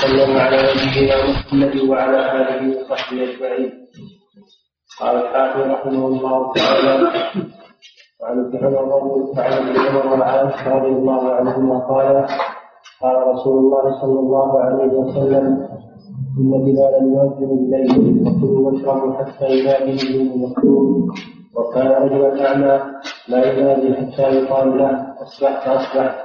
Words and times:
صلى 0.00 0.40
على 0.40 0.58
نبينا 0.76 1.16
محمد 1.30 1.74
وعلى 1.90 2.18
آله 2.40 2.60
وصحبه 2.80 3.18
أجمعين. 3.22 3.70
قال 5.00 5.14
الحافظ 5.16 5.60
رحمه 5.74 6.06
الله 6.06 6.52
تعالى 6.52 6.94
وعن 8.20 8.36
ابن 8.44 8.66
عمر 8.66 9.02
وعن 9.36 9.52
ابن 9.52 9.74
عمر 9.86 10.06
وعائشه 10.20 10.68
رضي 10.76 10.88
الله 10.88 11.22
عنهما 11.32 11.78
قال 11.78 12.26
قال 13.02 13.16
رسول 13.32 13.56
الله 13.58 13.84
صلى 14.00 14.18
الله 14.20 14.60
عليه 14.60 14.92
وسلم 15.00 15.44
إن 16.40 16.50
بلالا 16.64 17.00
يؤذن 17.12 17.50
بالليل 17.60 18.28
وكلوا 18.28 18.70
واشربوا 18.70 19.12
حتى 19.18 19.46
ينادي 19.58 20.18
من 20.18 20.42
مكتوب 20.42 21.10
وكان 21.56 21.86
رجلا 22.02 22.48
أعمى 22.48 22.74
لا 23.28 23.52
ينادي 23.52 23.94
حتى 23.94 24.22
يقال 24.22 24.78
له 24.78 24.90
اصبحت 25.22 25.68
اصبحت 25.68 26.16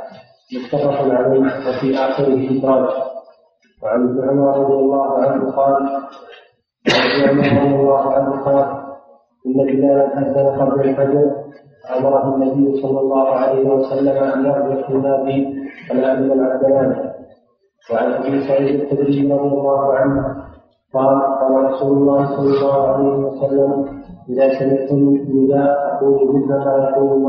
متفق 0.56 0.98
عليه 1.02 1.40
وفي 1.68 1.96
آخره 1.96 2.40
ادراج 2.52 3.11
وعن 3.84 4.04
ابن 4.10 4.30
عمر 4.30 4.58
رضي 4.60 4.74
الله 4.74 5.18
عنه 5.18 5.52
قال 5.52 5.74
وعن 7.24 7.40
عمر 7.40 7.62
رضي 7.62 7.76
الله 7.76 8.14
عنه 8.14 8.32
قال 8.46 8.82
إن 9.48 9.54
بلالا 9.66 10.18
اذن 10.18 10.62
قبل 10.62 10.90
الفجر 10.90 11.32
أمره 11.98 12.36
النبي 12.36 12.82
صلى 12.82 13.00
الله 13.00 13.28
عليه 13.28 13.70
وسلم 13.70 14.18
أن 14.24 14.46
يرجع 14.46 14.88
في 14.88 15.64
فلا 15.90 16.20
من 16.20 16.32
العبدان 16.32 17.12
وعن 17.94 18.12
أبي 18.14 18.48
سعيد 18.48 18.82
الخدري 18.82 19.34
رضي 19.34 19.48
الله 19.48 19.94
عنه 19.94 20.36
قال 20.94 21.22
قال 21.42 21.72
رسول 21.74 21.98
الله 21.98 22.26
صلى 22.38 22.50
الله 22.58 22.88
عليه 22.88 23.16
وسلم 23.16 23.86
إذا 24.30 24.60
سمعتم 24.60 24.96
النداء 24.96 25.98
فقولوا 26.00 26.34
مثل 26.34 26.48
ما 26.48 26.90
يقول 26.90 27.22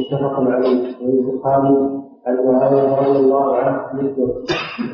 متفق 0.00 0.40
عليه. 0.40 0.94
والبخاري 1.02 1.98
عن 2.28 2.36
معاويه 2.52 2.96
رضي 3.00 3.18
الله 3.18 3.56
عنه 3.56 3.80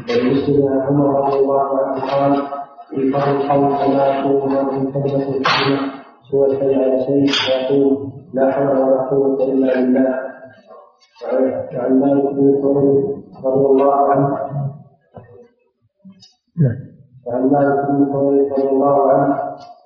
مثله 0.08 0.70
عن 0.70 0.80
عمر 0.80 1.20
رضي 1.20 1.38
الله 1.38 1.60
عنه 1.78 2.00
قال 2.10 2.42
في 2.90 2.96
قول 3.12 3.36
القول 3.36 3.76
كما 3.76 4.06
يقول 4.06 4.50
من 4.50 4.92
كلمة 4.92 5.28
الكلمة 5.28 5.80
سوى 6.30 6.46
الحي 6.46 6.74
على 6.74 7.04
شيء 7.06 7.26
ويقول 7.44 8.12
لا 8.34 8.50
حول 8.52 8.66
ولا 8.68 9.08
قوة 9.10 9.44
إلا 9.44 9.74
بالله. 9.74 10.24
وعن 11.76 12.00
مالك 12.00 12.24
بن 12.34 12.60
ثور 12.62 12.76
رضي 13.44 13.66
الله 13.66 13.94
عنه 14.10 14.28
وعن 17.26 17.42
مالك 17.52 17.86
بن 17.90 18.12
ثور 18.12 18.32
رضي 18.58 18.68
الله 18.68 19.12
عنه 19.12 19.34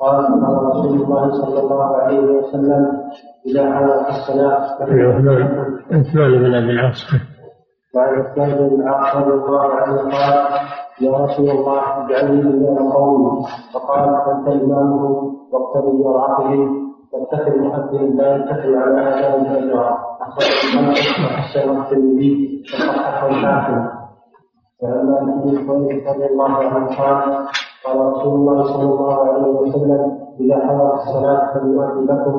قال 0.01 0.25
قال 0.27 0.63
رسول 0.67 1.03
الله 1.03 1.31
صلى 1.33 1.61
الله 1.61 1.97
عليه 1.97 2.19
وسلم 2.21 2.87
إذا 3.47 3.73
حضرت 3.77 4.09
الصلاة 4.09 4.79
عثمان 5.93 6.39
بن 6.39 6.55
ابي 6.55 6.71
العاص 6.71 7.05
وعن 7.95 8.21
عثمان 8.21 8.69
بن 8.69 8.89
رضي 9.17 9.33
الله 9.33 9.63
عنه 9.63 9.97
قال 9.97 10.35
يا 11.01 11.13
رسول 11.25 11.51
الله 11.51 11.83
اجعلني 12.05 12.43
من 12.43 12.93
قومي. 12.93 13.43
فقال 13.75 14.09
أنت 14.09 14.49
إمامه 14.49 15.03
واقتدي 15.53 16.03
ورعتهم 16.03 16.89
واتخذ 17.13 17.59
مؤذن 17.59 18.17
لا 18.17 18.37
يتخذ 18.37 18.75
على 18.77 19.01
اذان 19.01 19.47
اجرا 19.47 19.99
اخرجه 20.21 21.69
الترمذي 21.79 22.63
وصححه 22.75 23.27
الحاكم. 23.27 23.89
وعن 24.83 25.41
بن 25.41 25.67
خويلد 25.67 26.09
رضي 26.09 26.27
الله 26.27 26.53
عنه 26.57 26.87
قال 26.97 27.47
قال 27.85 27.97
رسول 28.13 28.35
الله 28.35 28.63
صلى 28.73 28.89
الله 28.93 29.17
عليه 29.29 29.49
وسلم 29.49 30.19
إذا 30.41 30.57
حضرت 30.67 30.95
الصلاة 30.95 31.55
فليؤذن 31.55 32.05
لكم 32.05 32.35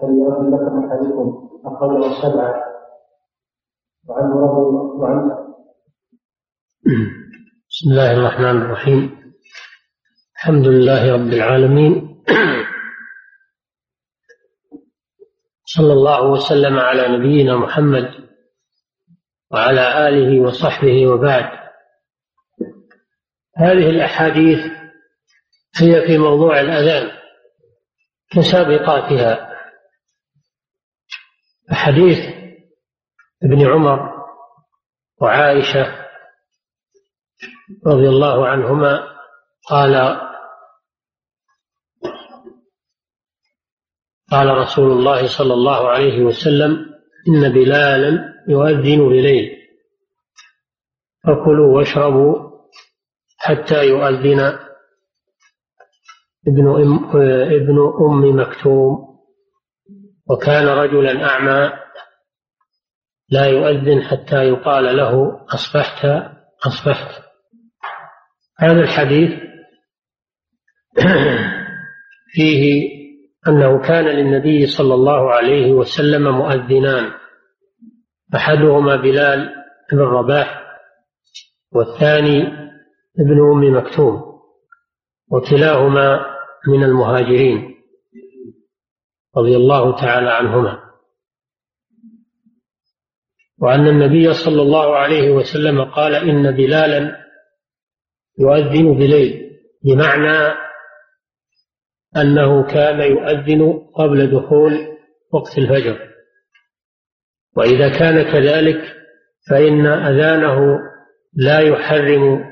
فليؤذن 0.00 0.54
لكم 0.54 0.84
أحدكم. 0.84 1.26
اخرجه 1.66 2.06
السبعه 2.06 2.71
بسم 4.02 4.14
الله 7.90 8.12
الرحمن 8.12 8.62
الرحيم. 8.62 9.32
الحمد 10.36 10.66
لله 10.66 11.12
رب 11.12 11.32
العالمين. 11.32 12.24
صلى 15.64 15.92
الله 15.92 16.30
وسلم 16.30 16.78
على 16.78 17.18
نبينا 17.18 17.56
محمد 17.56 18.28
وعلى 19.50 20.08
آله 20.08 20.40
وصحبه 20.40 21.06
وبعد. 21.06 21.68
هذه 23.56 23.90
الأحاديث 23.90 24.58
هي 25.76 26.06
في 26.06 26.18
موضوع 26.18 26.60
الأذان 26.60 27.18
كسابقاتها. 28.30 29.58
حديث 31.70 32.31
ابن 33.44 33.66
عمر 33.66 34.12
وعائشة 35.20 36.02
رضي 37.86 38.08
الله 38.08 38.46
عنهما 38.46 39.08
قال 39.68 40.20
قال 44.30 44.48
رسول 44.48 44.90
الله 44.92 45.26
صلى 45.38 45.54
الله 45.54 45.88
عليه 45.88 46.22
وسلم 46.22 46.70
إن 47.28 47.52
بلالا 47.52 48.34
يؤذن 48.48 49.08
بليل 49.08 49.58
فكلوا 51.24 51.76
واشربوا 51.76 52.52
حتى 53.38 53.84
يؤذن 53.88 54.40
ابن 56.48 56.68
ابن 57.52 57.92
أم 58.10 58.40
مكتوم. 58.40 59.12
وكان 60.30 60.66
رجلا 60.68 61.24
أعمى 61.28 61.81
لا 63.32 63.46
يؤذن 63.46 64.02
حتى 64.02 64.44
يقال 64.44 64.96
له 64.96 65.44
أصبحت 65.54 66.06
أصبحت. 66.66 67.22
هذا 68.58 68.80
الحديث 68.80 69.30
فيه 72.34 72.92
أنه 73.48 73.80
كان 73.80 74.04
للنبي 74.04 74.66
صلى 74.66 74.94
الله 74.94 75.32
عليه 75.32 75.72
وسلم 75.72 76.28
مؤذنان. 76.38 77.12
أحدهما 78.34 78.96
بلال 78.96 79.54
بن 79.92 79.98
رباح 79.98 80.62
والثاني 81.72 82.42
ابن 83.18 83.50
أم 83.52 83.76
مكتوم 83.76 84.22
وكلاهما 85.30 86.26
من 86.68 86.84
المهاجرين 86.84 87.74
رضي 89.36 89.56
الله 89.56 89.96
تعالى 89.96 90.30
عنهما. 90.30 90.91
وأن 93.62 93.88
النبي 93.88 94.32
صلى 94.32 94.62
الله 94.62 94.96
عليه 94.96 95.30
وسلم 95.30 95.84
قال 95.84 96.14
إن 96.14 96.50
بلالا 96.50 97.16
يؤذن 98.38 98.94
بليل 98.94 99.50
بمعنى 99.84 100.54
أنه 102.16 102.66
كان 102.66 103.00
يؤذن 103.00 103.82
قبل 103.94 104.30
دخول 104.30 104.72
وقت 105.32 105.58
الفجر. 105.58 105.98
وإذا 107.56 107.88
كان 107.88 108.22
كذلك 108.22 108.96
فإن 109.50 109.86
أذانه 109.86 110.78
لا 111.34 111.60
يحرم 111.60 112.44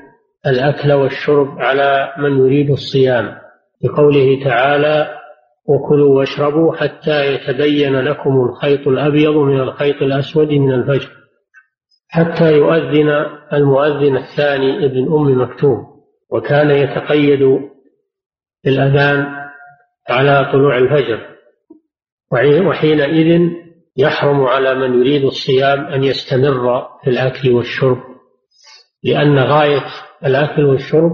الأكل 0.45 0.91
والشرب 0.91 1.47
على 1.59 2.13
من 2.17 2.37
يريد 2.37 2.69
الصيام 2.69 3.37
بقوله 3.83 4.43
تعالى 4.43 5.20
وكلوا 5.71 6.19
واشربوا 6.19 6.75
حتى 6.75 7.33
يتبين 7.33 7.99
لكم 7.99 8.49
الخيط 8.49 8.87
الأبيض 8.87 9.35
من 9.35 9.59
الخيط 9.59 10.01
الأسود 10.01 10.47
من 10.47 10.73
الفجر 10.73 11.09
حتى 12.09 12.53
يؤذن 12.53 13.09
المؤذن 13.53 14.17
الثاني 14.17 14.85
ابن 14.85 15.13
أم 15.13 15.41
مكتوم 15.41 15.77
وكان 16.29 16.71
يتقيد 16.71 17.59
بالأذان 18.63 19.25
على 20.09 20.49
طلوع 20.53 20.77
الفجر 20.77 21.27
وحينئذ 22.67 23.51
يحرم 23.97 24.43
على 24.43 24.75
من 24.75 24.99
يريد 24.99 25.25
الصيام 25.25 25.79
أن 25.85 26.03
يستمر 26.03 26.87
في 27.03 27.09
الأكل 27.09 27.51
والشرب 27.51 27.97
لأن 29.03 29.39
غاية 29.39 29.85
الأكل 30.25 30.65
والشرب 30.65 31.11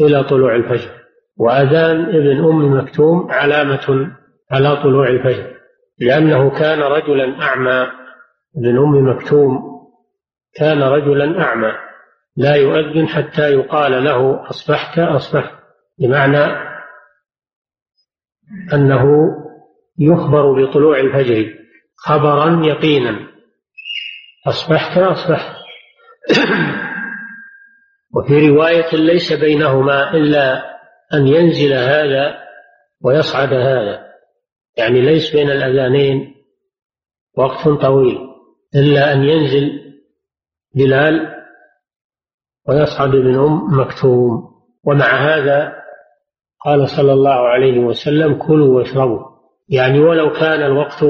إلى 0.00 0.24
طلوع 0.24 0.56
الفجر. 0.56 1.01
وأذان 1.36 2.04
ابن 2.04 2.44
أم 2.44 2.78
مكتوم 2.78 3.30
علامة 3.30 4.16
على 4.50 4.76
طلوع 4.76 5.08
الفجر 5.08 5.52
لأنه 5.98 6.50
كان 6.50 6.80
رجلا 6.80 7.42
أعمى. 7.42 7.86
ابن 8.56 8.78
أم 8.78 9.08
مكتوم 9.08 9.72
كان 10.54 10.82
رجلا 10.82 11.42
أعمى. 11.42 11.72
لا 12.36 12.54
يؤذن 12.54 13.08
حتى 13.08 13.52
يقال 13.52 14.04
له 14.04 14.50
أصبحت 14.50 14.98
أصبحت. 14.98 15.54
بمعنى 15.98 16.72
أنه 18.72 19.04
يخبر 19.98 20.64
بطلوع 20.64 21.00
الفجر 21.00 21.54
خبرا 21.96 22.66
يقينا. 22.66 23.28
أصبحت 24.46 24.98
أصبحت. 24.98 25.56
وفي 28.14 28.48
رواية 28.48 28.96
ليس 28.96 29.32
بينهما 29.32 30.14
إلا 30.14 30.72
أن 31.14 31.26
ينزل 31.26 31.72
هذا 31.72 32.38
ويصعد 33.00 33.52
هذا. 33.52 34.12
يعني 34.76 35.00
ليس 35.00 35.32
بين 35.32 35.50
الأذانين 35.50 36.34
وقت 37.36 37.68
طويل 37.68 38.18
إلا 38.74 39.12
أن 39.12 39.24
ينزل 39.24 39.94
بلال 40.74 41.34
ويصعد 42.68 43.14
ابن 43.14 43.38
أم 43.38 43.80
مكتوم. 43.80 44.52
ومع 44.84 45.06
هذا 45.06 45.72
قال 46.64 46.88
صلى 46.88 47.12
الله 47.12 47.48
عليه 47.48 47.78
وسلم 47.78 48.34
كلوا 48.34 48.78
واشربوا. 48.78 49.32
يعني 49.68 49.98
ولو 49.98 50.32
كان 50.32 50.62
الوقت 50.62 51.04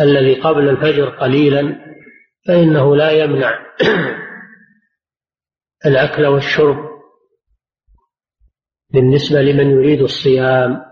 الذي 0.00 0.40
قبل 0.40 0.68
الفجر 0.68 1.08
قليلا 1.08 1.76
فإنه 2.46 2.96
لا 2.96 3.10
يمنع 3.10 3.58
الأكل 5.86 6.26
والشرب 6.26 6.93
بالنسبة 8.90 9.42
لمن 9.42 9.70
يريد 9.70 10.00
الصيام. 10.00 10.84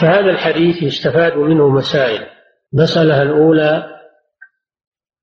فهذا 0.00 0.30
الحديث 0.30 0.82
يستفاد 0.82 1.36
منه 1.36 1.68
مسائل. 1.68 2.26
المسألة 2.74 3.22
الأولى 3.22 4.00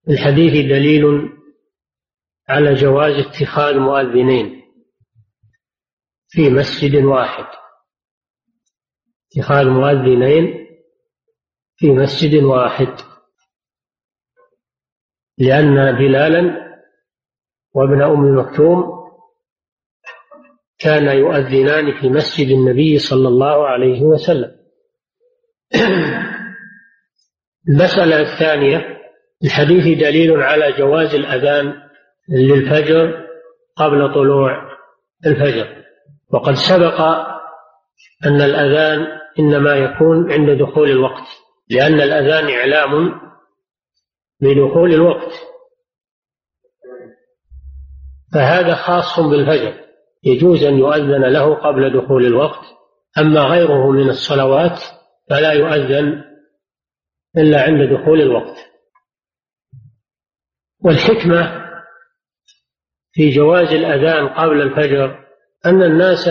الحديث 0.09 0.65
دليل 0.65 1.03
على 2.49 2.73
جواز 2.73 3.25
اتخاذ 3.25 3.79
مؤذنين 3.79 4.61
في 6.27 6.49
مسجد 6.49 6.95
واحد. 6.95 7.45
اتخاذ 9.31 9.69
مؤذنين 9.69 10.67
في 11.75 11.89
مسجد 11.89 12.43
واحد. 12.43 12.95
لأن 15.37 15.91
بلالا 15.91 16.65
وابن 17.73 18.01
أم 18.01 18.37
مكتوم 18.39 19.04
كان 20.79 21.17
يؤذنان 21.17 22.01
في 22.01 22.09
مسجد 22.09 22.47
النبي 22.47 22.99
صلى 22.99 23.27
الله 23.27 23.67
عليه 23.67 24.01
وسلم. 24.01 24.51
المسألة 27.69 28.21
الثانية 28.21 29.01
الحديث 29.43 29.99
دليل 29.99 30.41
على 30.41 30.71
جواز 30.71 31.15
الأذان 31.15 31.73
للفجر 32.29 33.27
قبل 33.75 34.13
طلوع 34.13 34.77
الفجر. 35.25 35.83
وقد 36.33 36.53
سبق 36.53 37.01
أن 38.25 38.41
الأذان 38.41 39.07
إنما 39.39 39.75
يكون 39.75 40.31
عند 40.31 40.49
دخول 40.49 40.91
الوقت 40.91 41.27
لأن 41.69 42.01
الأذان 42.01 42.49
إعلام 42.49 43.21
بدخول 44.41 44.93
الوقت. 44.93 45.31
فهذا 48.33 48.75
خاص 48.75 49.19
بالفجر. 49.19 49.84
يجوز 50.25 50.63
أن 50.63 50.77
يؤذن 50.77 51.23
له 51.23 51.55
قبل 51.55 52.01
دخول 52.01 52.25
الوقت 52.25 52.65
أما 53.17 53.41
غيره 53.41 53.91
من 53.91 54.09
الصلوات 54.09 54.79
فلا 55.29 55.51
يؤذن 55.51 56.23
إلا 57.37 57.61
عند 57.61 57.93
دخول 57.93 58.21
الوقت. 58.21 58.55
والحكمة 60.83 61.65
في 63.11 63.29
جواز 63.29 63.73
الأذان 63.73 64.27
قبل 64.27 64.61
الفجر 64.61 65.25
أن 65.65 65.83
الناس 65.83 66.27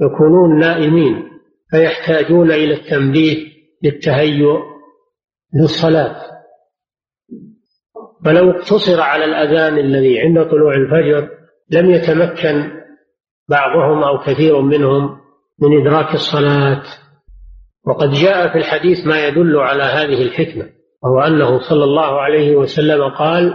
يكونون 0.00 0.58
نائمين 0.58 1.30
فيحتاجون 1.70 2.52
إلى 2.52 2.74
التنبيه 2.74 3.36
للتهيؤ 3.82 4.58
للصلاة. 5.54 6.34
فلو 8.24 8.50
اقتصر 8.50 9.00
على 9.00 9.24
الأذان 9.24 9.78
الذي 9.78 10.20
عند 10.20 10.50
طلوع 10.50 10.74
الفجر 10.74 11.28
لم 11.70 11.90
يتمكن 11.90 12.83
بعضهم 13.48 14.04
أو 14.04 14.18
كثير 14.18 14.60
منهم 14.60 15.20
من 15.62 15.80
إدراك 15.80 16.14
الصلاة. 16.14 16.82
وقد 17.86 18.10
جاء 18.10 18.52
في 18.52 18.58
الحديث 18.58 19.06
ما 19.06 19.26
يدل 19.26 19.56
على 19.56 19.82
هذه 19.82 20.22
الحكمة 20.22 20.70
وهو 21.02 21.20
أنه 21.20 21.58
صلى 21.58 21.84
الله 21.84 22.20
عليه 22.20 22.56
وسلم 22.56 23.08
قال 23.08 23.54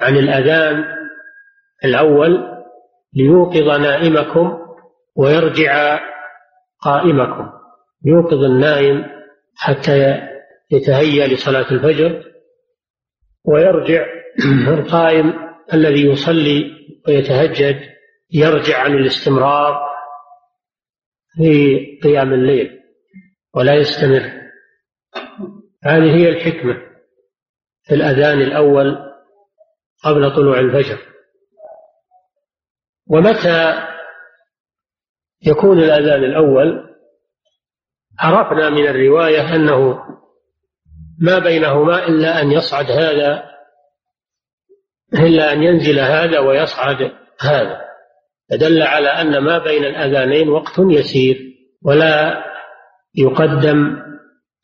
عن 0.00 0.16
الأذان 0.16 0.84
الأول 1.84 2.38
ليوقظ 3.14 3.80
نائمكم 3.80 4.58
ويرجع 5.16 6.00
قائمكم. 6.82 7.50
يوقظ 8.04 8.44
النائم 8.44 9.04
حتى 9.56 10.20
يتهيأ 10.70 11.26
لصلاة 11.26 11.70
الفجر 11.70 12.22
ويرجع 13.44 14.06
القائم 14.68 15.32
الذي 15.74 16.06
يصلي 16.06 16.70
ويتهجد 17.08 17.95
يرجع 18.30 18.82
عن 18.82 18.94
الاستمرار 18.94 19.80
في 21.36 21.76
قيام 22.02 22.32
الليل 22.32 22.80
ولا 23.54 23.74
يستمر. 23.74 24.32
هذه 25.84 26.16
هي 26.16 26.28
الحكمة 26.28 26.82
في 27.82 27.94
الأذان 27.94 28.40
الأول 28.40 28.98
قبل 30.04 30.36
طلوع 30.36 30.60
الفجر. 30.60 30.98
ومتى 33.06 33.86
يكون 35.46 35.78
الأذان 35.78 36.24
الأول؟ 36.24 36.96
عرفنا 38.18 38.70
من 38.70 38.86
الرواية 38.86 39.54
أنه 39.54 40.02
ما 41.18 41.38
بينهما 41.38 42.06
إلا 42.06 42.42
أن 42.42 42.52
يصعد 42.52 42.90
هذا 42.90 43.50
إلا 45.14 45.52
أن 45.52 45.62
ينزل 45.62 45.98
هذا 45.98 46.38
ويصعد 46.38 47.12
هذا. 47.40 47.85
فدل 48.50 48.82
على 48.82 49.08
أن 49.08 49.38
ما 49.38 49.58
بين 49.58 49.84
الأذانين 49.84 50.48
وقت 50.48 50.78
يسير 50.78 51.56
ولا 51.82 52.44
يقدم 53.14 54.02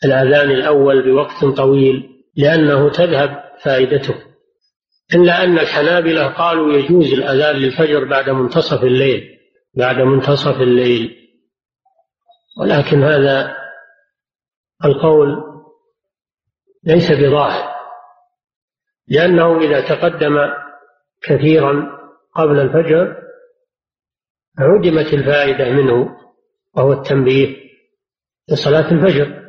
الأذان 0.05 0.51
الأول 0.51 1.03
بوقت 1.03 1.45
طويل 1.45 2.09
لأنه 2.37 2.91
تذهب 2.91 3.43
فائدته. 3.63 4.15
إلا 5.15 5.45
أن 5.45 5.59
الحنابلة 5.59 6.27
قالوا 6.27 6.73
يجوز 6.73 7.13
الأذان 7.13 7.57
للفجر 7.57 8.05
بعد 8.05 8.31
منتصف 8.31 8.83
الليل 8.83 9.39
بعد 9.75 9.97
منتصف 9.97 10.61
الليل. 10.61 11.17
ولكن 12.61 13.03
هذا 13.03 13.57
القول 14.85 15.53
ليس 16.85 17.13
بظاهر 17.13 17.73
لأنه 19.09 19.59
إذا 19.61 19.81
تقدم 19.81 20.37
كثيرا 21.23 21.99
قبل 22.37 22.61
الفجر 22.61 23.22
عدمت 24.59 25.15
الفائدة 25.15 25.71
منه 25.71 26.17
وهو 26.75 26.93
التنبيه 26.93 27.57
لصلاة 28.49 28.93
الفجر. 28.93 29.43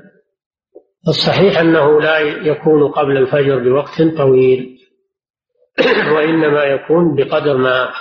الصحيح 1.08 1.60
أنه 1.60 2.02
لا 2.02 2.20
يكون 2.20 2.92
قبل 2.92 3.18
الفجر 3.18 3.60
بوقت 3.64 4.02
طويل 4.18 4.80
وإنما 6.16 6.64
يكون 6.64 7.16
بقدر 7.16 7.58
ما 7.58 7.94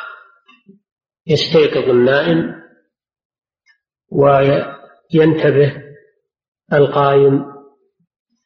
يستيقظ 1.26 1.90
النائم 1.90 2.62
وينتبه 4.10 5.82
القائم 6.72 7.44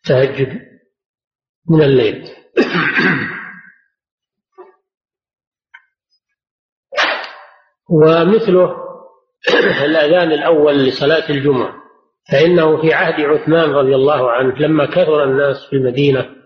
تهجد 0.05 0.61
من 1.71 1.83
الليل. 1.83 2.29
ومثله 7.91 8.77
الأذان 9.85 10.33
الأول 10.33 10.87
لصلاة 10.87 11.31
الجمعة 11.31 11.75
فإنه 12.33 12.83
في 12.83 12.95
عهد 12.95 13.21
عثمان 13.21 13.71
رضي 13.71 13.95
الله 13.95 14.31
عنه 14.31 14.55
لما 14.59 14.87
كثر 14.87 15.25
الناس 15.25 15.67
في 15.71 15.77
المدينة 15.77 16.37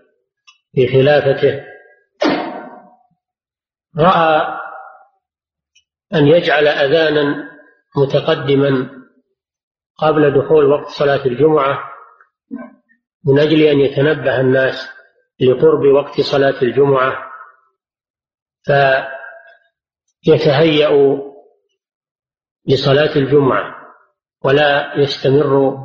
في 0.75 0.87
خلافته 0.87 1.63
رأى 3.97 4.61
أن 6.13 6.27
يجعل 6.27 6.67
أذانا 6.67 7.51
متقدما 7.97 8.89
قبل 9.97 10.41
دخول 10.41 10.65
وقت 10.65 10.87
صلاة 10.87 11.25
الجمعة 11.25 11.91
من 13.25 13.39
أجل 13.39 13.61
أن 13.61 13.79
يتنبه 13.79 14.39
الناس 14.39 14.89
لقرب 15.39 15.85
وقت 15.85 16.21
صلاة 16.21 16.61
الجمعة 16.61 17.31
فيتهيأ 20.23 21.30
لصلاة 22.67 23.15
الجمعة 23.15 23.75
ولا 24.45 24.99
يستمر 24.99 25.77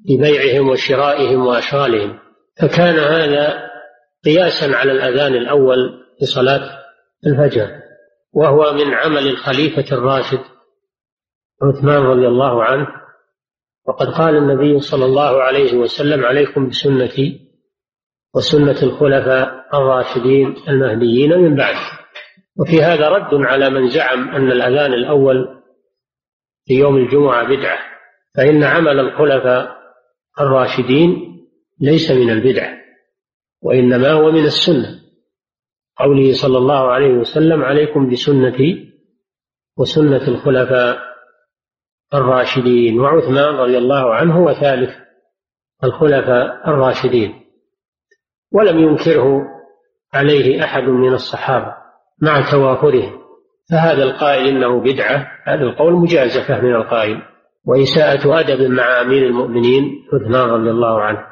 ببيعهم 0.00 0.68
وشرائهم 0.68 1.46
وأشغالهم. 1.46 2.18
فكان 2.60 2.98
هذا 2.98 3.70
قياسا 4.24 4.76
على 4.76 4.92
الأذان 4.92 5.34
الأول 5.34 6.04
لصلاة 6.22 6.78
الفجر 7.26 7.80
وهو 8.32 8.72
من 8.72 8.94
عمل 8.94 9.26
الخليفة 9.26 9.96
الراشد 9.96 10.40
عثمان 11.62 12.02
رضي 12.02 12.28
الله 12.28 12.64
عنه. 12.64 12.86
وقد 13.88 14.06
قال 14.06 14.36
النبي 14.36 14.80
صلى 14.80 15.04
الله 15.04 15.42
عليه 15.42 15.74
وسلم 15.76 16.24
عليكم 16.24 16.68
بسنتي 16.68 17.50
وسنة 18.34 18.82
الخلفاء 18.82 19.66
الراشدين 19.74 20.56
المهديين 20.68 21.38
من 21.38 21.56
بعد. 21.56 21.76
وفي 22.56 22.82
هذا 22.82 23.08
رد 23.08 23.34
على 23.34 23.70
من 23.70 23.88
زعم 23.88 24.28
أن 24.28 24.52
الأذان 24.52 24.92
الأول 24.92 25.59
في 26.70 26.76
يوم 26.76 26.96
الجمعة 26.96 27.48
بدعة 27.48 27.78
فإن 28.36 28.64
عمل 28.64 29.00
الخلفاء 29.00 29.76
الراشدين 30.40 31.40
ليس 31.80 32.10
من 32.10 32.30
البدعة 32.30 32.78
وإنما 33.62 34.12
هو 34.12 34.30
من 34.30 34.44
السنة. 34.44 35.00
قوله 35.96 36.32
صلى 36.32 36.58
الله 36.58 36.90
عليه 36.90 37.14
وسلم 37.14 37.62
عليكم 37.62 38.10
بسنتي 38.10 38.92
وسنة 39.78 40.28
الخلفاء 40.28 40.98
الراشدين. 42.14 43.00
وعثمان 43.00 43.54
رضي 43.54 43.78
الله 43.78 44.14
عنه 44.14 44.44
وثالث 44.44 44.96
الخلفاء 45.84 46.70
الراشدين. 46.70 47.40
ولم 48.52 48.78
ينكره 48.78 49.42
عليه 50.14 50.64
أحد 50.64 50.82
من 50.82 51.12
الصحابة 51.12 51.74
مع 52.22 52.50
توافره 52.50 53.19
فهذا 53.70 54.02
القائل 54.02 54.46
إنه 54.46 54.80
بدعة 54.80 55.26
هذا 55.46 55.62
القول 55.62 55.92
مجازفة 55.92 56.60
من 56.60 56.74
القائل. 56.74 57.22
وإساءة 57.64 58.40
أدب 58.40 58.70
مع 58.70 59.00
أمير 59.00 59.26
المؤمنين 59.26 60.06
عثمان 60.12 60.48
رضي 60.48 60.70
الله 60.70 61.02
عنه. 61.02 61.26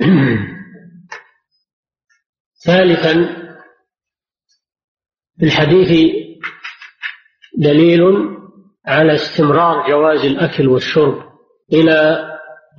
ثالثا 2.66 3.14
في 5.38 5.44
الحديث 5.44 6.14
دليل 7.58 8.02
على 8.86 9.14
استمرار 9.14 9.88
جواز 9.88 10.24
الأكل 10.24 10.68
والشرب 10.68 11.22
إلى 11.72 12.24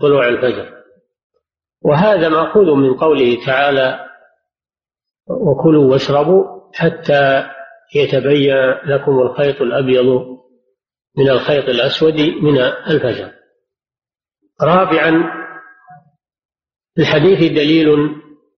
طلوع 0.02 0.28
الفجر. 0.28 0.80
وهذا 1.82 2.30
مأخوذ 2.30 2.76
من 2.76 2.94
قوله 2.94 3.46
تعالى 3.46 4.10
وكلوا 5.28 5.92
واشربوا 5.92 6.72
حتى 6.74 7.50
يتبين 7.96 8.56
لكم 8.86 9.20
الخيط 9.20 9.62
الأبيض 9.62 10.06
من 11.18 11.30
الخيط 11.30 11.70
الأسود 11.70 12.22
من 12.22 12.60
الفجر. 12.60 13.32
رابعا 14.62 15.24
الحديث 17.00 17.52
دليل 17.52 17.88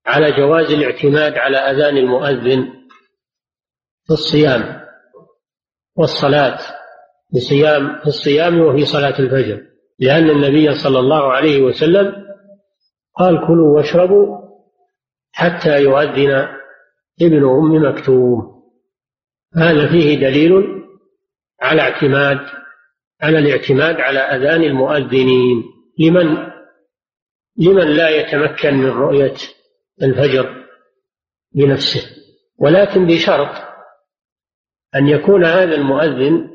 على 0.06 0.32
جواز 0.32 0.72
الاعتماد 0.72 1.32
على 1.32 1.56
أذان 1.56 1.96
المؤذن 1.96 2.62
في 4.06 4.10
الصيام 4.10 4.82
والصلاة. 5.96 6.58
بصيام 7.34 8.00
في 8.00 8.06
الصيام 8.06 8.60
وفي 8.60 8.84
صلاة 8.84 9.18
الفجر. 9.18 9.62
لأن 9.98 10.30
النبي 10.30 10.74
صلى 10.74 10.98
الله 10.98 11.32
عليه 11.32 11.62
وسلم 11.62 12.26
قال 13.18 13.46
كلوا 13.46 13.76
واشربوا 13.76 14.38
حتى 15.32 15.82
يؤذن 15.82 16.48
ابن 17.22 17.44
أم 17.44 17.90
مكتوم. 17.90 18.61
هذا 19.56 19.88
فيه 19.88 20.14
دليل 20.14 20.52
على 21.60 21.82
اعتماد 21.82 22.62
على 23.22 23.38
الاعتماد 23.38 24.00
على 24.00 24.18
أذان 24.18 24.62
المؤذنين. 24.62 25.64
لمن؟ 25.98 26.36
لمن 27.56 27.88
لا 27.96 28.08
يتمكن 28.08 28.74
من 28.74 28.90
رؤية 28.90 29.34
الفجر 30.02 30.64
بنفسه. 31.54 32.00
ولكن 32.58 33.06
بشرط 33.06 33.62
أن 34.94 35.08
يكون 35.08 35.44
هذا 35.44 35.74
المؤذن 35.74 36.50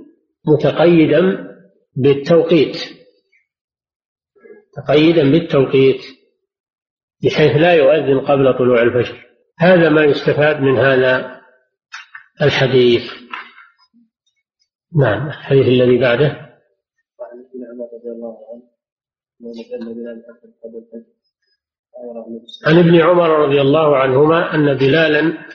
متقيدا 0.48 1.48
بالتوقيت. 1.96 2.78
تقيدا 4.74 5.32
بالتوقيت 5.32 6.02
بحيث 7.24 7.56
لا 7.56 7.74
يؤذن 7.74 8.20
قبل 8.20 8.58
طلوع 8.58 8.82
الفجر. 8.82 9.26
هذا 9.60 9.90
ما 9.90 10.04
يستفاد 10.04 10.62
من 10.62 10.78
هذا 10.78 11.37
الحديث. 12.42 13.12
نعم 14.96 15.28
الحديث 15.28 15.68
الذي 15.68 15.98
بعده. 15.98 16.48
وعن 17.20 17.40
ابن 17.40 17.66
عمر 17.72 17.94
رضي 17.94 18.12
الله 18.12 18.48
عنه 18.54 18.64
عن 22.66 22.80
ابن 22.80 23.02
عمر 23.02 23.30
رضي 23.30 23.62
الله 23.62 23.98
عنهما 23.98 24.56
أن 24.56 24.74
بلالا 24.74 25.46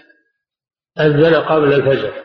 أذن 1.00 1.34
قبل 1.34 1.72
الفجر. 1.72 2.24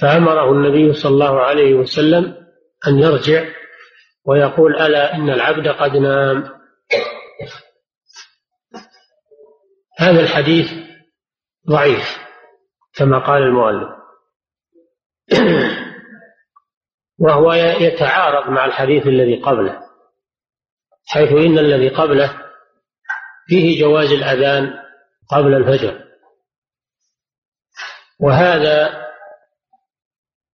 فأمره 0.00 0.52
النبي 0.52 0.92
صلى 0.92 1.12
الله 1.12 1.40
عليه 1.40 1.74
وسلم 1.74 2.24
أن 2.88 2.98
يرجع 2.98 3.44
ويقول 4.24 4.76
ألا 4.76 5.14
إن 5.14 5.30
العبد 5.30 5.68
قد 5.68 5.96
نام. 5.96 6.44
هذا 9.98 10.20
الحديث 10.20 10.83
ضعيف 11.68 12.18
كما 12.94 13.18
قال 13.18 13.42
المؤلف. 13.42 13.88
وهو 17.18 17.52
يتعارض 17.52 18.50
مع 18.50 18.64
الحديث 18.64 19.06
الذي 19.06 19.42
قبله 19.42 19.80
حيث 21.06 21.32
إن 21.32 21.58
الذي 21.58 21.88
قبله 21.88 22.42
فيه 23.46 23.80
جواز 23.80 24.12
الأذان 24.12 24.74
قبل 25.30 25.54
الفجر. 25.54 26.04
وهذا 28.20 29.04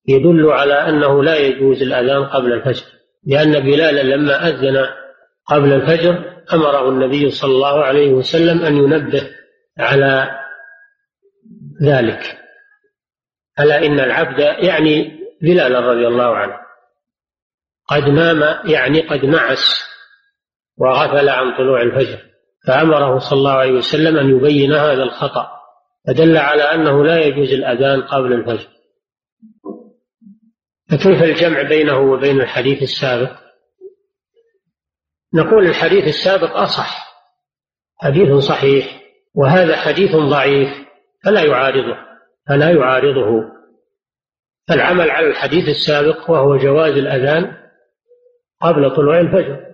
يدل 0.08 0.50
على 0.50 0.74
أنه 0.74 1.22
لا 1.22 1.36
يجوز 1.36 1.82
الأذان 1.82 2.24
قبل 2.24 2.52
الفجر 2.52 2.84
لأن 3.26 3.60
بلالا 3.60 4.02
لما 4.02 4.48
أذن 4.48 4.86
قبل 5.46 5.72
الفجر 5.72 6.42
أمره 6.52 6.88
النبي 6.88 7.30
صلى 7.30 7.50
الله 7.50 7.84
عليه 7.84 8.12
وسلم 8.12 8.64
أن 8.64 8.76
ينبه 8.76 9.30
على 9.78 10.39
ذلك. 11.82 12.38
ألا 13.60 13.86
إن 13.86 14.00
العبد 14.00 14.38
يعني 14.38 15.20
بلال 15.42 15.72
رضي 15.72 16.06
الله 16.06 16.36
عنه. 16.36 16.54
قد 17.88 18.08
نام 18.08 18.70
يعني 18.70 19.00
قد 19.00 19.24
نعس 19.24 19.90
وغفل 20.78 21.28
عن 21.28 21.56
طلوع 21.56 21.82
الفجر 21.82 22.18
فأمره 22.66 23.18
صلى 23.18 23.38
الله 23.38 23.52
عليه 23.52 23.72
وسلم 23.72 24.16
أن 24.16 24.36
يبين 24.36 24.72
هذا 24.72 25.02
الخطأ 25.02 25.50
فدل 26.06 26.36
على 26.36 26.62
أنه 26.62 27.04
لا 27.04 27.18
يجوز 27.18 27.52
الأذان 27.52 28.02
قبل 28.02 28.32
الفجر. 28.32 28.68
فكيف 30.90 31.22
الجمع 31.22 31.62
بينه 31.62 31.98
وبين 31.98 32.40
الحديث 32.40 32.82
السابق؟ 32.82 33.32
نقول 35.34 35.66
الحديث 35.66 36.04
السابق 36.04 36.56
أصح 36.56 37.10
حديث 37.96 38.32
صحيح 38.32 39.00
وهذا 39.34 39.76
حديث 39.76 40.16
ضعيف. 40.16 40.79
فلا 41.24 41.44
يعارضه 41.44 41.96
فلا 42.48 42.70
يعارضه. 42.70 43.50
فالعمل 44.68 45.10
على 45.10 45.26
الحديث 45.26 45.68
السابق 45.68 46.30
وهو 46.30 46.56
جواز 46.56 46.92
الأذان 46.92 47.56
قبل 48.60 48.96
طلوع 48.96 49.20
الفجر. 49.20 49.70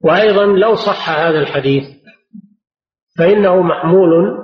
وأيضا 0.00 0.46
لو 0.46 0.74
صح 0.74 1.10
هذا 1.10 1.38
الحديث 1.38 1.84
فإنه 3.18 3.62
محمول 3.62 4.38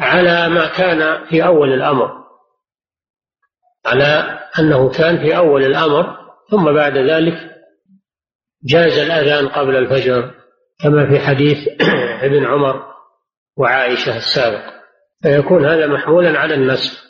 على 0.00 0.48
ما 0.48 0.66
كان 0.66 1.24
في 1.24 1.44
أول 1.44 1.72
الأمر 1.72 2.22
على 3.86 4.38
أنه 4.58 4.90
كان 4.90 5.18
في 5.18 5.36
أول 5.36 5.64
الأمر 5.64 6.16
ثم 6.50 6.72
بعد 6.72 6.98
ذلك 6.98 7.34
جاز 8.64 8.98
الأذان 8.98 9.48
قبل 9.48 9.76
الفجر 9.76 10.34
كما 10.80 11.10
في 11.10 11.20
حديث 11.20 11.58
ابن 12.26 12.44
عمر. 12.44 12.91
وعائشة 13.56 14.16
السابق. 14.16 14.72
فيكون 15.22 15.66
هذا 15.66 15.86
محمولا 15.86 16.38
على 16.38 16.54
النسخ 16.54 17.04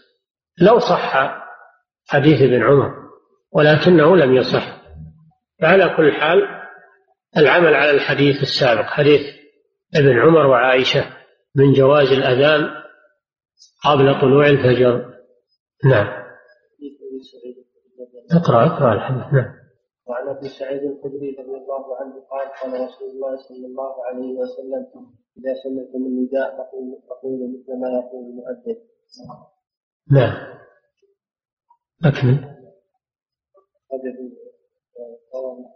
لو 0.61 0.79
صح 0.79 1.15
حديث 2.09 2.43
ابن 2.43 2.63
عمر 2.63 2.95
ولكنه 3.53 4.17
لم 4.17 4.35
يصح. 4.35 4.83
فعلى 5.61 5.95
كل 5.97 6.13
حال 6.13 6.39
العمل 7.37 7.75
على 7.75 7.91
الحديث 7.91 8.43
السابق 8.43 8.85
حديث 8.85 9.21
ابن 9.97 10.19
عمر 10.19 10.47
وعائشة 10.47 11.05
من 11.55 11.73
جواز 11.73 12.13
الأذان 12.13 12.71
قبل 13.85 14.21
طلوع 14.21 14.47
الفجر. 14.47 15.13
نعم. 15.85 16.23
اقرأ 18.33 18.67
اقرأ 18.67 18.93
الحديث. 18.95 19.33
نعم. 19.33 19.62
وعن 20.13 20.29
أبي 20.29 20.49
سعيد 20.59 20.83
الخدري 20.83 21.31
رضي 21.41 21.57
الله 21.57 21.97
عنه 21.97 22.15
قال 22.31 22.47
قال 22.63 22.73
رسول 22.85 23.11
الله 23.11 23.37
صلى 23.49 23.67
الله 23.67 24.05
عليه 24.05 24.39
وسلم 24.39 24.87
إذا 25.39 25.55
سمعتم 25.65 26.07
النداء 26.07 26.57
فقولوا 27.09 27.49
مثل 27.49 27.81
ما 27.81 27.89
يقول 27.89 28.25
المؤذن. 28.25 28.77
نعم. 30.11 30.35
أكمل. 32.05 32.53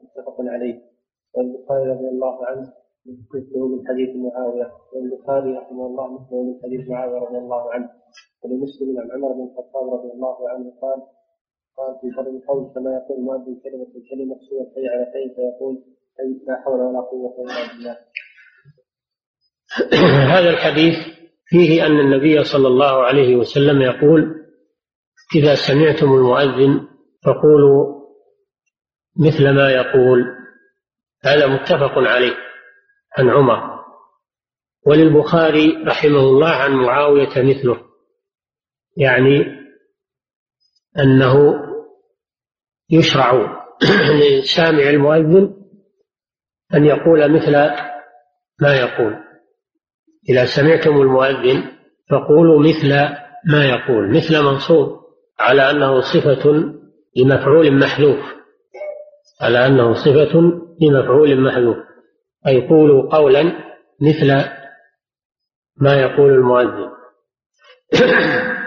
متفق 0.02 0.36
عليه 0.40 0.82
والبخاري 1.34 1.90
رضي 1.90 2.08
الله 2.08 2.46
عنه 2.46 2.72
مثله 3.06 3.68
من 3.68 3.88
حديث 3.88 4.16
معاوية 4.16 4.72
والبخاري 4.92 5.52
رحمه 5.52 5.86
الله 5.86 6.12
مثله 6.12 6.42
من 6.42 6.62
حديث 6.62 6.88
معاوية 6.88 7.18
رضي 7.18 7.38
الله 7.38 7.72
عنه 7.72 7.90
ولمسلم 8.44 9.00
عن 9.00 9.10
عمر 9.10 9.32
بن 9.32 9.42
الخطاب 9.42 9.94
رضي 9.94 10.12
الله 10.12 10.48
عنه 10.48 10.72
قال 10.80 11.02
قال 11.78 11.98
في 12.00 12.16
شر 12.16 12.30
القول 12.36 12.72
كما 12.74 12.90
يقول 12.96 13.18
المؤذن 13.18 13.60
كلمة 13.64 13.86
الكلمة 13.96 14.36
سوى 14.48 14.66
حي 14.74 14.88
على 14.88 15.04
حي 15.12 15.34
فيقول 15.34 15.74
أي 16.20 16.46
لا 16.46 16.62
حول 16.64 16.80
ولا 16.80 17.00
قوة 17.00 17.44
إلا 17.44 17.72
بالله. 17.72 17.96
هذا 20.34 20.50
الحديث 20.50 20.94
فيه 21.46 21.86
أن 21.86 22.00
النبي 22.00 22.44
صلى 22.44 22.68
الله 22.68 23.04
عليه 23.04 23.36
وسلم 23.36 23.82
يقول 23.82 24.46
إذا 25.36 25.54
سمعتم 25.54 26.06
المؤذن 26.14 26.88
فقولوا 27.24 28.06
مثل 29.16 29.50
ما 29.50 29.70
يقول. 29.70 30.24
هذا 31.24 31.46
متفق 31.46 31.98
عليه 31.98 32.36
عن 33.18 33.28
عمر. 33.30 33.76
وللبخاري 34.86 35.82
رحمه 35.86 36.20
الله 36.20 36.48
عن 36.48 36.72
معاوية 36.72 37.28
مثله. 37.36 37.86
يعني 38.96 39.55
أنه 41.02 41.54
يشرع 42.90 43.62
لسامع 44.20 44.90
المؤذن 44.90 45.56
أن 46.74 46.84
يقول 46.84 47.32
مثل 47.32 47.52
ما 48.60 48.76
يقول. 48.76 49.16
إذا 50.28 50.44
سمعتم 50.44 51.00
المؤذن 51.00 51.62
فقولوا 52.10 52.60
مثل 52.60 52.88
ما 53.44 53.64
يقول 53.64 54.16
مثل 54.16 54.42
منصوب 54.42 55.00
على 55.40 55.70
أنه 55.70 56.00
صفة 56.00 56.72
لمفعول 57.16 57.78
محذوف 57.78 58.34
على 59.40 59.66
أنه 59.66 59.94
صفة 59.94 60.62
لمفعول 60.80 61.40
محذوف 61.40 61.76
أي 62.46 62.68
قولوا 62.68 63.16
قولا 63.16 63.52
مثل 64.00 64.26
ما 65.76 66.00
يقول 66.00 66.32
المؤذن. 66.32 66.90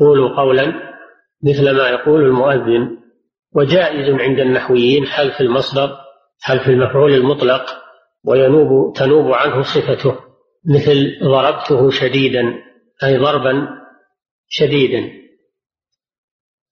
قولوا 0.00 0.36
قولا 0.36 0.92
مثل 1.42 1.76
ما 1.76 1.88
يقول 1.88 2.24
المؤذن 2.24 2.98
وجائز 3.54 4.20
عند 4.20 4.40
النحويين 4.40 5.06
حذف 5.06 5.40
المصدر 5.40 5.96
حذف 6.40 6.68
المفعول 6.68 7.14
المطلق 7.14 7.64
وينوب 8.24 8.92
تنوب 8.96 9.32
عنه 9.32 9.62
صفته 9.62 10.18
مثل 10.64 11.18
ضربته 11.22 11.90
شديدا 11.90 12.62
أي 13.04 13.18
ضربا 13.18 13.68
شديدا. 14.48 15.22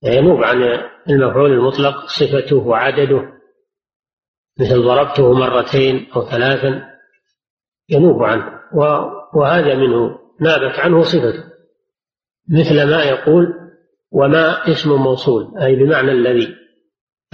ينوب 0.03 0.43
عن 0.43 0.63
المفعول 1.09 1.53
المطلق 1.53 2.07
صفته 2.07 2.57
وعدده 2.57 3.33
مثل 4.61 4.83
ضربته 4.83 5.33
مرتين 5.33 6.11
أو 6.17 6.25
ثلاثا 6.25 6.91
ينوب 7.89 8.23
عنه 8.23 8.61
وهذا 9.35 9.75
منه 9.75 10.19
نابت 10.41 10.79
عنه 10.79 11.03
صفته. 11.03 11.45
مثل 12.51 12.91
ما 12.91 13.05
يقول 13.05 13.55
وما 14.13 14.73
اسم 14.73 14.93
موصول 14.93 15.59
أي 15.59 15.77
بمعنى 15.77 16.13
الذي 16.13 16.57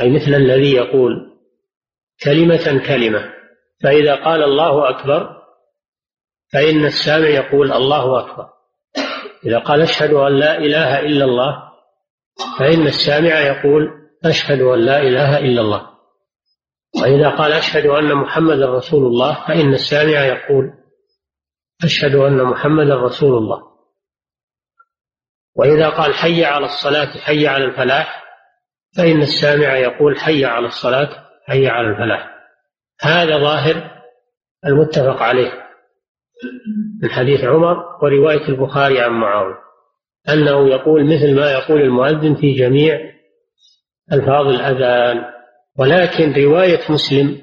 أي 0.00 0.10
مثل 0.10 0.34
الذي 0.34 0.72
يقول 0.72 1.32
كلمة 2.24 2.82
كلمة 2.86 3.32
فإذا 3.82 4.14
قال 4.14 4.42
الله 4.42 4.90
أكبر 4.90 5.36
فإن 6.52 6.84
السامع 6.84 7.28
يقول 7.28 7.72
الله 7.72 8.20
أكبر. 8.20 8.48
إذا 9.46 9.58
قال 9.58 9.82
أشهد 9.82 10.12
أن 10.12 10.32
لا 10.32 10.58
إله 10.58 11.00
إلا 11.00 11.24
الله 11.24 11.62
فإن 12.58 12.86
السامع 12.86 13.40
يقول 13.40 13.90
أشهد 14.24 14.60
أن 14.60 14.78
لا 14.78 15.02
إله 15.02 15.38
إلا 15.38 15.60
الله. 15.60 15.90
وإذا 17.02 17.28
قال 17.28 17.52
أشهد 17.52 17.86
أن 17.86 18.14
محمدا 18.14 18.66
رسول 18.66 19.06
الله 19.06 19.46
فإن 19.48 19.72
السامع 19.72 20.24
يقول 20.24 20.72
أشهد 21.84 22.14
أن 22.14 22.44
محمدا 22.44 22.96
رسول 22.96 23.38
الله. 23.38 23.75
وإذا 25.56 25.88
قال 25.88 26.14
حي 26.14 26.44
على 26.44 26.64
الصلاة 26.64 27.18
حي 27.18 27.46
على 27.46 27.64
الفلاح 27.64 28.22
فإن 28.96 29.22
السامع 29.22 29.76
يقول 29.76 30.18
حي 30.18 30.44
على 30.44 30.66
الصلاة 30.66 31.08
حي 31.46 31.66
على 31.66 31.88
الفلاح. 31.88 32.30
هذا 33.02 33.38
ظاهر 33.38 33.90
المتفق 34.66 35.22
عليه 35.22 35.52
من 37.02 37.10
حديث 37.10 37.44
عمر 37.44 37.76
ورواية 38.02 38.48
البخاري 38.48 39.00
عن 39.00 39.10
معاوية 39.10 39.58
أنه 40.28 40.68
يقول 40.68 41.04
مثل 41.04 41.34
ما 41.34 41.52
يقول 41.52 41.80
المؤذن 41.80 42.34
في 42.34 42.52
جميع 42.52 43.00
ألفاظ 44.12 44.46
الأذان. 44.46 45.24
ولكن 45.78 46.32
رواية 46.32 46.80
مسلم 46.90 47.42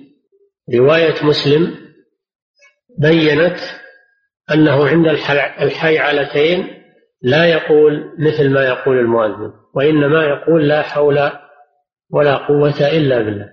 رواية 0.76 1.24
مسلم 1.24 1.78
بينت 3.00 3.58
أنه 4.52 4.88
عند 4.88 5.08
الحيعلتين 5.62 6.83
لا 7.24 7.46
يقول 7.46 8.14
مثل 8.20 8.54
ما 8.54 8.68
يقول 8.68 9.00
المؤذن 9.00 9.54
وإنما 9.76 10.24
يقول 10.24 10.68
لا 10.68 10.82
حول 10.82 11.20
ولا 12.12 12.38
قوة 12.38 12.88
إلا 12.98 13.22
بالله. 13.22 13.50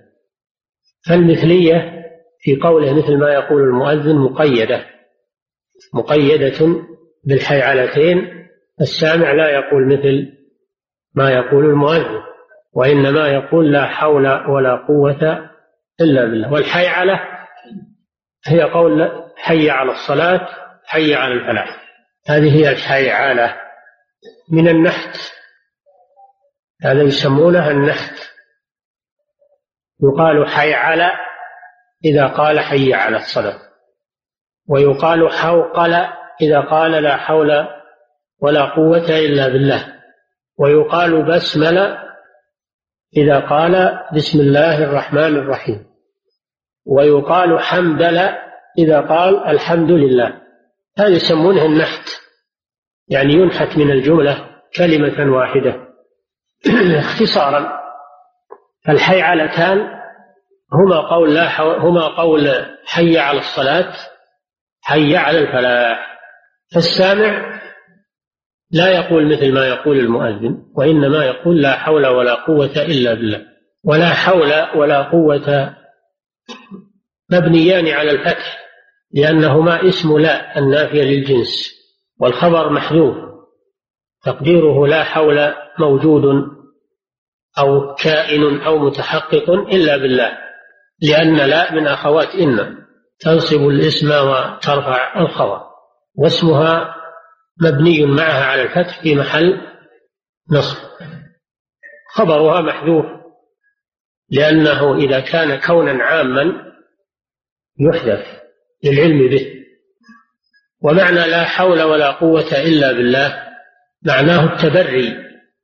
فالمثلية 1.09 2.01
في 2.39 2.55
قوله 2.55 2.93
مثل 2.93 3.17
ما 3.17 3.33
يقول 3.33 3.61
المؤذن 3.61 4.15
مقيدة 4.15 4.85
مقيدة 5.93 6.83
بالحيعلتين 7.23 8.47
السامع 8.81 9.31
لا 9.31 9.49
يقول 9.49 9.87
مثل 9.87 10.33
ما 11.15 11.31
يقول 11.31 11.65
المؤذن 11.65 12.21
وإنما 12.73 13.27
يقول 13.27 13.71
لا 13.71 13.85
حول 13.85 14.27
ولا 14.49 14.75
قوة 14.87 15.49
إلا 16.01 16.25
بالله. 16.25 16.53
والحيعلة 16.53 17.19
هي 18.47 18.61
قول 18.61 19.11
حي 19.37 19.69
على 19.69 19.91
الصلاة 19.91 20.47
حي 20.85 21.13
على 21.13 21.33
الفلاح. 21.33 21.90
هذه 22.27 22.55
هي 22.55 22.69
الحيعلة 22.69 23.61
من 24.51 24.67
النحت. 24.67 25.17
هذا 26.81 27.01
يسمونها 27.01 27.71
النحت. 27.71 28.31
يقال 30.03 30.47
حي 30.47 30.73
على 30.73 31.11
إذا 32.05 32.27
قال 32.27 32.59
حي 32.59 32.93
على 32.93 33.17
الصلاة 33.17 33.59
ويقال 34.67 35.31
حوقل 35.31 35.93
إذا 36.41 36.59
قال 36.59 36.91
لا 36.91 37.17
حول 37.17 37.67
ولا 38.39 38.75
قوة 38.75 39.09
إلا 39.09 39.47
بالله. 39.47 39.93
ويقال 40.57 41.25
بسمل 41.25 41.97
إذا 43.17 43.39
قال 43.39 43.99
بسم 44.15 44.39
الله 44.39 44.83
الرحمن 44.83 45.37
الرحيم. 45.37 45.85
ويقال 46.85 47.59
حمدل 47.59 48.17
إذا 48.77 49.01
قال 49.01 49.47
الحمد 49.47 49.91
لله. 49.91 50.40
هذا 50.97 51.15
يسمونه 51.15 51.65
النحت 51.65 52.09
يعني 53.07 53.33
ينحت 53.33 53.77
من 53.77 53.91
الجملة 53.91 54.49
كلمة 54.75 55.37
واحدة. 55.37 55.87
اختصارا 56.99 57.81
الحيعلتان 58.89 59.77
هما 60.73 61.09
قول 61.15 61.33
لا 61.33 61.61
هما 61.61 62.07
قول 62.07 62.49
حي 62.85 63.17
على 63.17 63.39
الصلاة 63.39 63.93
حي 64.81 65.17
على 65.17 65.39
الفلاح. 65.39 66.17
فالسامع 66.73 67.61
لا 68.71 68.89
يقول 68.89 69.33
مثل 69.33 69.53
ما 69.53 69.67
يقول 69.67 69.99
المؤذن 69.99 70.63
وإنما 70.75 71.25
يقول 71.25 71.61
لا 71.61 71.77
حول 71.77 72.07
ولا 72.07 72.33
قوة 72.33 72.71
إلا 72.77 73.13
بالله. 73.13 73.45
ولا 73.83 74.09
حول 74.09 74.79
ولا 74.79 75.01
قوة 75.01 75.75
مبنيان 77.31 77.87
على 77.87 78.11
الفتح. 78.11 78.60
لأنهما 79.13 79.87
اسم 79.87 80.17
لا 80.17 80.57
النافية 80.57 81.03
للجنس 81.03 81.81
والخبر 82.19 82.69
محذوف 82.69 83.15
تقديره 84.23 84.87
لا 84.87 85.03
حول 85.03 85.53
موجود 85.79 86.23
أو 87.59 87.95
كائن 87.95 88.61
أو 88.61 88.77
متحقق 88.77 89.49
إلا 89.49 89.97
بالله 89.97 90.37
لأن 91.01 91.35
لا 91.37 91.73
من 91.73 91.87
أخوات 91.87 92.35
إن 92.35 92.77
تنصب 93.19 93.67
الاسم 93.67 94.07
وترفع 94.07 95.21
الخبر 95.21 95.61
واسمها 96.15 96.95
مبني 97.61 98.05
معها 98.05 98.45
على 98.45 98.61
الفتح 98.61 99.01
في 99.01 99.15
محل 99.15 99.61
نصب 100.51 100.77
خبرها 102.13 102.61
محذوف 102.61 103.05
لأنه 104.29 104.95
إذا 104.95 105.19
كان 105.19 105.59
كونا 105.59 106.03
عاما 106.03 106.73
يحدث 107.79 108.41
للعلم 108.83 109.29
به. 109.29 109.53
ومعنى 110.81 111.27
لا 111.27 111.43
حول 111.43 111.81
ولا 111.81 112.11
قوة 112.11 112.51
إلا 112.51 112.91
بالله 112.91 113.47
معناه 114.05 114.53
التبري 114.53 115.17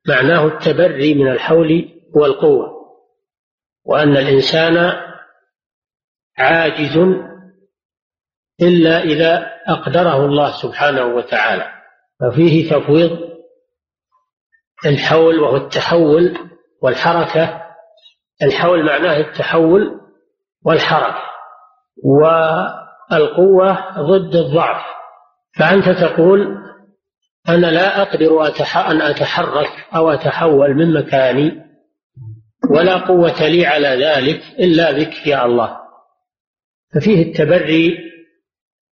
معناه 0.07 0.45
التبري 0.45 1.13
من 1.13 1.31
الحول 1.31 1.89
والقوة. 2.15 2.77
وأن 3.85 4.17
الإنسان 4.17 4.93
عاجز 6.37 6.97
إلا 8.61 9.03
إذا 9.03 9.51
أقدره 9.67 10.25
الله 10.25 10.51
سبحانه 10.51 11.05
وتعالى. 11.05 11.71
ففيه 12.19 12.69
تفويض 12.71 13.19
الحول 14.85 15.39
وهو 15.39 15.55
التحول 15.55 16.37
والحركة. 16.81 17.63
الحول 18.43 18.85
معناه 18.85 19.17
التحول 19.17 20.01
والحركة. 20.65 21.23
والقوة 23.11 24.01
ضد 24.01 24.35
الضعف. 24.35 24.85
فأنت 25.59 25.89
تقول 25.89 26.57
أنا 27.49 27.67
لا 27.67 28.01
أقدر 28.01 28.41
أن 28.91 29.01
أتحرك 29.01 29.85
أو 29.95 30.09
أتحول 30.09 30.73
من 30.73 30.93
مكاني 30.93 31.67
ولا 32.71 32.97
قوة 32.97 33.47
لي 33.47 33.65
على 33.65 33.87
ذلك 33.87 34.41
إلا 34.59 34.91
بك 34.91 35.27
يا 35.27 35.45
الله. 35.45 35.77
ففيه 36.95 37.23
التبري 37.23 37.97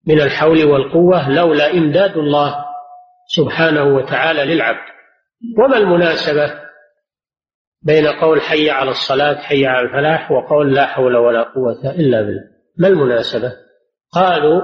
من 0.07 0.21
الحول 0.21 0.63
والقوة 0.63 1.29
لولا 1.29 1.73
إمداد 1.73 2.17
الله 2.17 2.65
سبحانه 3.27 3.83
وتعالى 3.83 4.45
للعبد. 4.45 4.89
وما 5.57 5.77
المناسبة 5.77 6.59
بين 7.81 8.07
قول 8.07 8.41
حي 8.41 8.69
على 8.69 8.91
الصلاة 8.91 9.35
حي 9.35 9.65
على 9.65 9.87
الفلاح 9.87 10.31
وقول 10.31 10.73
لا 10.73 10.85
حول 10.85 11.17
ولا 11.17 11.43
قوة 11.43 11.91
إلا 11.91 12.21
بالله؟ 12.21 12.43
ما 12.77 12.87
المناسبة؟ 12.87 13.68
قالوا 14.11 14.61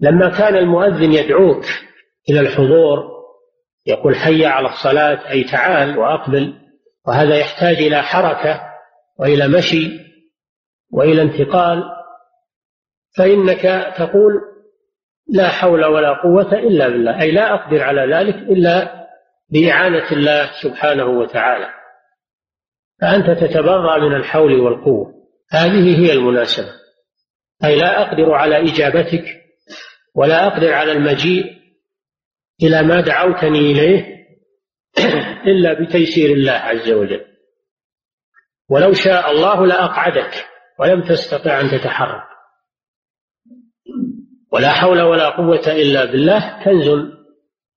لما 0.00 0.38
كان 0.38 0.56
المؤذن 0.56 1.12
يدعوك 1.12 1.64
إلى 2.30 2.40
الحضور 2.40 3.14
يقول 3.86 4.16
حي 4.16 4.46
على 4.46 4.68
الصلاة 4.68 5.30
أي 5.30 5.44
تعال 5.44 5.98
وأقبل 5.98 6.54
وهذا 7.06 7.36
يحتاج 7.36 7.76
إلى 7.76 8.02
حركة 8.02 8.60
وإلى 9.18 9.48
مشي 9.48 9.90
وإلى 10.92 11.22
انتقال 11.22 11.82
فإنك 13.16 13.94
تقول 13.96 14.32
لا 15.28 15.48
حول 15.48 15.84
ولا 15.84 16.22
قوة 16.22 16.52
إلا 16.52 16.88
بالله 16.88 17.22
أي 17.22 17.30
لا 17.30 17.54
أقدر 17.54 17.82
على 17.82 18.16
ذلك 18.16 18.34
إلا 18.34 19.04
بإعانة 19.48 20.12
الله 20.12 20.50
سبحانه 20.62 21.04
وتعالى. 21.04 21.68
فأنت 23.00 23.30
تتبرأ 23.30 23.98
من 23.98 24.16
الحول 24.16 24.60
والقوة. 24.60 25.14
هذه 25.50 25.98
هي 25.98 26.12
المناسبة. 26.12 26.83
أي 27.64 27.76
لا 27.76 28.02
أقدر 28.02 28.32
على 28.32 28.56
إجابتك 28.56 29.24
ولا 30.14 30.46
أقدر 30.46 30.72
على 30.72 30.92
المجيء 30.92 31.44
إلى 32.62 32.82
ما 32.82 33.00
دعوتني 33.00 33.58
إليه 33.58 34.14
إلا 35.50 35.82
بتيسير 35.82 36.30
الله 36.30 36.52
عز 36.52 36.90
وجل. 36.90 37.24
ولو 38.68 38.92
شاء 38.92 39.30
الله 39.30 39.66
لأقعدك 39.66 40.46
ولم 40.78 41.02
تستطع 41.02 41.60
أن 41.60 41.68
تتحرك. 41.68 42.24
ولا 44.52 44.72
حول 44.72 45.00
ولا 45.02 45.28
قوة 45.28 45.66
إلا 45.66 46.04
بالله 46.04 46.64
كنز 46.64 46.88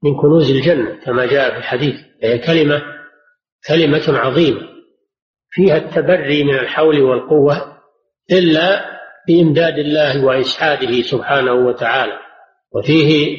من 0.03 0.15
كنوز 0.21 0.51
الجنة 0.51 0.99
كما 1.05 1.25
جاء 1.25 1.51
في 1.51 1.57
الحديث. 1.57 1.95
هي 2.23 2.37
كلمة 2.37 2.81
كلمة 3.67 4.19
عظيمة. 4.19 4.61
فيها 5.49 5.77
التبري 5.77 6.43
من 6.43 6.55
الحول 6.55 7.01
والقوة 7.01 7.77
إلا 8.31 8.96
بإمداد 9.27 9.79
الله 9.79 10.25
وإسعاده 10.25 11.01
سبحانه 11.01 11.53
وتعالى. 11.53 12.19
وفيه 12.71 13.37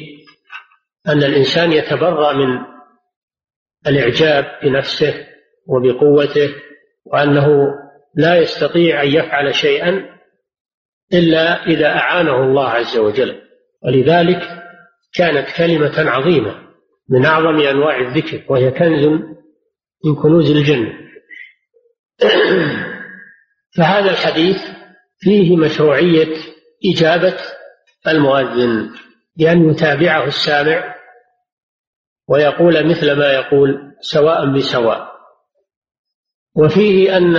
أن 1.07 1.23
الإنسان 1.23 1.71
يتبرأ 1.71 2.33
من 2.33 2.59
الإعجاب 3.87 4.45
بنفسه 4.63 5.27
وبقوته 5.67 6.55
وأنه 7.05 7.47
لا 8.15 8.35
يستطيع 8.35 9.03
أن 9.03 9.07
يفعل 9.07 9.55
شيئا 9.55 10.19
إلا 11.13 11.65
إذا 11.65 11.87
أعانه 11.87 12.43
الله 12.43 12.69
عز 12.69 12.97
وجل. 12.97 13.41
ولذلك 13.83 14.41
كانت 15.13 15.47
كلمة 15.57 16.11
عظيمة 16.11 16.69
من 17.09 17.25
أعظم 17.25 17.59
أنواع 17.59 17.99
الذكر 17.99 18.43
وهي 18.49 18.71
كنز 18.71 19.05
من 20.05 20.15
كنوز 20.15 20.51
الجنة 20.51 20.93
فهذا 23.77 24.11
الحديث 24.11 24.57
فيه 25.19 25.57
مشروعية 25.57 26.35
إجابة 26.95 27.37
المؤذن 28.07 28.89
بأن 29.35 29.69
يتابعه 29.69 30.25
السامع 30.25 30.95
ويقول 32.27 32.89
مثل 32.89 33.11
ما 33.11 33.31
يقول 33.33 33.95
سواء 34.01 34.55
بسواء. 34.55 35.09
وفيه 36.55 37.17
أن 37.17 37.37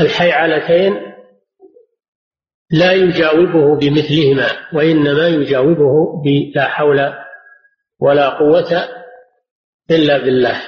الحيعلتين 0.00 0.94
لا 2.70 2.92
يجاوبه 2.92 3.76
بمثلهما 3.76 4.46
وإنما 4.72 5.28
يجاوبه 5.28 6.22
بلا 6.22 6.68
حول 6.68 7.14
ولا 8.00 8.28
قوة 8.28 8.88
إلا 9.90 10.18
بالله. 10.18 10.62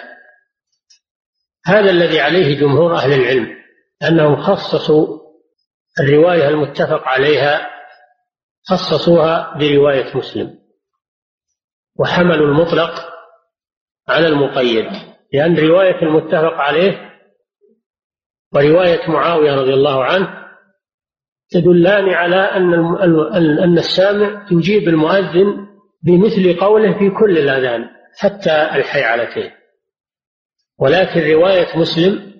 هذا 1.67 1.91
الذي 1.91 2.21
عليه 2.21 2.61
جمهور 2.61 2.95
أهل 2.95 3.13
العلم 3.13 3.57
أنهم 4.09 4.37
خصصوا 4.37 5.22
الرواية 6.01 6.49
المتفق 6.49 7.09
عليها 7.09 7.69
خصصوها 8.69 9.59
برواية 9.59 10.17
مسلم. 10.17 10.59
وحملوا 11.99 12.47
المطلق 12.47 13.13
على 14.09 14.27
المقيد 14.27 14.87
لأن 15.33 15.59
رواية 15.59 16.03
المتفق 16.03 16.55
عليه 16.55 17.13
ورواية 18.55 19.11
معاوية 19.11 19.55
رضي 19.55 19.75
الله 19.75 20.05
عنه 20.05 20.43
تدلان 21.51 22.09
على 22.09 22.37
أن 22.37 22.75
أن 23.59 23.79
السامع 23.79 24.47
يجيب 24.51 24.89
المؤذن 24.89 25.69
بمثل 26.03 26.61
قوله 26.61 26.99
في 26.99 27.11
كل 27.11 27.39
الأذان 27.39 27.91
حتى 28.19 28.63
الحيعلتين. 28.75 29.51
ولكن 30.79 31.21
رواية 31.21 31.79
مسلم 31.79 32.33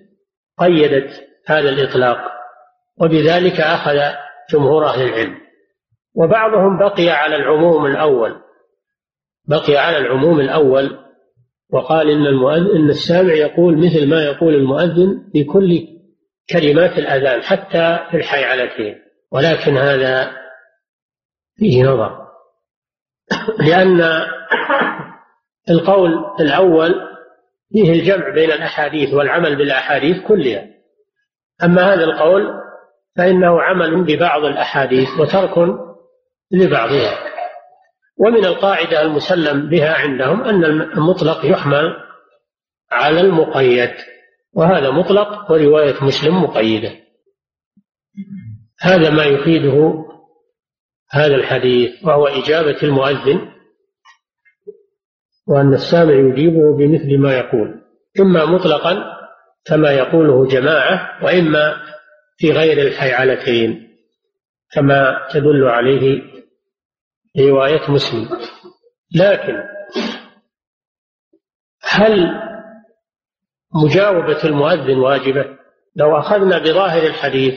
قيدت 0.59 1.29
هذا 1.47 1.69
الإطلاق. 1.69 2.19
وبذلك 3.03 3.61
أخذ 3.61 3.99
جمهور 4.51 4.87
أهل 4.87 5.03
العلم. 5.03 5.39
وبعضهم 6.15 6.79
بقي 6.79 7.09
على 7.09 7.37
العموم 7.37 7.87
الأول. 7.87 8.41
بقي 9.49 9.77
على 9.77 9.99
العموم 9.99 10.41
الأول 10.41 10.99
وقال 11.73 12.11
إن 12.11 12.27
المؤذن 12.27 12.77
إن 12.77 12.89
السامع 12.91 13.33
يقول 13.33 13.79
مثل 13.79 14.09
ما 14.09 14.25
يقول 14.25 14.55
المؤذن 14.55 15.31
في 15.33 15.45
كل 15.45 15.89
كلمات 16.51 16.99
الأذان 16.99 17.43
حتى 17.43 17.99
في 18.11 18.17
الحيعلتين. 18.17 18.95
ولكن 19.33 19.77
هذا 19.77 20.33
فيه 21.57 21.85
نظر. 21.85 22.23
لأن 23.59 24.03
القول 25.71 26.11
الأول 26.41 26.95
فيه 27.73 27.93
الجمع 27.93 28.35
بين 28.35 28.53
الأحاديث 28.53 29.15
والعمل 29.15 29.57
بالأحاديث 29.57 30.17
كلها. 30.29 30.69
أما 31.65 31.95
هذا 31.95 32.05
القول 32.05 32.62
فإنه 33.17 33.63
عمل 33.63 34.05
ببعض 34.05 34.45
الأحاديث 34.45 35.09
وترك 35.21 35.59
لبعضها. 36.51 37.19
ومن 38.19 38.45
القاعدة 38.45 39.03
المسلم 39.03 39.69
بها 39.69 39.95
عندهم 39.95 40.43
أن 40.43 40.65
المطلق 40.65 41.47
يحمل 41.47 41.97
على 42.91 43.21
المقيد 43.21 43.95
وهذا 44.53 44.91
مطلق 44.91 45.51
ورواية 45.51 46.05
مسلم 46.05 46.43
مقيدة. 46.43 46.91
هذا 48.81 49.11
ما 49.11 49.25
يفيده 49.25 50.05
هذا 51.11 51.35
الحديث 51.35 52.05
وهو 52.05 52.27
إجابة 52.27 52.77
المؤذن 52.83 53.53
وأن 55.47 55.75
السامع 55.75 56.13
يجيبه 56.13 56.77
بمثل 56.77 57.19
ما 57.19 57.37
يقول. 57.37 57.83
إما 58.21 58.45
مطلقا 58.45 59.05
كما 59.67 59.91
يقوله 59.91 60.47
جماعة 60.47 61.25
وإما 61.25 61.77
في 62.43 62.51
غير 62.51 62.87
الحيعلتين 62.87 63.89
كما 64.73 65.29
تدل 65.33 65.65
عليه 65.65 66.23
رواية 67.39 67.91
مسلم. 67.91 68.29
لكن 69.15 69.55
هل 71.83 72.31
مجاوبة 73.85 74.45
المؤذن 74.45 74.99
واجبة؟ 74.99 75.45
لو 75.97 76.19
أخذنا 76.19 76.59
بظاهر 76.59 77.03
الحديث 77.03 77.55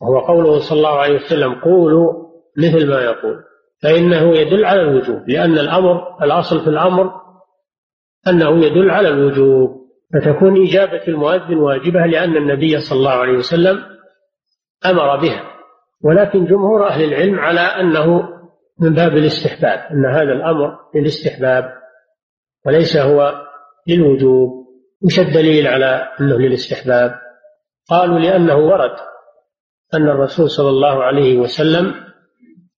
وهو 0.00 0.18
قوله 0.18 0.58
صلى 0.58 0.78
الله 0.78 0.98
عليه 0.98 1.14
وسلم 1.14 1.54
قولوا 1.54 2.12
مثل 2.58 2.88
ما 2.88 3.00
يقول. 3.00 3.44
فإنه 3.82 4.36
يدل 4.36 4.64
على 4.64 4.80
الوجوب 4.80 5.28
لأن 5.28 5.58
الأمر 5.58 6.24
الأصل 6.24 6.60
في 6.60 6.70
الأمر 6.70 7.12
أنه 8.28 8.64
يدل 8.64 8.90
على 8.90 9.08
الوجوب. 9.08 9.79
فتكون 10.14 10.66
إجابة 10.66 11.02
المؤذن 11.08 11.56
واجبة 11.56 12.06
لأن 12.06 12.36
النبي 12.36 12.80
صلى 12.80 12.98
الله 12.98 13.10
عليه 13.10 13.32
وسلم 13.32 13.82
أمر 14.86 15.16
بها. 15.16 15.44
ولكن 16.04 16.44
جمهور 16.44 16.86
أهل 16.86 17.04
العلم 17.04 17.38
على 17.38 17.60
أنه 17.60 18.28
من 18.80 18.94
باب 18.94 19.16
الاستحباب 19.16 19.78
أن 19.90 20.06
هذا 20.06 20.32
الأمر 20.32 20.78
للاستحباب 20.94 21.72
وليس 22.66 22.96
هو 22.96 23.46
للوجوب 23.88 24.66
وش 25.04 25.18
الدليل 25.18 25.66
على 25.66 26.08
أنه 26.20 26.38
للاستحباب. 26.38 27.14
قالوا 27.90 28.18
لأنه 28.18 28.56
ورد 28.56 28.96
أن 29.94 30.08
الرسول 30.08 30.50
صلى 30.50 30.68
الله 30.68 31.04
عليه 31.04 31.38
وسلم 31.38 31.94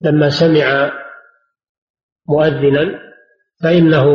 لما 0.00 0.28
سمع 0.28 0.92
مؤذنا 2.28 2.98
فإنه 3.62 4.06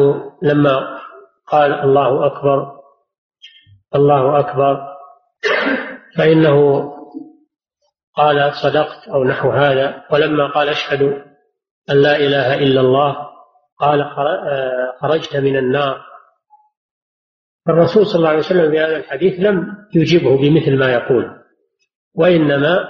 لما 0.41 0.99
قال 1.47 1.73
الله 1.73 2.25
أكبر 2.25 2.76
الله 3.95 4.39
أكبر. 4.39 4.87
فإنه 6.17 6.87
قال 8.15 8.53
صدقت 8.53 9.07
أو 9.07 9.23
نحو 9.23 9.49
هذا. 9.49 10.03
ولما 10.11 10.47
قال 10.47 10.69
أشهد 10.69 11.01
أن 11.89 12.01
لا 12.01 12.15
إله 12.15 12.55
إلا 12.55 12.81
الله 12.81 13.17
قال 13.79 14.05
خرجت 15.01 15.35
من 15.35 15.57
النار. 15.57 16.01
فالرسول 17.65 18.05
صلى 18.05 18.19
الله 18.19 18.29
عليه 18.29 18.39
وسلم 18.39 18.71
في 18.71 18.79
هذا 18.79 18.97
الحديث 18.97 19.39
لم 19.39 19.87
يجبه 19.95 20.37
بمثل 20.37 20.79
ما 20.79 20.93
يقول 20.93 21.43
وإنما 22.15 22.87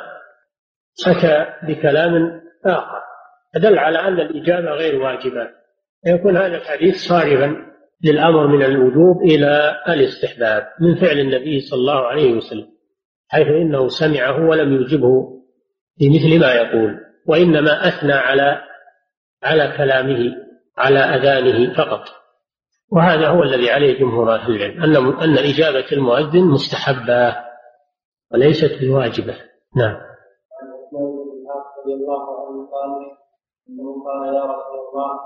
أتى 1.08 1.46
بكلام 1.64 2.42
آخر 2.66 3.02
فدل 3.56 3.80
على 3.80 4.00
أن 4.00 4.20
الإجابة 4.20 4.72
غير 4.72 5.02
واجبة. 5.02 5.50
فيكون 6.06 6.38
هذا 6.38 6.58
الحديث 6.58 6.96
صارفا. 6.96 7.66
للأمر 8.04 8.48
من 8.48 8.64
الوجوب 8.64 9.22
إلى 9.22 9.76
الاستحباب 9.88 10.68
من 10.82 10.96
فعل 10.96 11.20
النبي 11.20 11.60
صلى 11.60 11.80
الله 11.80 12.08
عليه 12.08 12.34
وسلم 12.34 12.68
حيث 13.28 13.48
إنه 13.48 13.88
سمعه 13.88 14.50
ولم 14.50 14.74
يجبه 14.74 15.38
بمثل 16.00 16.40
ما 16.40 16.54
يقول 16.54 17.00
وإنما 17.28 17.88
أثنى 17.88 18.14
على 18.14 18.62
على 19.44 19.74
كلامه 19.78 20.36
على 20.78 21.00
أذانه 21.00 21.74
فقط. 21.74 22.04
وهذا 22.92 23.28
هو 23.28 23.44
الذي 23.44 23.70
عليه 23.70 24.00
جمهور 24.00 24.36
أهل 24.36 24.56
العلم 24.56 24.84
أن 24.84 24.96
أن 24.96 25.38
إجابة 25.38 25.86
المؤذن 25.92 26.44
مستحبة 26.44 27.36
وليست 28.32 28.82
بواجبة. 28.82 29.36
نعم. 29.76 29.98
رضي 31.88 31.94
الله 31.94 32.48
عنه 32.48 32.68
قال 32.72 32.92
إنه 33.70 34.04
قال 34.06 34.36
يا 34.36 34.44
رسول 34.44 34.80
الله 34.90 35.18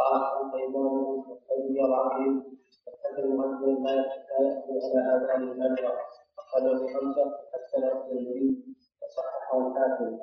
فقال 0.00 0.22
انت 0.44 0.54
امامهم 0.54 1.22
فاستجير 1.22 1.92
عليهم 1.94 2.42
فاتخذ 2.86 3.22
المؤذن 3.24 3.84
لا 3.84 3.92
ياتي 3.92 4.72
على 4.84 5.00
آذان 5.16 5.42
النجره 5.42 5.92
اخرجه 6.38 6.78
خمسه 6.78 7.24
حسن 7.52 7.82
النبي 7.84 8.56
وصححه 9.02 9.58
الحاكم. 9.66 10.18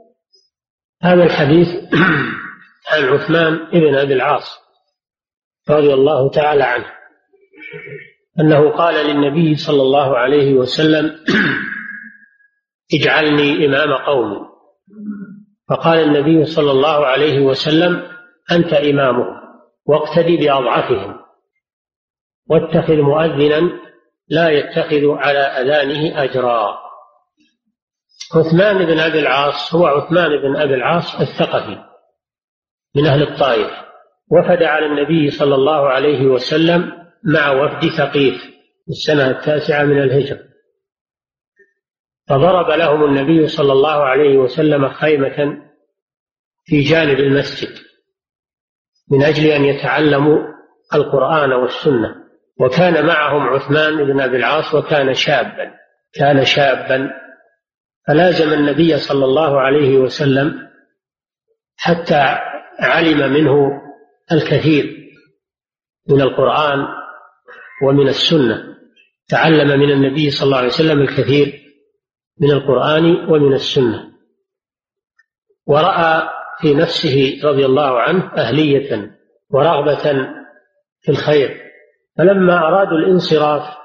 هذا 1.02 1.24
الحديث 1.24 1.68
عن 2.92 3.04
عثمان 3.04 3.54
بن 3.72 3.96
أبي 3.96 4.14
العاص 4.14 4.60
رضي 5.70 5.94
الله 5.94 6.30
تعالى 6.30 6.64
عنه 6.64 6.86
أنه 8.40 8.70
قال 8.70 8.96
للنبي 9.08 9.56
صلى 9.56 9.82
الله 9.82 10.18
عليه 10.18 10.54
وسلم 10.54 11.12
اجعلني 12.94 13.66
إمام 13.66 13.94
قومي 13.94 14.48
فقال 15.70 16.00
النبي 16.00 16.46
صلى 16.46 16.72
الله 16.72 17.06
عليه 17.06 17.46
وسلم 17.46 18.04
أنت 18.52 18.74
إمامهم. 18.74 19.47
واقتدي 19.88 20.38
بأضعفهم. 20.38 21.20
واتخذ 22.50 22.96
مؤذنا 22.96 23.72
لا 24.30 24.50
يتخذ 24.50 25.06
على 25.06 25.40
أذانه 25.40 26.24
أجرا. 26.24 26.78
عثمان 28.36 28.86
بن 28.86 29.00
أبي 29.00 29.20
العاص 29.20 29.76
هو 29.76 29.86
عثمان 29.86 30.30
بن 30.30 30.56
أبي 30.56 30.74
العاص 30.74 31.22
الثقفي 31.22 31.84
من 32.96 33.06
أهل 33.06 33.24
الطائف. 33.24 33.72
وفد 34.32 34.64
على 34.64 34.86
النبي 34.86 35.32
صلى 35.32 35.56
الله 35.56 35.90
عليه 35.90 36.26
وسلم 36.26 36.92
مع 37.24 37.52
وفد 37.52 37.90
ثقيف 37.90 38.42
في 38.86 38.90
السنة 38.90 39.30
التاسعة 39.30 39.84
من 39.84 40.04
الهجرة. 40.04 40.40
فضرب 42.30 42.70
لهم 42.70 43.04
النبي 43.04 43.48
صلى 43.48 43.72
الله 43.72 44.04
عليه 44.04 44.38
وسلم 44.38 44.90
خيمة 44.90 45.58
في 46.66 46.82
جانب 46.82 47.20
المسجد. 47.20 47.87
من 49.12 49.24
أجل 49.24 49.46
أن 49.46 49.66
يتعلموا 49.66 50.38
القرآن 50.94 51.54
والسنة. 51.54 52.16
وكان 52.60 53.06
معهم 53.06 53.42
عثمان 53.42 53.96
بن 53.98 54.22
أبي 54.22 54.38
العاص 54.38 54.74
وكان 54.74 55.14
شابا. 55.14 55.74
كان 56.14 56.46
شابا. 56.46 57.10
فلازم 58.08 58.54
النبي 58.54 58.98
صلى 58.98 59.26
الله 59.26 59.60
عليه 59.60 59.98
وسلم 59.98 60.68
حتى 61.78 62.38
علم 62.80 63.34
منه 63.34 63.82
الكثير 64.32 64.98
من 66.10 66.22
القرآن 66.22 66.88
ومن 67.84 68.08
السنة. 68.08 68.78
تعلم 69.30 69.80
من 69.80 69.92
النبي 69.92 70.30
صلى 70.30 70.46
الله 70.46 70.58
عليه 70.58 70.68
وسلم 70.68 71.02
الكثير 71.02 71.62
من 72.42 72.52
القرآن 72.52 73.30
ومن 73.30 73.54
السنة. 73.54 74.12
ورأى 75.66 76.37
في 76.62 76.74
نفسه 76.74 77.40
رضي 77.44 77.66
الله 77.66 78.00
عنه 78.02 78.32
أهلية 78.38 79.12
ورغبة 79.50 80.28
في 81.02 81.10
الخير. 81.10 81.62
فلما 82.18 82.58
أرادوا 82.68 82.98
الانصراف 82.98 83.78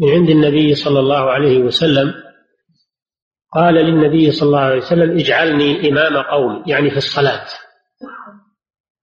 من 0.00 0.08
عند 0.08 0.30
النبي 0.30 0.74
صلى 0.74 1.00
الله 1.00 1.30
عليه 1.30 1.58
وسلم 1.58 2.14
قال 3.54 3.74
للنبي 3.74 4.30
صلى 4.30 4.46
الله 4.46 4.60
عليه 4.60 4.76
وسلم 4.76 5.18
اجعلني 5.18 5.88
إمام 5.90 6.22
قومي 6.22 6.62
يعني 6.66 6.90
في 6.90 6.96
الصلاة. 6.96 7.46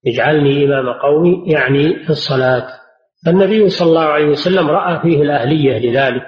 اجعلني 0.08 0.66
إمام 0.66 0.90
قومي 0.94 1.44
يعني 1.54 2.04
في 2.04 2.10
الصلاة. 2.10 2.68
فالنبي 3.26 3.70
صلى 3.70 3.90
الله 3.90 4.06
عليه 4.06 4.26
وسلم 4.26 4.70
رأى 4.70 5.00
فيه 5.02 5.22
الأهلية 5.22 5.80
لذلك 5.80 6.26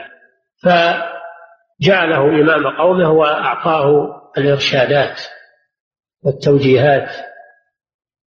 فجعله 0.64 2.42
إمام 2.42 2.78
قومه 2.78 3.12
وأعطاه 3.12 4.10
الإرشادات. 4.38 5.22
والتوجيهات 6.26 7.10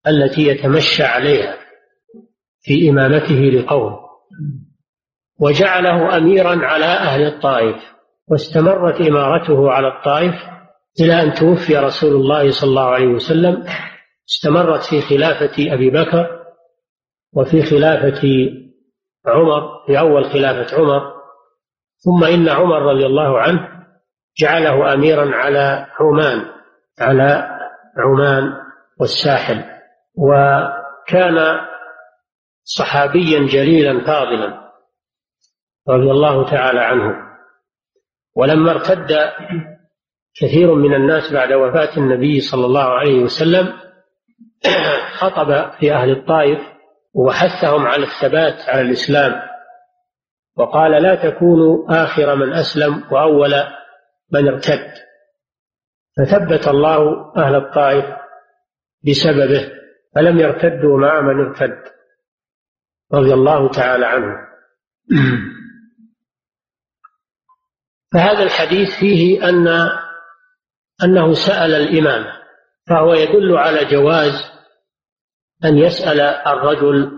التي 0.07 0.47
يتمشى 0.47 1.03
عليها 1.03 1.57
في 2.61 2.89
إمامته 2.89 3.35
لقومه 3.35 3.99
وجعله 5.39 6.17
أميرا 6.17 6.65
على 6.65 6.85
أهل 6.85 7.27
الطائف 7.27 7.75
واستمرت 8.27 9.01
إمارته 9.01 9.71
على 9.71 9.87
الطائف 9.87 10.33
إلى 11.01 11.21
أن 11.21 11.33
توفي 11.33 11.77
رسول 11.77 12.11
الله 12.15 12.51
صلى 12.51 12.69
الله 12.69 12.89
عليه 12.89 13.07
وسلم. 13.07 13.63
استمرت 14.29 14.83
في 14.83 15.01
خلافة 15.01 15.73
أبي 15.73 15.89
بكر 15.89 16.43
وفي 17.33 17.61
خلافة 17.61 18.21
عمر 19.25 19.85
في 19.87 19.99
أول 19.99 20.25
خلافة 20.25 20.77
عمر. 20.77 21.13
ثم 21.97 22.23
إن 22.23 22.49
عمر 22.49 22.81
رضي 22.81 23.05
الله 23.05 23.39
عنه 23.39 23.69
جعله 24.37 24.93
أميرا 24.93 25.35
على 25.35 25.87
عمان 25.99 26.45
على 26.99 27.49
عمان 27.97 28.53
والساحل 28.99 29.63
وكان 30.15 31.59
صحابيا 32.63 33.39
جليلا 33.39 34.05
فاضلا 34.05 34.71
رضي 35.89 36.11
الله 36.11 36.49
تعالى 36.49 36.79
عنه. 36.79 37.15
ولما 38.35 38.71
ارتد 38.71 39.31
كثير 40.35 40.75
من 40.75 40.93
الناس 40.93 41.33
بعد 41.33 41.53
وفاة 41.53 41.97
النبي 41.97 42.39
صلى 42.39 42.65
الله 42.65 42.83
عليه 42.83 43.19
وسلم 43.19 43.73
خطب 45.19 45.71
في 45.79 45.93
أهل 45.93 46.11
الطائف 46.11 46.59
وحثهم 47.13 47.87
على 47.87 48.03
الثبات 48.03 48.69
على 48.69 48.81
الإسلام 48.81 49.41
وقال 50.57 50.91
لا 50.91 51.15
تكونوا 51.15 52.03
آخر 52.03 52.35
من 52.35 52.53
أسلم 52.53 53.03
وأول 53.11 53.53
من 54.31 54.47
ارتد. 54.47 54.93
فثبت 56.17 56.67
الله 56.67 57.31
أهل 57.37 57.55
الطائف 57.55 58.05
بسببه 59.07 59.71
فلم 60.15 60.39
يرتدوا 60.39 60.99
مع 60.99 61.21
من 61.21 61.45
ارتد. 61.45 61.83
رضي 63.13 63.33
الله 63.33 63.69
تعالى 63.69 64.05
عنه. 64.05 64.35
فهذا 68.13 68.43
الحديث 68.43 68.99
فيه 68.99 69.49
أن 69.49 69.67
أنه 71.03 71.33
سأل 71.33 71.73
الإمام 71.73 72.25
فهو 72.89 73.13
يدل 73.13 73.57
على 73.57 73.85
جواز 73.85 74.51
أن 75.65 75.77
يسأل 75.77 76.21
الرجل 76.21 77.11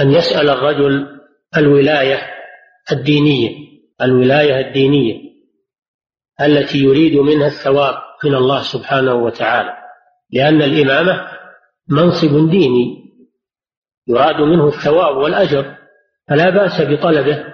أن 0.00 0.10
يسأل 0.10 0.50
الرجل 0.50 1.20
الولاية 1.56 2.18
الدينية 2.92 3.50
الولاية 4.02 4.68
الدينية. 4.68 5.21
التي 6.40 6.78
يريد 6.78 7.16
منها 7.16 7.46
الثواب 7.46 7.94
من 8.24 8.34
الله 8.34 8.62
سبحانه 8.62 9.14
وتعالى 9.14 9.76
لأن 10.30 10.62
الإمامة 10.62 11.28
منصب 11.88 12.50
ديني 12.50 13.02
يراد 14.08 14.40
منه 14.40 14.68
الثواب 14.68 15.16
والأجر 15.16 15.76
فلا 16.28 16.50
بأس 16.50 16.80
بطلبه 16.80 17.44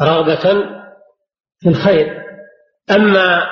رغبة 0.00 0.42
في 1.60 1.68
الخير. 1.68 2.24
أما 2.90 3.46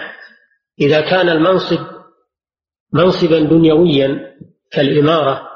إذا 0.80 1.00
كان 1.00 1.28
المنصب 1.28 1.78
منصبا 2.92 3.40
دنيويا 3.40 4.36
كالإمارة 4.72 5.48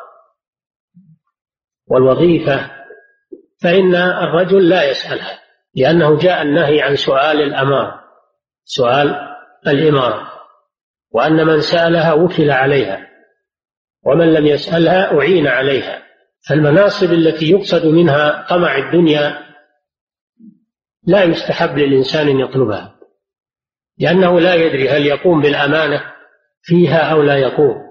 والوظيفة 1.87 2.70
فإن 3.62 3.94
الرجل 3.94 4.68
لا 4.68 4.90
يسألها. 4.90 5.39
لأنه 5.74 6.18
جاء 6.18 6.42
النهي 6.42 6.83
عن 6.83 6.96
سؤال 6.96 7.42
الأمارة 7.42 8.00
سؤال 8.64 9.14
الإمارة 9.66 10.33
وأن 11.11 11.46
من 11.46 11.61
سألها 11.61 12.12
وكل 12.12 12.50
عليها 12.50 13.06
ومن 14.02 14.33
لم 14.33 14.46
يسألها 14.46 15.18
أعين 15.18 15.46
عليها. 15.46 16.02
فالمناصب 16.48 17.12
التي 17.12 17.50
يقصد 17.50 17.87
منها 17.87 18.46
طمع 18.50 18.76
الدنيا 18.76 19.38
لا 21.06 21.24
يستحب 21.24 21.78
للإنسان 21.78 22.28
أن 22.28 22.40
يطلبها 22.40 22.96
لأنه 23.98 24.40
لا 24.40 24.54
يدري 24.54 24.88
هل 24.88 25.06
يقوم 25.06 25.42
بالأمانة 25.42 26.12
فيها 26.62 27.12
أو 27.12 27.22
لا 27.22 27.37
يقوم 27.37 27.90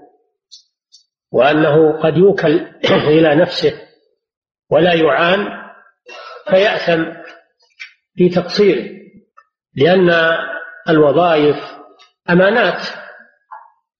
وأنه 1.32 2.00
قد 2.00 2.18
يوكل 2.18 2.68
إلى 3.15 3.36
نفسه 3.36 3.74
ولا 4.70 4.94
يعان 4.94 5.48
فيأثم 6.50 7.04
في 8.20 8.30
تقصيره 8.30 8.90
لأن 9.76 10.10
الوظائف 10.90 11.56
أمانات 12.30 12.88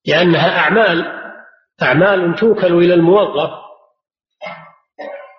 لأنها 0.08 0.60
أعمال 0.60 1.06
أعمال 1.82 2.36
توكل 2.36 2.74
إلى 2.74 2.94
الموظف 2.94 3.50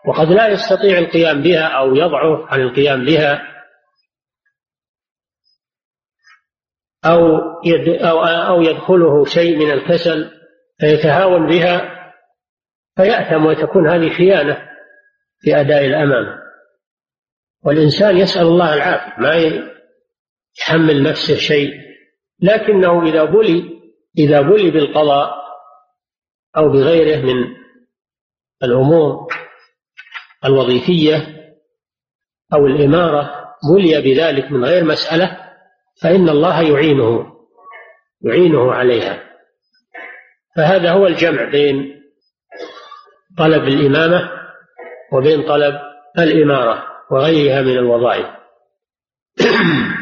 وقد 0.07 0.29
لا 0.33 0.49
يستطيع 0.49 0.99
القيام 0.99 1.43
بها 1.43 1.67
أو 1.67 1.95
يضعف 1.95 2.53
عن 2.53 2.61
القيام 2.61 3.05
بها 3.05 3.43
أو 7.05 7.37
أو 8.05 8.25
أو 8.25 8.61
يدخله 8.63 9.25
شيء 9.25 9.57
من 9.57 9.71
الكسل 9.71 10.31
فيتهاون 10.79 11.47
بها 11.47 12.01
فيأثم 12.97 13.47
وتكون 13.47 13.89
هذه 13.89 14.09
خيانة 14.09 14.69
في 15.41 15.61
أداء 15.61 15.87
الأمانة. 15.87 16.40
والإنسان 17.65 18.17
يسأل 18.17 18.47
الله 18.47 18.75
العافية 18.75 19.23
ما 19.23 19.35
يحمل 20.61 21.03
نفسه 21.03 21.35
شيء. 21.35 21.71
لكنه 22.43 23.09
إذا 23.09 23.25
بلي 23.25 23.81
إذا 24.19 24.41
بلي 24.41 24.71
بالقضاء 24.71 25.41
أو 26.57 26.69
بغيره 26.69 27.21
من 27.21 27.57
الأمور 28.63 29.35
الوظيفية 30.45 31.41
أو 32.53 32.67
الإمارة 32.67 33.55
بلي 33.75 34.01
بذلك 34.01 34.53
من 34.53 34.65
غير 34.65 34.85
مسألة 34.85 35.37
فإن 36.03 36.29
الله 36.29 36.63
يعينه 36.63 37.33
يعينه 38.23 38.73
عليها. 38.73 39.23
فهذا 40.57 40.93
هو 40.93 41.07
الجمع 41.07 41.45
بين 41.45 42.03
طلب 43.39 43.65
الإمامة 43.65 44.31
وبين 45.13 45.43
طلب 45.43 45.75
الإمارة. 46.19 46.90
وغيرها 47.11 47.63
من 47.63 47.79
الوظائف. 47.79 48.27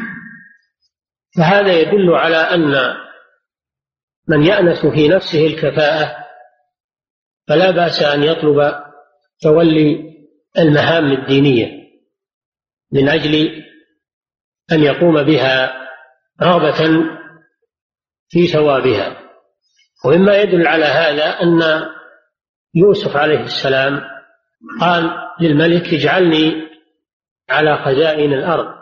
فهذا 1.37 1.73
يدل 1.73 2.13
على 2.13 2.37
أن 2.37 2.95
من 4.27 4.43
يأنس 4.43 4.85
في 4.85 5.07
نفسه 5.07 5.47
الكفاءة 5.47 6.25
فلا 7.47 7.71
بأس 7.71 8.03
أن 8.03 8.23
يطلب 8.23 8.83
تولي 9.41 10.15
المهام 10.57 11.11
الدينية 11.11 11.79
من 12.91 13.09
أجل 13.09 13.63
أن 14.71 14.83
يقوم 14.83 15.23
بها 15.23 15.87
رغبة 16.41 17.03
في 18.29 18.47
ثوابها. 18.47 19.29
ومما 20.05 20.37
يدل 20.37 20.67
على 20.67 20.85
هذا 20.85 21.25
أن 21.25 21.61
يوسف 22.75 23.17
عليه 23.17 23.39
السلام 23.39 24.01
قال 24.81 25.11
للملك 25.41 25.93
اجعلني 25.93 26.68
على 27.49 27.77
خزائن 27.77 28.33
الأرض. 28.33 28.79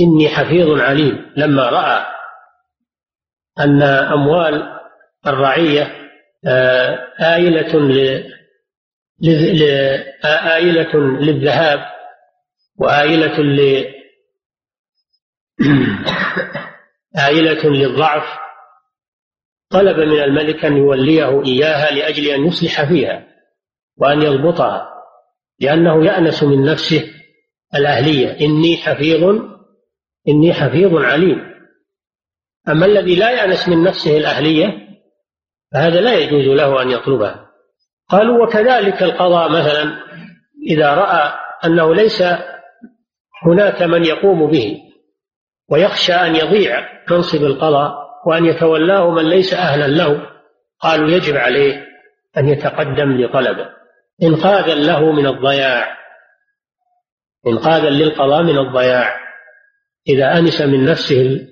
إني 0.00 0.28
حفيظ 0.28 0.80
عليم. 0.80 1.32
لما 1.36 1.68
رأى 1.68 2.06
أن 3.58 3.82
أموال 3.82 4.80
الرعية 5.26 6.00
آه، 6.46 7.12
آيلة 7.20 7.78
آيلة 10.24 10.96
للذهاب 10.96 11.80
وآيلة 12.76 13.40
آيلة 17.28 17.70
للضعف 17.70 18.38
طلب 19.70 19.96
من 19.96 20.20
الملك 20.20 20.64
أن 20.64 20.76
يوليه 20.76 21.44
إياها 21.44 21.90
لأجل 21.90 22.28
أن 22.28 22.46
يصلح 22.46 22.88
فيها 22.88 23.26
وأن 23.96 24.22
يضبطها 24.22 24.90
لأنه 25.60 26.04
يأنس 26.04 26.42
من 26.42 26.64
نفسه 26.64 27.19
الأهلية. 27.74 28.46
إني 28.46 28.76
حفيظ 28.76 29.24
إني 30.28 30.52
حفيظ 30.52 30.94
عليم. 30.94 31.50
أما 32.68 32.86
الذي 32.86 33.16
لا 33.16 33.30
يأنس 33.30 33.68
من 33.68 33.82
نفسه 33.82 34.16
الأهلية 34.16 34.66
فهذا 35.72 36.00
لا 36.00 36.18
يجوز 36.18 36.44
له 36.44 36.82
أن 36.82 36.90
يطلبها. 36.90 37.50
قالوا 38.08 38.46
وكذلك 38.46 39.02
القضاء 39.02 39.48
مثلا 39.48 39.96
إذا 40.66 40.94
رأى 40.94 41.32
أنه 41.64 41.94
ليس 41.94 42.22
هناك 43.42 43.82
من 43.82 44.04
يقوم 44.04 44.50
به 44.50 44.78
ويخشى 45.70 46.12
أن 46.12 46.36
يضيع 46.36 46.88
منصب 47.10 47.44
القضاء 47.44 47.94
وأن 48.26 48.44
يتولاه 48.44 49.10
من 49.10 49.28
ليس 49.28 49.54
أهلا 49.54 49.86
له 49.86 50.26
قالوا 50.80 51.10
يجب 51.10 51.36
عليه 51.36 51.86
أن 52.38 52.48
يتقدم 52.48 53.20
لطلبه. 53.20 53.68
إنقاذا 54.22 54.74
له 54.74 55.12
من 55.12 55.26
الضياع 55.26 55.96
إنقاذا 57.46 57.90
للقضاء 57.90 58.42
من 58.42 58.58
الضياع. 58.58 59.20
إذا 60.08 60.38
أنس 60.38 60.60
من 60.60 60.84
نفسه 60.84 61.46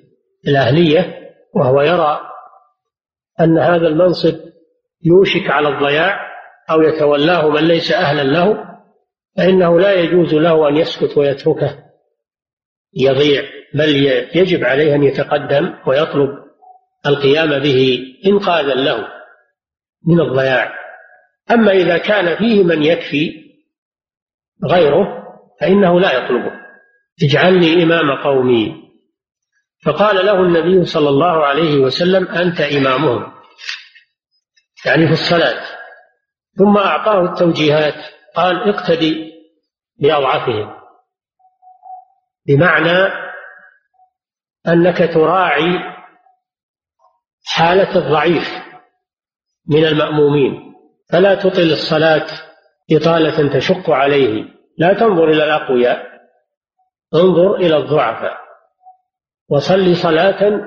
الأهلية 0.48 1.18
وهو 1.54 1.82
يرى 1.82 2.20
أن 3.40 3.58
هذا 3.58 3.86
المنصب 3.86 4.34
يوشك 5.02 5.50
على 5.50 5.68
الضياع 5.68 6.28
أو 6.70 6.82
يتولاه 6.82 7.48
من 7.48 7.68
ليس 7.68 7.92
أهلا 7.92 8.22
له 8.22 8.64
فإنه 9.36 9.80
لا 9.80 9.92
يجوز 9.92 10.34
له 10.34 10.68
أن 10.68 10.76
يسكت 10.76 11.18
ويتركه. 11.18 11.84
يضيع 12.94 13.42
بل 13.74 13.96
يجب 14.34 14.64
عليه 14.64 14.94
أن 14.94 15.02
يتقدم 15.02 15.74
ويطلب 15.86 16.30
القيام 17.06 17.58
به 17.58 17.98
إنقاذا 18.26 18.74
له 18.74 19.08
من 20.06 20.20
الضياع. 20.20 20.72
أما 21.50 21.72
إذا 21.72 21.98
كان 21.98 22.36
فيه 22.36 22.62
من 22.62 22.82
يكفي 22.82 23.48
غيره 24.64 25.17
فإنه 25.60 26.00
لا 26.00 26.12
يطلبه. 26.12 26.52
اجعلني 27.22 27.82
إمام 27.82 28.22
قومي. 28.24 28.88
فقال 29.84 30.26
له 30.26 30.42
النبي 30.42 30.84
صلى 30.84 31.08
الله 31.08 31.46
عليه 31.46 31.78
وسلم 31.78 32.28
أنت 32.28 32.60
إمامهم. 32.60 33.32
يعني 34.86 35.06
في 35.06 35.12
الصلاة. 35.12 35.64
ثم 36.58 36.76
أعطاه 36.76 37.32
التوجيهات. 37.32 37.94
قال 38.36 38.74
اقتدي 38.74 39.32
بأضعفهم. 39.96 40.74
بمعنى 42.46 43.12
أنك 44.68 44.98
تراعي 45.14 45.78
حالة 47.46 47.96
الضعيف 47.96 48.48
من 49.68 49.84
المأمومين. 49.84 50.74
فلا 51.12 51.34
تطل 51.34 51.72
الصلاة 51.72 52.26
إطالة 52.92 53.58
تشق 53.58 53.90
عليه. 53.90 54.57
لا 54.78 54.94
تنظر 54.94 55.24
إلى 55.24 55.44
الأقوياء 55.44 56.08
انظر 57.14 57.54
إلى 57.54 57.76
الضعفاء. 57.76 58.38
وصل 59.48 59.96
صلاة 59.96 60.60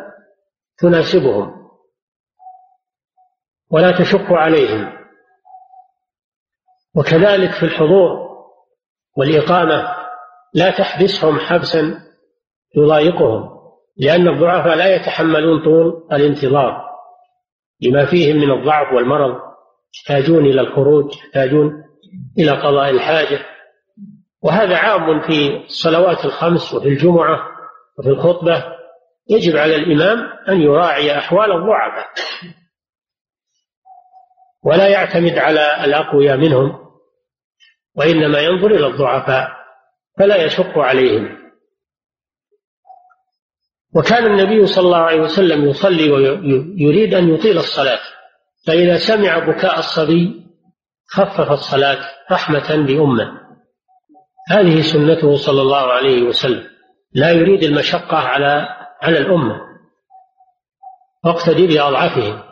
تناسبهم 0.77 1.69
ولا 3.71 3.91
تشق 3.99 4.33
عليهم. 4.33 5.01
وكذلك 6.95 7.51
في 7.51 7.63
الحضور 7.63 8.31
والإقامة 9.17 9.95
لا 10.53 10.69
تحبسهم 10.77 11.39
حبسا 11.39 12.03
يضايقهم 12.75 13.49
لأن 13.97 14.27
الضعفاء 14.27 14.75
لا 14.75 14.95
يتحملون 14.95 15.63
طول 15.63 16.07
الانتظار 16.11 16.91
لما 17.81 18.05
فيهم 18.05 18.35
من 18.35 18.51
الضعف 18.51 18.93
والمرض 18.93 19.39
يحتاجون 19.95 20.45
إلى 20.45 20.61
الخروج 20.61 21.17
يحتاجون 21.17 21.83
إلى 22.39 22.51
قضاء 22.51 22.89
الحاجة. 22.89 23.39
وهذا 24.43 24.77
عام 24.77 25.21
في 25.21 25.65
الصلوات 25.65 26.25
الخمس 26.25 26.73
وفي 26.73 26.87
الجمعة 26.87 27.39
وفي 27.99 28.09
الخطبة 28.09 28.63
يجب 29.29 29.57
على 29.57 29.75
الإمام 29.75 30.17
أن 30.49 30.61
يراعي 30.61 31.17
أحوال 31.17 31.51
الضعفاء. 31.51 32.07
ولا 34.63 34.87
يعتمد 34.87 35.37
على 35.37 35.85
الأقوياء 35.85 36.37
منهم 36.37 36.91
وإنما 37.95 38.39
ينظر 38.39 38.67
إلى 38.67 38.87
الضعفاء 38.87 39.51
فلا 40.19 40.43
يشق 40.43 40.77
عليهم. 40.79 41.41
وكان 43.95 44.25
النبي 44.25 44.65
صلى 44.67 44.85
الله 44.85 44.97
عليه 44.97 45.21
وسلم 45.21 45.69
يصلي 45.69 46.11
ويريد 46.11 47.13
أن 47.13 47.29
يطيل 47.33 47.57
الصلاة 47.57 47.99
فإذا 48.67 48.97
سمع 48.97 49.39
بكاء 49.39 49.79
الصبي 49.79 50.45
خفف 51.07 51.51
الصلاة 51.51 52.09
رحمة 52.31 52.85
بأمه 52.85 53.41
هذه 54.51 54.81
سنته 54.81 55.35
صلى 55.35 55.61
الله 55.61 55.91
عليه 55.93 56.23
وسلم. 56.23 56.69
لا 57.13 57.31
يريد 57.31 57.63
المشقة 57.63 58.17
على 58.17 58.67
على 59.01 59.17
الأمة. 59.17 59.61
واقتدي 61.25 61.67
بأضعفهم 61.67 62.43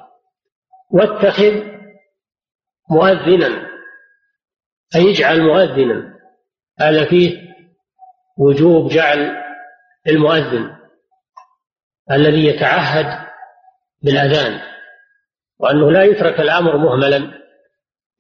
واتخذ 0.92 1.64
مؤذنا. 2.90 3.70
أي 4.96 5.02
يجعل 5.02 5.42
مؤذنا. 5.42 6.14
هذا 6.80 7.06
فيه 7.06 7.38
وجوب 8.38 8.90
جعل 8.90 9.36
المؤذن 10.08 10.76
الذي 12.12 12.46
يتعهد 12.46 13.28
بالأذان. 14.02 14.62
وأنه 15.60 15.92
لا 15.92 16.04
يترك 16.04 16.40
الأمر 16.40 16.78
مهملا. 16.78 17.32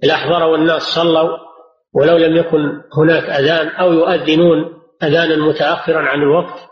الأحضر 0.03 0.43
والناس 0.43 0.81
صلوا. 0.81 1.48
ولو 1.93 2.17
لم 2.17 2.35
يكن 2.35 2.81
هناك 2.97 3.23
أذان 3.23 3.67
أو 3.67 3.93
يؤذنون 3.93 4.81
أذانا 5.03 5.35
متأخرا 5.35 5.99
عن 5.99 6.21
الوقت 6.21 6.69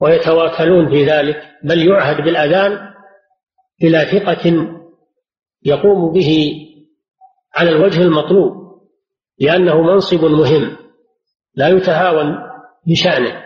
ويتواكلون 0.00 0.88
في 0.88 1.04
ذلك 1.04 1.42
بل 1.62 1.86
يعهد 1.88 2.16
بالأذان 2.16 2.94
إلى 3.82 3.98
ثقة 3.98 4.68
يقوم 5.62 6.12
به 6.12 6.52
على 7.54 7.70
الوجه 7.70 8.02
المطلوب 8.02 8.64
لأنه 9.40 9.82
منصب 9.82 10.24
مهم 10.24 10.76
لا 11.54 11.68
يتهاون 11.68 12.36
بشأنه. 12.86 13.44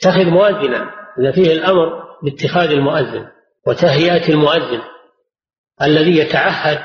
اتخذ 0.00 0.24
مؤذنا 0.24 0.90
إذا 1.18 1.32
فيه 1.32 1.52
الأمر 1.52 2.02
باتخاذ 2.22 2.70
المؤذن 2.70 3.28
وتهيئة 3.66 4.28
المؤذن 4.28 4.80
الذي 5.82 6.18
يتعهد 6.18 6.82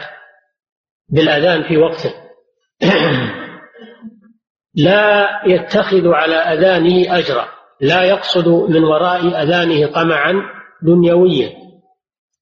بالأذان 1.09 1.63
في 1.63 1.77
وقته. 1.77 2.20
لا 4.75 5.41
يتخذ 5.45 6.07
على 6.07 6.35
أذانه 6.35 7.17
أجرا 7.17 7.47
لا 7.81 8.03
يقصد 8.03 8.47
من 8.47 8.83
وراء 8.83 9.43
أذانه 9.43 9.91
طمعا 9.93 10.33
دنيويا 10.81 11.61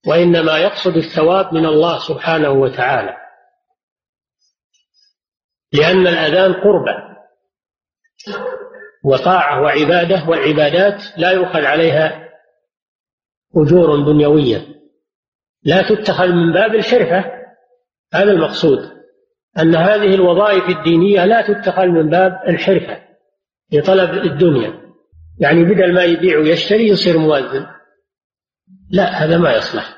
وإنما 0.07 0.57
يقصد 0.57 0.95
الثواب 0.97 1.53
من 1.53 1.65
الله 1.65 1.99
سبحانه 1.99 2.49
وتعالى. 2.49 3.17
لأن 5.73 6.07
الأذان 6.07 6.53
قربة 6.53 7.09
وطاعة 9.03 9.61
وعبادة 9.61 10.29
والعبادات 10.29 11.03
لا 11.17 11.31
يؤخذ 11.31 11.65
عليها 11.65 12.29
أجور 13.55 14.05
دنيوية. 14.05 14.67
لا 15.63 15.89
تتخذ 15.89 16.27
من 16.27 16.53
باب 16.53 16.75
الحرفة 16.75 17.31
هذا 18.13 18.31
المقصود. 18.31 18.98
أن 19.57 19.75
هذه 19.75 20.15
الوظائف 20.15 20.77
الدينية 20.77 21.25
لا 21.25 21.41
تتخذ 21.41 21.85
من 21.85 22.09
باب 22.09 22.39
الحرفة 22.47 23.01
لطلب 23.71 24.13
الدنيا. 24.25 24.79
يعني 25.39 25.63
بدل 25.63 25.93
ما 25.93 26.03
يبيع 26.03 26.37
ويشتري 26.37 26.87
يصير 26.87 27.17
مؤذن. 27.17 27.65
لا 28.91 29.23
هذا 29.23 29.37
ما 29.37 29.55
يصلح. 29.55 29.95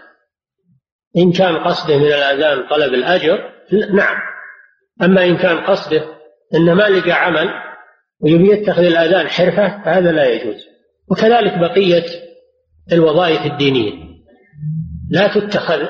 إن 1.18 1.32
كان 1.32 1.58
قصده 1.58 1.98
من 1.98 2.06
الأذان 2.06 2.68
طلب 2.70 2.94
الأجر 2.94 3.52
نعم. 3.94 4.18
أما 5.02 5.26
إن 5.26 5.38
كان 5.38 5.58
قصده 5.58 6.04
أن 6.56 6.74
ما 6.74 6.84
لقى 6.84 7.12
عمل 7.12 7.48
ويبي 8.20 8.52
يتخذ 8.52 8.84
الأذان 8.84 9.28
حرفة 9.28 9.84
فهذا 9.84 10.12
لا 10.12 10.26
يجوز. 10.26 10.66
وكذلك 11.12 11.58
بقية 11.58 12.06
الوظائف 12.92 13.46
الدينية. 13.46 14.12
لا 15.10 15.28
تتخذ 15.28 15.88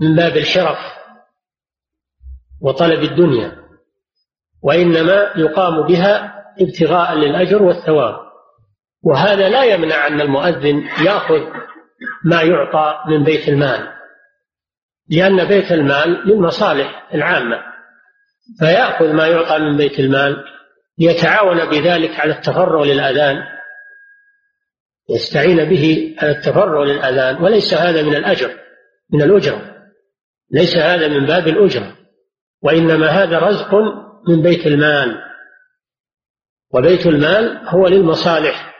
من 0.00 0.16
باب 0.16 0.36
الحرف. 0.36 0.99
وطلب 2.60 3.02
الدنيا 3.02 3.56
وإنما 4.62 5.32
يقام 5.36 5.86
بها 5.86 6.34
ابتغاء 6.60 7.14
للأجر 7.14 7.62
والثواب. 7.62 8.14
وهذا 9.02 9.48
لا 9.48 9.64
يمنع 9.64 10.06
أن 10.06 10.20
المؤذن 10.20 10.88
يأخذ 11.06 11.40
ما 12.24 12.42
يعطى 12.42 12.98
من 13.08 13.24
بيت 13.24 13.48
المال 13.48 13.88
لأن 15.10 15.44
بيت 15.48 15.72
المال 15.72 16.28
للمصالح 16.28 17.08
العامة. 17.14 17.56
فيأخذ 18.58 19.12
ما 19.12 19.26
يعطى 19.26 19.58
من 19.58 19.76
بيت 19.76 20.00
المال 20.00 20.44
ليتعاون 20.98 21.64
بذلك 21.70 22.20
على 22.20 22.32
التفرغ 22.32 22.84
للأذان 22.84 23.36
يستعين 25.10 25.64
به 25.64 26.16
على 26.22 26.30
التفرغ 26.30 26.84
للأذان. 26.84 27.42
وليس 27.42 27.74
هذا 27.74 28.02
من 28.02 28.14
الأجر 28.14 28.50
من 29.12 29.22
الأجرة 29.22 29.76
ليس 30.50 30.76
هذا 30.76 31.08
من 31.08 31.26
باب 31.26 31.48
الأجرة. 31.48 31.99
وإنما 32.62 33.06
هذا 33.06 33.38
رزق 33.38 33.74
من 34.28 34.42
بيت 34.42 34.66
المال. 34.66 35.22
وبيت 36.74 37.06
المال 37.06 37.68
هو 37.68 37.86
للمصالح 37.86 38.74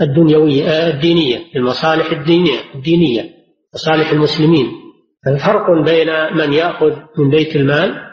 الدنيوية 0.00 0.68
آه، 0.68 0.90
الدينية 0.90 1.56
المصالح 1.56 2.10
الدينية 2.12 2.74
الدينية 2.74 3.34
مصالح 3.74 4.10
المسلمين. 4.10 4.66
الفرق 5.26 5.70
بين 5.84 6.36
من 6.36 6.52
يأخذ 6.52 6.96
من 7.18 7.30
بيت 7.30 7.56
المال 7.56 8.12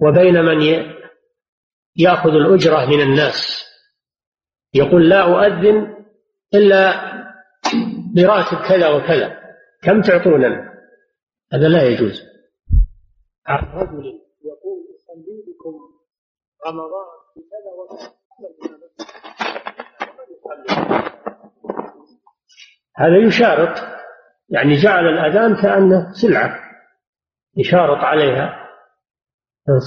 وبين 0.00 0.34
من 0.44 0.62
يأخذ 1.96 2.30
الأجرة 2.30 2.86
من 2.86 3.00
الناس. 3.00 3.66
يقول 4.74 5.08
لا 5.08 5.22
أؤذن 5.22 5.96
إلا 6.54 7.12
براتب 8.14 8.58
كذا 8.68 8.88
وكذا. 8.88 9.38
كم 9.82 10.00
تعطوننا 10.00 10.72
هذا 11.52 11.68
لا 11.68 11.82
يجوز. 11.82 12.22
عن 13.46 13.64
رجل 13.64 14.25
رمضان 16.66 17.06
هذا 22.96 23.16
يشارط 23.16 23.78
يعني 24.48 24.74
جعل 24.74 25.06
الأذان 25.06 25.56
كأنه 25.62 26.12
سلعة 26.22 26.58
يشارط 27.56 27.98
عليها. 27.98 28.66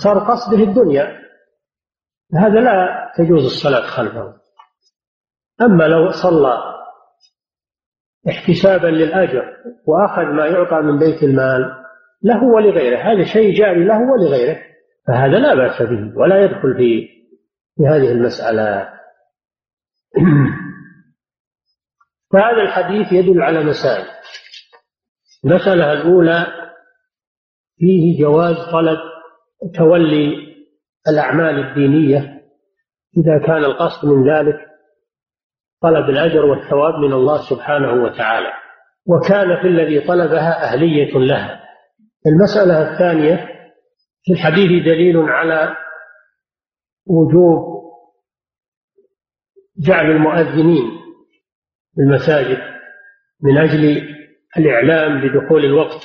صار 0.04 0.20
قصده 0.20 0.64
الدنيا 0.64 1.20
هذا 2.36 2.60
لا 2.60 3.12
تجوز 3.18 3.46
الصلاة 3.46 3.88
خلفه. 3.88 4.34
أما 5.62 5.84
لو 5.84 6.12
صلى 6.12 6.58
احتسابا 8.30 8.88
للأجر 8.88 9.56
وأخذ 9.88 10.24
ما 10.24 10.46
يعطى 10.46 10.76
من 10.76 11.00
بيت 11.00 11.24
المال 11.24 11.86
له 12.24 12.44
ولغيره. 12.44 12.98
هذا 12.98 13.24
شيء 13.24 13.58
جاري 13.58 13.84
له 13.84 14.00
ولغيره. 14.12 14.68
فهذا 15.10 15.39
لا 15.39 15.55
بأس 15.55 15.82
به 15.82 16.18
ولا 16.18 16.43
يدخل 16.43 16.78
في 16.78 17.07
في 17.78 17.88
هذه 17.88 18.12
المسألة. 18.12 18.89
فهذا 22.34 22.62
الحديث 22.62 23.14
يدل 23.14 23.41
على 23.41 23.64
مسائل. 23.64 24.05
المسألة 25.45 25.93
الأولى 25.93 26.47
فيه 27.78 28.24
جواز 28.24 28.55
طلب 28.55 28.97
تولي 29.76 30.34
الأعمال 31.07 31.60
الدينية. 31.60 32.41
إذا 33.18 33.47
كان 33.47 33.66
القصد 33.66 34.07
من 34.07 34.32
ذلك 34.32 34.55
طلب 35.82 36.10
الأجر 36.10 36.45
والثواب 36.45 36.93
من 36.93 37.14
الله 37.14 37.38
سبحانه 37.49 38.03
وتعالى 38.03 38.53
وكان 39.05 39.62
في 39.62 39.68
الذي 39.68 40.07
طلبها 40.07 40.64
أهلية 40.64 41.20
لها. 41.20 41.64
المسألة 42.28 42.93
الثانية 42.93 43.59
في 44.24 44.34
الحديث 44.34 44.86
دليل 44.86 45.17
على 45.17 45.76
وجوب 47.05 47.80
جعل 49.78 50.11
المؤذنين 50.11 50.99
في 51.95 52.01
المساجد 52.01 52.80
من 53.41 53.57
أجل 53.57 54.09
الإعلام 54.57 55.22
بدخول 55.22 55.65
الوقت 55.65 56.01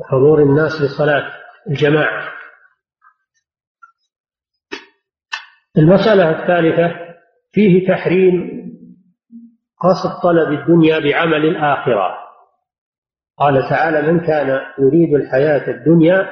وحضور 0.00 0.42
الناس 0.42 0.72
لصلاة 0.82 1.32
الجماعة. 1.68 2.32
المسألة 5.78 6.30
الثالثة 6.30 7.14
فيه 7.52 7.88
تحريم 7.88 8.60
قصد 9.80 10.22
طلب 10.22 10.60
الدنيا 10.60 10.98
بعمل 10.98 11.44
الآخرة. 11.44 12.19
قال 13.40 13.68
تعالى 13.68 14.12
من 14.12 14.20
كان 14.20 14.60
يريد 14.78 15.14
الحياة 15.14 15.70
الدنيا 15.70 16.28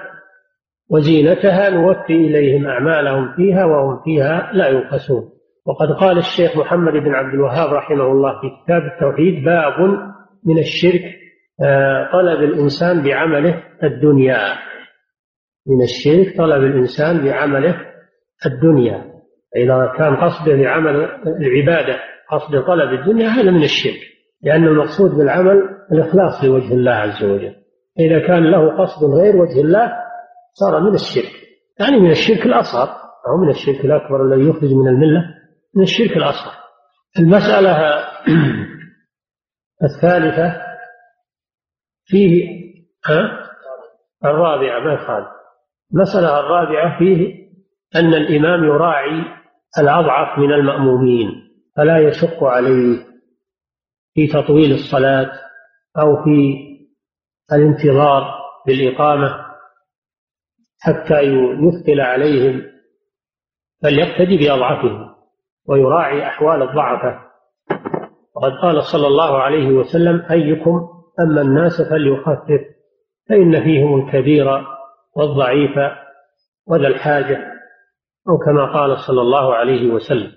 وزينتها 0.90 1.70
نوفي 1.70 2.12
إليهم 2.12 2.66
أعمالهم 2.66 3.32
فيها 3.36 3.64
وهم 3.64 4.00
فيها 4.04 4.50
لا 4.52 4.68
ينقصون. 4.68 5.30
وقد 5.66 5.88
قال 6.00 6.18
الشيخ 6.18 6.56
محمد 6.56 6.92
بن 6.92 7.14
عبد 7.14 7.34
الوهاب 7.34 7.74
رحمه 7.74 8.12
الله 8.12 8.40
في 8.40 8.46
كتاب 8.64 8.82
التوحيد 8.82 9.44
باب 9.44 9.72
من 10.46 10.59
الشرك 10.59 11.02
آه، 11.64 12.11
طلب 12.12 12.42
الإنسان 12.42 13.02
بعمله 13.02 13.62
الدنيا. 13.82 14.38
من 15.66 15.82
الشرك 15.82 16.36
طلب 16.38 16.64
الإنسان 16.64 17.24
بعمله 17.24 17.76
الدنيا. 18.46 19.04
إذا 19.56 19.92
كان 19.98 20.16
قصده 20.16 20.54
لعمل 20.54 21.09
العبادة 21.26 21.96
قصد 22.30 22.62
طلب 22.66 23.00
الدنيا 23.00 23.28
هذا 23.28 23.50
من 23.50 23.62
الشرك. 23.62 24.17
لأن 24.43 24.64
المقصود 24.64 25.11
بالعمل 25.11 25.62
الإخلاص 25.93 26.45
لوجه 26.45 26.74
الله 26.74 26.93
عز 26.93 27.24
وجل. 27.24 27.55
إذا 27.99 28.26
كان 28.26 28.51
له 28.51 28.82
قصد 28.82 29.05
غير 29.05 29.36
وجه 29.36 29.61
الله 29.61 29.93
صار 30.53 30.80
من 30.80 30.95
الشرك. 30.95 31.32
يعني 31.80 32.01
من 32.01 32.11
الشرك 32.11 32.47
الأصغر. 32.47 32.89
أو 33.28 33.36
من 33.36 33.51
الشرك 33.51 33.84
الأكبر 33.84 34.26
الذي 34.26 34.49
يخرج 34.49 34.72
من 34.72 34.89
الملة 34.89 35.34
من 35.74 35.82
الشرك 35.82 36.16
الأصغر. 36.16 36.53
المسألة 37.18 37.78
الثالثة 39.89 40.61
فيه 42.05 42.59
الرابعة 44.24 44.80
ما 44.80 44.93
يخالف 44.93 45.28
المسألة 45.95 46.41
الرابعة 46.41 46.99
فيه 46.99 47.49
أن 47.97 48.14
الإمام 48.14 48.64
يراعي 48.64 49.24
الأضعف 49.78 50.39
من 50.39 50.53
المأمومين 50.53 51.28
فلا 51.76 51.99
يشق 51.99 52.45
عليه. 52.45 53.09
في 54.18 54.26
تطويل 54.26 54.72
الصلاة 54.72 55.32
أو 55.98 56.24
في 56.24 56.56
الانتظار 57.52 58.34
بالإقامة 58.66 59.46
حتى 60.80 61.20
يثقل 61.62 62.00
عليهم 62.00 62.62
بل 63.82 63.98
يقتدي 63.98 64.36
بأضعفهم 64.36 65.14
ويراعي 65.68 66.26
أحوال 66.26 66.62
الضعفة. 66.62 67.28
وقد 68.36 68.52
قال 68.52 68.82
صلى 68.82 69.06
الله 69.06 69.42
عليه 69.42 69.68
وسلم 69.68 70.26
أيكم 70.30 70.88
أما 71.20 71.40
الناس 71.40 71.82
فليخفف 71.90 72.60
فإن 73.28 73.64
فيهم 73.64 74.00
الكبير 74.00 74.46
والضعيف 75.16 75.78
وذا 76.66 76.88
الحاجة 76.88 77.38
أو 78.28 78.38
كما 78.38 78.72
قال 78.72 78.98
صلى 78.98 79.20
الله 79.20 79.54
عليه 79.54 79.90
وسلم. 79.90 80.32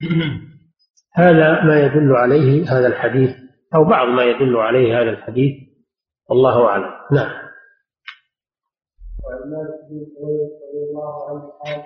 هذا 1.14 1.64
ما 1.64 1.80
يدل 1.80 2.16
عليه 2.16 2.72
هذا 2.72 2.86
الحديث 2.86 3.30
أو 3.74 3.84
بعض 3.84 4.08
ما 4.08 4.24
يدل 4.24 4.56
عليه 4.56 5.00
هذا 5.00 5.10
الحديث. 5.10 5.52
والله 6.30 6.66
أعلم. 6.66 6.90
نعم. 7.12 7.44
وعن 9.24 9.50
مالك 9.50 9.80
بن 9.90 9.96
رضي 10.24 10.90
الله 10.90 11.30
عنه 11.30 11.40
قال 11.40 11.82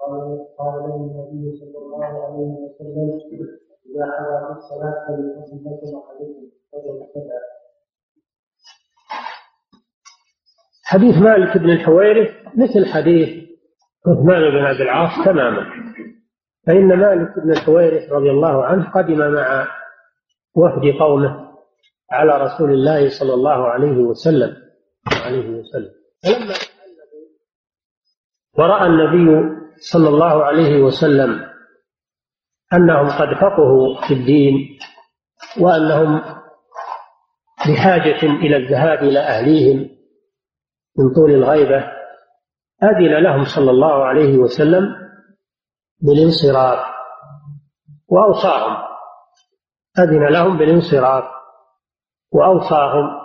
قال 0.00 0.46
قال 0.58 0.74
له 0.82 0.96
النبي 0.96 1.56
صلى 1.56 1.78
الله 1.78 2.04
عليه 2.04 2.46
وسلم 2.46 3.20
حضرت 5.92 6.32
لكم 6.72 7.06
سبعه 7.14 7.40
حديث 10.84 11.14
مالك 11.22 11.58
بن 11.58 11.70
الحويرث 11.70 12.30
مثل 12.56 12.86
حديث 12.86 13.28
عثمان 14.06 14.50
بن 14.50 14.58
عبد 14.58 14.80
العاص 14.80 15.24
تماما. 15.24 15.66
فإن 16.66 16.88
مالك 16.88 17.38
بن 17.38 17.50
الحويرث 17.50 18.12
رضي 18.12 18.30
الله 18.30 18.64
عنه 18.64 18.90
قدم 18.90 19.32
مع 19.32 19.68
وفد 20.56 20.98
قومه 21.00 21.50
على 22.10 22.42
رسول 22.42 22.70
الله 22.70 23.08
صلى 23.08 23.34
الله 23.34 23.68
عليه 23.68 23.96
وسلم. 23.96 24.56
عليه 25.24 25.50
وسلم. 25.50 25.90
فلما 26.24 26.54
ورأى 28.58 28.86
النبي 28.86 29.56
صلى 29.92 30.08
الله 30.08 30.44
عليه 30.44 30.82
وسلم 30.82 31.50
أنهم 32.72 33.08
قد 33.08 33.34
فقهوا 33.40 34.06
في 34.08 34.14
الدين 34.14 34.78
وأنهم 35.60 36.22
بحاجة 37.68 38.22
إلى 38.22 38.56
الذهاب 38.56 38.98
إلى 38.98 39.18
أهليهم 39.18 39.90
من 40.98 41.14
طول 41.14 41.30
الغيبة 41.30 41.92
أذن 42.82 43.22
لهم 43.22 43.44
صلى 43.44 43.70
الله 43.70 44.04
عليه 44.04 44.38
وسلم 44.38 45.09
بالانصراف 46.02 46.78
وأوصاهم. 48.08 48.90
أذن 49.98 50.28
لهم 50.28 50.58
بالانصراف 50.58 51.24
وأوصاهم. 52.32 53.20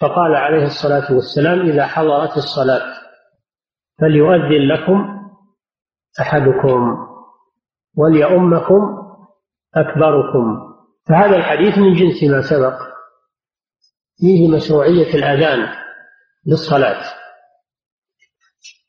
فقال 0.00 0.34
عليه 0.34 0.64
الصلاة 0.64 1.14
والسلام 1.14 1.60
إذا 1.60 1.86
حضرت 1.86 2.36
الصلاة 2.36 2.94
فليؤذن 4.00 4.68
لكم 4.68 5.22
أحدكم 6.20 6.96
وليؤمكم 7.96 8.98
أكبركم. 9.74 10.72
فهذا 11.08 11.36
الحديث 11.36 11.78
من 11.78 11.94
جنس 11.94 12.22
ما 12.30 12.42
سبق. 12.50 12.92
فيه 14.16 14.56
مشروعية 14.56 15.14
الأذان 15.14 15.68
للصلاة. 16.46 17.02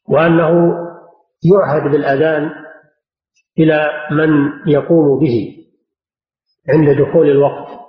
وأنه 0.09 0.73
يعهد 1.43 1.91
بالأذان 1.91 2.63
إلى 3.59 3.89
من 4.11 4.29
يقوم 4.67 5.19
به 5.19 5.57
عند 6.69 7.01
دخول 7.01 7.29
الوقت. 7.29 7.79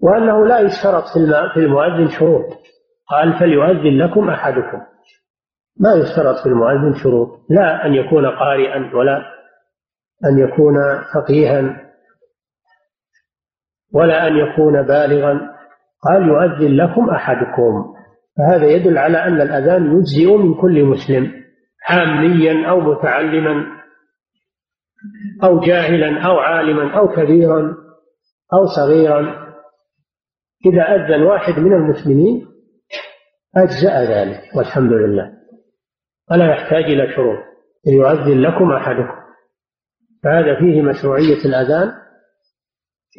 وأنه 0.00 0.46
لا 0.46 0.60
يشترط 0.60 1.04
في 1.54 1.60
المؤذن 1.60 2.08
شروط. 2.18 2.44
قال 3.08 3.38
فليؤذن 3.38 3.98
لكم 3.98 4.30
أحدكم. 4.30 4.78
ما 5.80 5.94
يشترط 5.94 6.42
في 6.42 6.46
المؤذن 6.46 6.94
شروط. 7.02 7.28
لا 7.50 7.86
أن 7.86 7.94
يكون 7.94 8.26
قارئا 8.26 8.96
ولا 8.96 9.16
أن 10.24 10.38
يكون 10.38 10.74
فقيها 11.14 11.80
ولا 13.94 14.26
أن 14.26 14.36
يكون 14.36 14.82
بالغا. 14.82 15.52
قال 16.02 16.28
يؤذن 16.28 16.76
لكم 16.76 17.10
أحدكم. 17.10 17.94
فهذا 18.38 18.66
يدل 18.66 18.98
على 18.98 19.18
أن 19.18 19.40
الأذان 19.40 19.98
يجزئ 19.98 20.36
من 20.36 20.54
كل 20.54 20.84
مسلم. 20.84 21.41
عاميا 21.88 22.70
أو 22.70 22.80
متعلما 22.80 23.82
أو 25.44 25.60
جاهلا 25.60 26.26
أو 26.26 26.38
عالما 26.38 26.98
أو 26.98 27.08
كبيرا 27.08 27.76
أو 28.52 28.66
صغيرا. 28.66 29.42
إذا 30.66 30.82
أذن 30.82 31.22
واحد 31.22 31.58
من 31.58 31.72
المسلمين 31.72 32.48
أجزأ 33.56 34.04
ذلك 34.04 34.56
والحمد 34.56 34.92
لله. 34.92 35.32
ولا 36.30 36.50
يحتاج 36.50 36.84
إلى 36.84 37.12
شروط. 37.16 37.38
يؤذن 37.86 38.40
لكم 38.40 38.72
أحدكم. 38.72 39.22
فهذا 40.24 40.58
فيه 40.58 40.82
مشروعية 40.82 41.44
الأذان. 41.44 41.92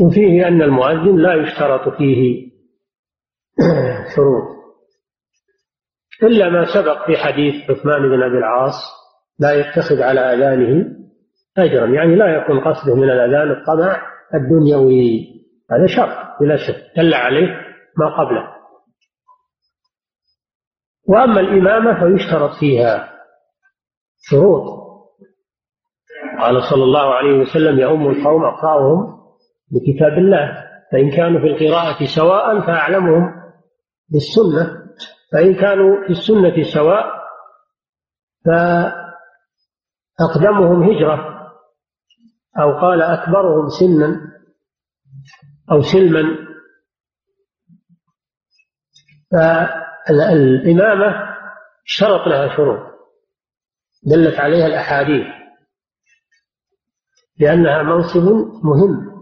وفيه 0.01 0.47
أن 0.47 0.61
المؤذن 0.61 1.17
لا 1.17 1.33
يشترط 1.33 1.97
فيه 1.97 2.51
شروط. 4.15 4.52
إلا 6.23 6.49
ما 6.49 6.65
سبق 6.73 7.05
في 7.05 7.17
حديث 7.17 7.71
عثمان 7.71 8.01
بن 8.01 8.23
أبي 8.23 8.37
العاص 8.37 8.73
لا 9.39 9.51
يتخذ 9.51 10.01
على 10.01 10.19
أذانه 10.19 10.85
أجرا 11.57 11.85
يعني 11.85 12.15
لا 12.15 12.37
يكون 12.37 12.59
قصده 12.59 12.95
من 12.95 13.09
الأذان 13.09 13.51
الطمع 13.51 14.01
الدنيوي. 14.33 15.33
هذا 15.71 15.87
شرط 15.87 16.39
بلا 16.41 16.55
شك 16.55 16.75
دل 16.97 17.13
عليه 17.13 17.47
ما 17.97 18.17
قبله. 18.17 18.53
وأما 21.07 21.39
الإمامة 21.39 21.99
فيشترط 21.99 22.51
فيها 22.59 23.13
شروط. 24.21 24.83
قال 26.39 26.63
صلى 26.63 26.83
الله 26.83 27.13
عليه 27.13 27.39
وسلم 27.39 27.79
يؤم 27.79 28.09
القوم 28.09 28.45
أقرأهم 28.45 29.23
بكتاب 29.71 30.17
الله 30.17 30.63
فإن 30.91 31.11
كانوا 31.11 31.39
في 31.39 31.47
القراءة 31.47 32.05
سواء 32.05 32.61
فأعلمهم 32.61 33.33
بالسنة. 34.09 34.82
فإن 35.33 35.55
كانوا 35.55 36.05
في 36.07 36.11
السنة 36.11 36.63
سواء 36.73 37.05
فأقدمهم 40.19 40.83
هجرة 40.83 41.33
أو 42.59 42.79
قال 42.81 43.01
أكبرهم 43.01 43.67
سنا 43.69 44.21
أو 45.71 45.81
سلما. 45.81 46.43
الإمامة 50.09 51.35
شرط 51.85 52.27
لها 52.27 52.55
شروط 52.55 52.93
دلت 54.03 54.39
عليها 54.39 54.65
الأحاديث 54.67 55.27
لأنها 57.39 57.83
منصب 57.83 58.23
مهم. 58.63 59.13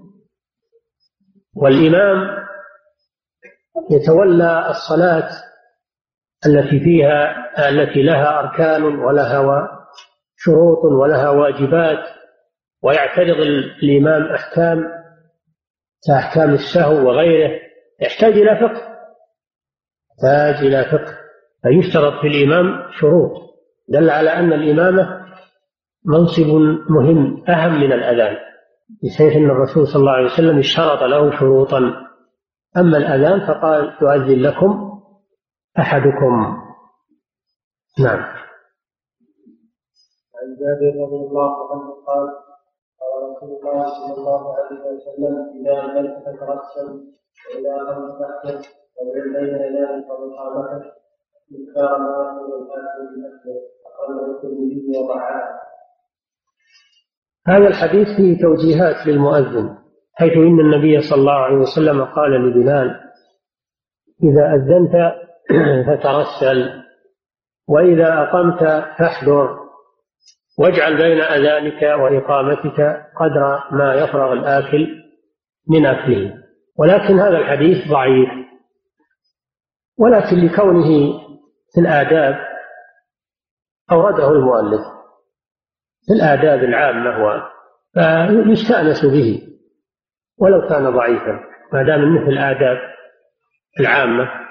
والإمام 1.55 2.41
يتولى 3.91 4.69
الصلاة 4.69 5.29
التي 6.45 6.79
فيها 6.79 7.35
التي 7.69 8.01
لها 8.01 8.39
أركان 8.39 8.83
ولها 8.83 9.69
شروط 10.37 10.85
ولها 11.01 11.29
واجبات 11.29 12.03
ويعترض 12.83 13.37
الإمام 13.83 14.23
أحكام 14.23 14.83
كأحكام 16.07 16.53
السهو 16.53 17.07
وغيره 17.07 17.59
يحتاج 18.01 18.33
إلى 18.33 18.55
فقه 18.55 18.91
يحتاج 20.11 20.65
إلى 20.65 20.85
فقه. 20.85 21.17
فيشترط 21.63 22.21
في 22.21 22.27
الإمام 22.27 22.91
شروط 22.99 23.31
دل 23.89 24.09
على 24.09 24.29
أن 24.29 24.53
الإمامة 24.53 25.21
منصب 26.05 26.47
مهم 26.89 27.43
أهم 27.49 27.79
من 27.81 27.93
الأذان. 27.93 28.37
بحيث 29.03 29.35
أن 29.35 29.45
الرسول 29.49 29.87
صلى 29.87 29.99
الله 29.99 30.11
عليه 30.11 30.25
وسلم 30.25 30.59
اشترط 30.59 31.03
له 31.03 31.39
شروطا. 31.39 31.79
أما 32.77 32.97
الأذان 32.97 33.47
فقال 33.47 33.93
يؤذن 34.01 34.41
لكم 34.41 34.90
أحدكم. 35.79 36.57
نعم. 37.99 38.19
عن 40.35 40.55
جابر 40.59 41.03
رضي 41.03 41.15
الله 41.27 41.71
عنه 41.71 41.91
قال 42.07 42.27
قال 42.99 43.31
رسول 43.31 43.49
الله 43.49 43.83
صلى 43.85 44.13
الله 44.17 44.55
عليه 44.57 44.79
وسلم 44.79 45.35
إذا 45.59 45.73
أذنت 45.85 46.17
فترسل 46.25 46.87
وإذا 47.47 47.71
أقمت 47.81 48.11
فاحتر 48.19 48.69
ومن 48.97 49.33
بين 49.33 49.55
ذلك 49.55 50.09
ومقامته 50.09 50.91
مقدار 51.51 51.97
ما 51.99 52.07
يقول 52.07 52.63
الحاكم 52.63 53.05
بنفسه 53.15 53.55
أقله 53.99 54.35
الترمذي 54.35 54.97
وضعاه 54.97 55.61
هذا 57.47 57.67
الحديث 57.67 58.07
فيه 58.17 58.41
توجيهات 58.41 59.07
للمؤذن 59.07 59.77
حيث 60.13 60.33
إن 60.33 60.59
النبي 60.59 61.01
صلى 61.01 61.19
الله 61.19 61.33
عليه 61.33 61.57
وسلم 61.57 62.03
قال 62.05 62.31
لبلال 62.31 62.99
إذا 64.23 64.53
أذنت 64.55 64.95
فترسل. 65.87 66.81
وإذا 67.67 68.23
أقمت 68.23 68.59
فاحذر 68.99 69.59
واجعل 70.59 70.97
بين 70.97 71.21
أذانك 71.21 71.81
وإقامتك 71.81 73.05
قدر 73.19 73.63
ما 73.71 73.93
يفرغ 73.95 74.33
الآكل 74.33 74.87
من 75.69 75.85
أكله. 75.85 76.33
ولكن 76.77 77.19
هذا 77.19 77.37
الحديث 77.37 77.87
ضعيف. 77.87 78.29
ولكن 79.99 80.35
لكونه 80.45 81.19
في 81.73 81.81
الآداب 81.81 82.35
أورده 83.91 84.31
المؤلف. 84.31 84.81
في 86.07 86.13
الآداب 86.13 86.63
العامة 86.63 87.43
فيستأنس 87.93 89.05
به. 89.05 89.47
ولو 90.37 90.67
كان 90.67 90.89
ضعيفا 90.89 91.39
ما 91.73 91.83
دام 91.83 92.25
في 92.25 92.29
الآداب 92.29 92.77
العامة. 93.79 94.50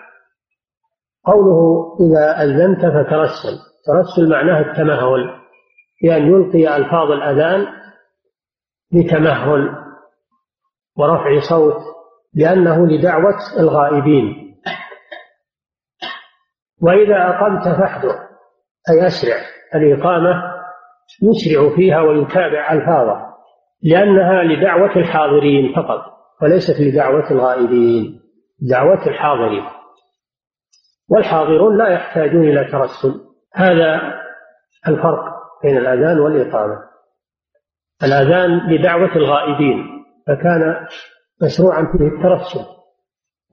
قوله 1.27 1.97
إذا 2.01 2.43
أذنت 2.43 2.81
فترسل. 2.81 3.59
ترسل 3.87 4.31
معناه 4.31 4.61
التمهل 4.61 5.41
بأن 6.03 6.23
يلقي 6.23 6.77
ألفاظ 6.77 7.11
الأذان 7.11 7.66
بتمهل 8.93 9.71
ورفع 10.97 11.41
صوت 11.41 11.83
لأنه 12.35 12.87
لدعوة 12.87 13.37
الغائبين. 13.59 14.57
وإذا 16.83 17.29
أقمت 17.29 17.62
فاحذر 17.62 18.14
أي 18.91 19.07
أسرع 19.07 19.37
الإقامة 19.75 20.61
يسرع 21.23 21.77
فيها 21.77 22.01
ويتابع 22.01 22.73
ألفاظها 22.73 23.37
لأنها 23.83 24.43
لدعوة 24.43 24.97
الحاضرين 24.97 25.75
فقط 25.77 26.01
وليست 26.43 26.81
لدعوة 26.81 27.31
الغائبين 27.31 28.21
دعوة 28.71 29.07
الحاضرين. 29.07 29.64
والحاضرون 31.11 31.79
لا 31.79 31.89
يحتاجون 31.89 32.49
إلى 32.49 32.65
ترسل. 32.65 33.21
هذا 33.55 34.01
الفرق 34.89 35.25
بين 35.63 35.77
الأذان 35.77 36.19
والإقامة. 36.19 36.79
الأذان 38.03 38.71
لدعوة 38.71 39.17
الغائبين 39.17 40.05
فكان 40.27 40.87
مشروعا 41.43 41.93
فيه 41.93 42.05
الترسل. 42.05 42.67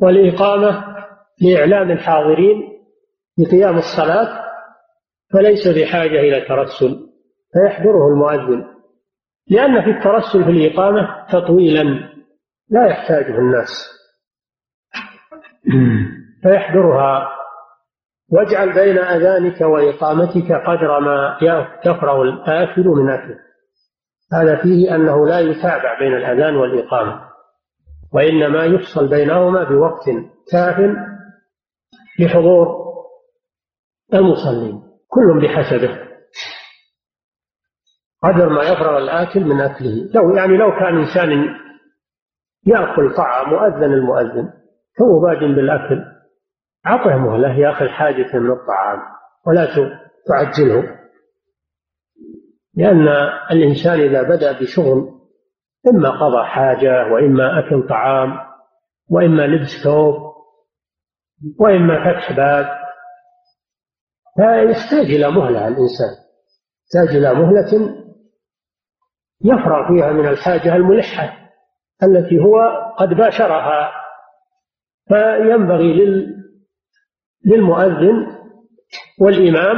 والإقامة 0.02 0.98
لإعلام 1.42 1.92
الحاضرين 1.92 2.64
بقيام 3.38 3.78
الصلاة 3.78 4.48
فليس 5.34 5.68
بحاجة 5.68 6.20
إلى 6.20 6.42
ترسل 6.42 7.10
فيحضره 7.54 8.08
المؤذن. 8.08 8.66
لأن 9.50 9.82
في 9.82 9.90
الترسل 9.90 10.44
في 10.44 10.50
الإقامة 10.50 11.26
تطويلا 11.32 11.84
لا 12.70 12.88
يحتاجه 12.88 13.38
الناس. 13.40 13.98
فيحضرها 16.44 17.37
واجعل 18.32 18.74
بين 18.74 18.98
أذانك 18.98 19.62
وإقامتك 19.62 20.52
قدر 20.52 21.00
ما 21.00 21.38
يفرغ 21.86 22.22
الآكل 22.22 22.88
من 22.88 23.10
أكله 23.10 23.40
هذا 24.34 24.56
فيه 24.56 24.96
أنه 24.96 25.28
لا 25.28 25.40
يتابع 25.40 26.00
بين 26.00 26.14
الأذان 26.14 26.56
والإقامة 26.56 27.28
وإنما 28.14 28.66
يفصل 28.66 29.10
بينهما 29.10 29.64
بوقت 29.64 30.06
كاف 30.52 30.76
لحضور 32.20 32.88
المصلين 34.14 34.82
كل 35.08 35.42
بحسبه. 35.42 36.08
قدر 38.24 38.50
ما 38.50 38.64
يفرغ 38.64 38.98
الآكل 38.98 39.44
من 39.44 39.62
أكله. 39.62 40.10
لو 40.16 40.36
يعني 40.36 40.58
لو 40.58 40.72
كان 40.72 40.98
إنسان 40.98 41.56
يأكل 42.66 43.16
طعام 43.18 43.50
مؤذن 43.50 43.94
المؤذن 43.94 44.54
تو 44.98 45.22
باد 45.22 45.56
بالأكل. 45.56 46.17
أعطه 46.88 47.18
مهلة 47.18 47.60
يأخذ 47.60 47.88
حاجة 47.88 48.38
من 48.38 48.52
الطعام 48.52 49.00
ولا 49.48 49.68
تعجله. 50.28 50.98
لأن 52.76 53.08
الإنسان 53.52 54.00
إذا 54.00 54.24
بدأ 54.24 54.52
بشغل 54.52 55.18
إما 55.88 56.10
قضى 56.10 56.46
حاجة 56.46 57.14
وإما 57.14 57.60
أكل 57.60 57.88
طعام 57.88 58.38
وإما 59.10 59.48
لبس 59.48 59.84
ثوب 59.84 60.16
وإما 61.60 62.00
فتح 62.00 62.32
باب 62.32 62.66
فيحتاج 64.36 65.06
إلى 65.06 65.32
مهلة 65.32 65.68
الإنسان. 65.68 66.16
يحتاج 66.86 67.16
إلى 67.18 67.34
مهلة 67.34 67.96
يفرغ 69.44 69.88
فيها 69.88 70.12
من 70.12 70.28
الحاجة 70.28 70.76
الملحة 70.76 71.38
التي 72.04 72.40
هو 72.40 72.60
قد 72.98 73.10
باشرها. 73.10 73.92
فينبغي 75.08 75.94
للمؤذن 77.48 78.28
والإمام 79.22 79.78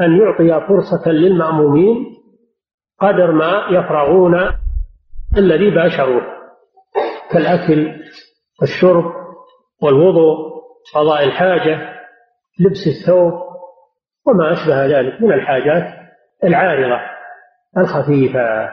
أن 0.00 0.18
يعطي 0.18 0.66
فرصة 0.66 1.10
للمأمومين 1.10 2.06
قدر 3.00 3.32
ما 3.32 3.66
يفرغون 3.70 4.34
الذي 5.36 5.70
باشروه 5.70 6.22
كالأكل 7.30 8.02
والشرب 8.60 9.04
والوضوء 9.82 10.36
قضاء 10.94 11.24
الحاجة 11.24 11.92
لبس 12.60 12.86
الثوب 12.86 13.32
وما 14.26 14.52
أشبه 14.52 14.86
ذلك 14.86 15.22
من 15.22 15.32
الحاجات 15.32 15.84
العارضة 16.44 17.00
الخفيفة. 17.78 18.70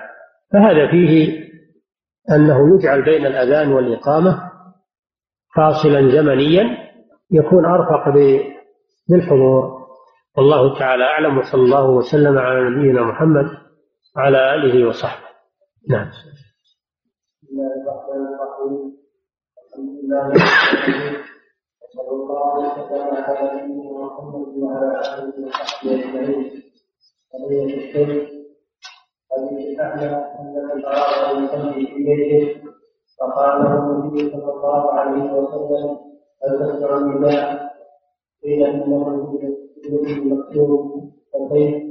فهذا 0.53 0.91
فيه 0.91 1.39
أنه 2.32 2.76
يجعل 2.76 3.05
بين 3.05 3.26
الأذان 3.26 3.72
والإقامة 3.74 4.51
فاصلا 5.55 6.10
زمنيا 6.10 6.89
يكون 7.32 7.66
أرفق 7.66 8.10
بالحضور. 9.10 9.80
والله 10.38 10.80
تعالى 10.80 11.04
أعلم 11.04 11.38
وصلى 11.38 11.62
الله 11.62 11.90
وسلم 11.90 12.38
على 12.38 12.70
نبينا 12.70 13.02
محمد 13.02 13.46
وعلى 14.16 14.56
آله 14.56 14.88
وصحبه. 14.88 15.30
نعم. 15.90 16.10
بسم 17.44 17.50
الله 17.52 17.72
الرحمن 17.82 18.26
الرحيم 18.34 18.98
الحمد 19.66 19.90
لله 20.04 20.28
صلى 21.96 22.12
الله 22.12 22.54
وسلم 22.58 23.16
على 23.24 23.64
نبينا 23.64 24.06
محمد 24.06 24.48
وعلى 24.58 25.00
اله 25.00 25.48
وصحبه 25.48 25.92
اجمعين 25.92 26.64
قضيه 27.34 27.76
الشرك 27.78 28.30
الاعلى 29.80 30.10
ان 30.40 30.54
من 30.76 30.86
اراد 30.86 31.36
ان 31.36 31.44
يصلي 31.44 31.86
في 31.88 32.04
بيته 32.04 32.62
فقال 33.20 33.64
له 33.64 33.74
النبي 33.80 34.32
صلى 34.32 34.52
الله 34.54 34.94
عليه 34.94 35.32
وسلم 35.34 35.98
تسمع 36.42 36.98
النداء 36.98 37.70
قيل 38.44 38.64
انه 38.64 39.40
يريد 39.90 40.28
مكتوب 40.28 41.14
فكيف 41.34 41.90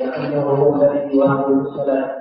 لأنه 0.00 0.42
هو 0.42 0.74
الذي 0.74 1.16
يواجه 1.16 1.60
الصلاة؟ 1.60 2.16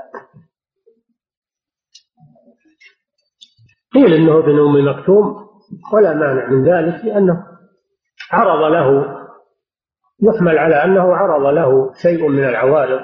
قيل 3.94 4.14
إنه 4.14 4.38
ابن 4.38 4.60
ام 4.60 4.88
مكتوم 4.90 5.46
ولا 5.94 6.14
مانع 6.14 6.50
من 6.50 6.64
ذلك 6.64 7.06
لأنه 7.06 7.46
عرض 8.32 8.72
له 8.72 9.16
يحمل 10.22 10.58
على 10.58 10.76
أنه 10.84 11.16
عرض 11.16 11.54
له 11.54 11.94
شيء 12.02 12.28
من 12.28 12.44
العوارض 12.44 13.02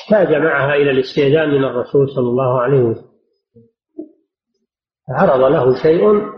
احتاج 0.00 0.34
معها 0.42 0.74
إلى 0.74 0.90
الاستئذان 0.90 1.48
من 1.48 1.64
الرسول 1.64 2.08
صلى 2.10 2.28
الله 2.28 2.60
عليه 2.60 2.80
وسلم. 2.82 3.16
عرض 5.08 5.40
له 5.40 5.82
شيء 5.82 6.35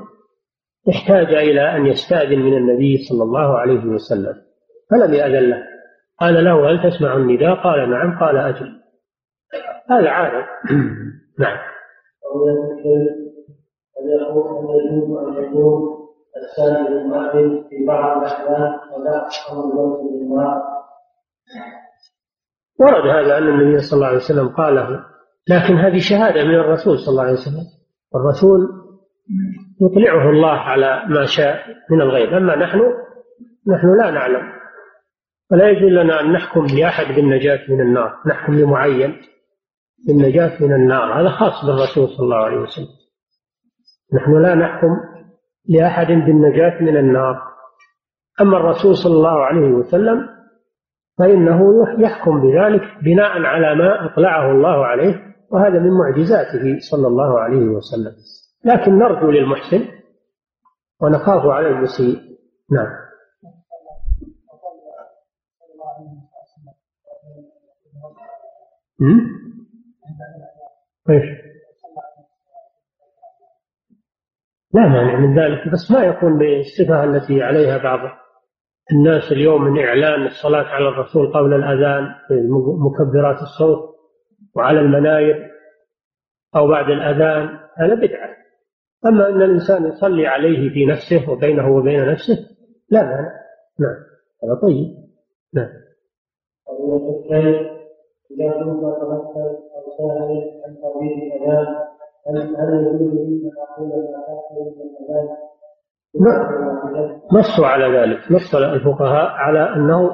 احتاج 0.90 1.34
إلى 1.34 1.76
أن 1.76 1.86
يستأذن 1.86 2.38
من 2.38 2.56
النبي 2.56 2.96
صلى 2.96 3.22
الله 3.22 3.58
عليه 3.58 3.84
وسلم 3.84 4.34
فلم 4.90 5.14
يأذن 5.14 5.50
له. 5.50 5.62
قال 6.20 6.44
له 6.44 6.70
هل 6.70 6.90
تسمع 6.90 7.16
النداء؟ 7.16 7.54
قال 7.54 7.90
نعم. 7.90 8.18
قال 8.20 8.36
أجل. 8.36 8.80
هذا 9.90 10.10
عارض. 10.10 10.44
نعم. 11.44 11.58
أن 12.34 12.68
أن 14.00 14.08
يجوز 14.08 14.46
أن 15.18 15.44
يكون 15.44 15.98
في 17.68 17.86
بعض 17.86 18.22
الأحيان 18.22 18.78
ولا 18.96 19.28
الوقت 19.52 20.62
ورد 22.80 23.06
هذا 23.06 23.38
أن 23.38 23.48
النبي 23.48 23.78
صلى 23.78 23.96
الله 23.96 24.06
عليه 24.06 24.16
وسلم 24.16 24.48
قاله 24.48 25.04
لكن 25.48 25.74
هذه 25.74 25.98
شهادة 26.10 26.44
من 26.44 26.54
الرسول 26.54 26.98
صلى 26.98 27.10
الله 27.10 27.22
عليه 27.22 27.32
وسلم. 27.32 27.64
الرسول 28.14 28.87
يطلعه 29.80 30.30
الله 30.30 30.52
على 30.52 31.02
ما 31.08 31.26
شاء 31.26 31.64
من 31.90 32.00
الغيب. 32.00 32.32
أما 32.32 32.56
نحن 32.56 32.80
نحن 33.68 33.96
لا 33.98 34.10
نعلم. 34.10 34.42
فلا 35.50 35.68
يجوز 35.68 35.92
لنا 35.92 36.20
أن 36.20 36.32
نحكم 36.32 36.66
لأحد 36.78 37.14
بالنجاة 37.14 37.60
من 37.68 37.80
النار. 37.80 38.14
نحكم 38.26 38.54
لمعين 38.54 39.16
بالنجاة 40.06 40.62
من 40.62 40.74
النار. 40.74 41.20
هذا 41.20 41.28
خاص 41.28 41.64
بالرسول 41.64 42.08
صلى 42.08 42.24
الله 42.24 42.36
عليه 42.36 42.56
وسلم. 42.56 42.88
نحن 44.14 44.42
لا 44.42 44.54
نحكم 44.54 44.88
لأحد 45.68 46.06
بالنجاة 46.06 46.82
من 46.82 46.96
النار. 46.96 47.42
أما 48.40 48.56
الرسول 48.56 48.96
صلى 48.96 49.14
الله 49.14 49.44
عليه 49.44 49.68
وسلم 49.68 50.28
فإنه 51.18 51.60
يحكم 51.98 52.40
بذلك 52.40 52.82
بناء 53.02 53.42
على 53.42 53.74
ما 53.74 54.04
أطلعه 54.04 54.52
الله 54.52 54.86
عليه 54.86 55.22
وهذا 55.50 55.78
من 55.78 55.90
معجزاته 55.90 56.78
صلى 56.90 57.06
الله 57.06 57.40
عليه 57.40 57.66
وسلم. 57.66 58.12
لكن 58.64 58.98
نرجو 58.98 59.30
للمحسن 59.30 59.88
ونخاف 61.00 61.46
على 61.46 61.68
المسيء. 61.68 62.38
نعم. 62.70 63.08
إيش؟ 71.10 71.48
لا 74.74 74.88
مانع 74.88 75.16
من 75.16 75.38
ذلك 75.38 75.68
بس 75.72 75.90
ما 75.90 76.04
يكون 76.04 76.38
بالصفة 76.38 77.04
التي 77.04 77.42
عليها 77.42 77.78
بعض 77.78 78.18
الناس 78.92 79.32
اليوم 79.32 79.62
من 79.64 79.84
إعلان 79.84 80.26
الصلاة 80.26 80.64
على 80.64 80.88
الرسول 80.88 81.32
قبل 81.32 81.54
الأذان 81.54 82.14
بمكبرات 82.30 83.42
الصوت 83.42 83.94
وعلى 84.54 84.80
المناير 84.80 85.50
أو 86.56 86.68
بعد 86.68 86.90
الأذان 86.90 87.58
هذا 87.76 87.94
بدعة. 87.94 88.27
أما 89.06 89.28
أن 89.28 89.42
الإنسان 89.42 89.86
يصلي 89.86 90.26
عليه 90.26 90.70
في 90.70 90.86
نفسه 90.86 91.30
وبينه 91.32 91.76
وبين 91.76 92.12
نفسه 92.12 92.34
لا 92.90 93.02
مانع. 93.02 93.32
نعم. 93.80 93.96
هذا 94.44 94.54
طيب. 94.62 94.86
نعم؟ 95.54 95.68
نصوا 107.32 107.66
على 107.66 107.98
ذلك. 107.98 108.32
نص 108.32 108.54
الفقهاء 108.54 109.26
على 109.26 109.74
أنه 109.76 110.10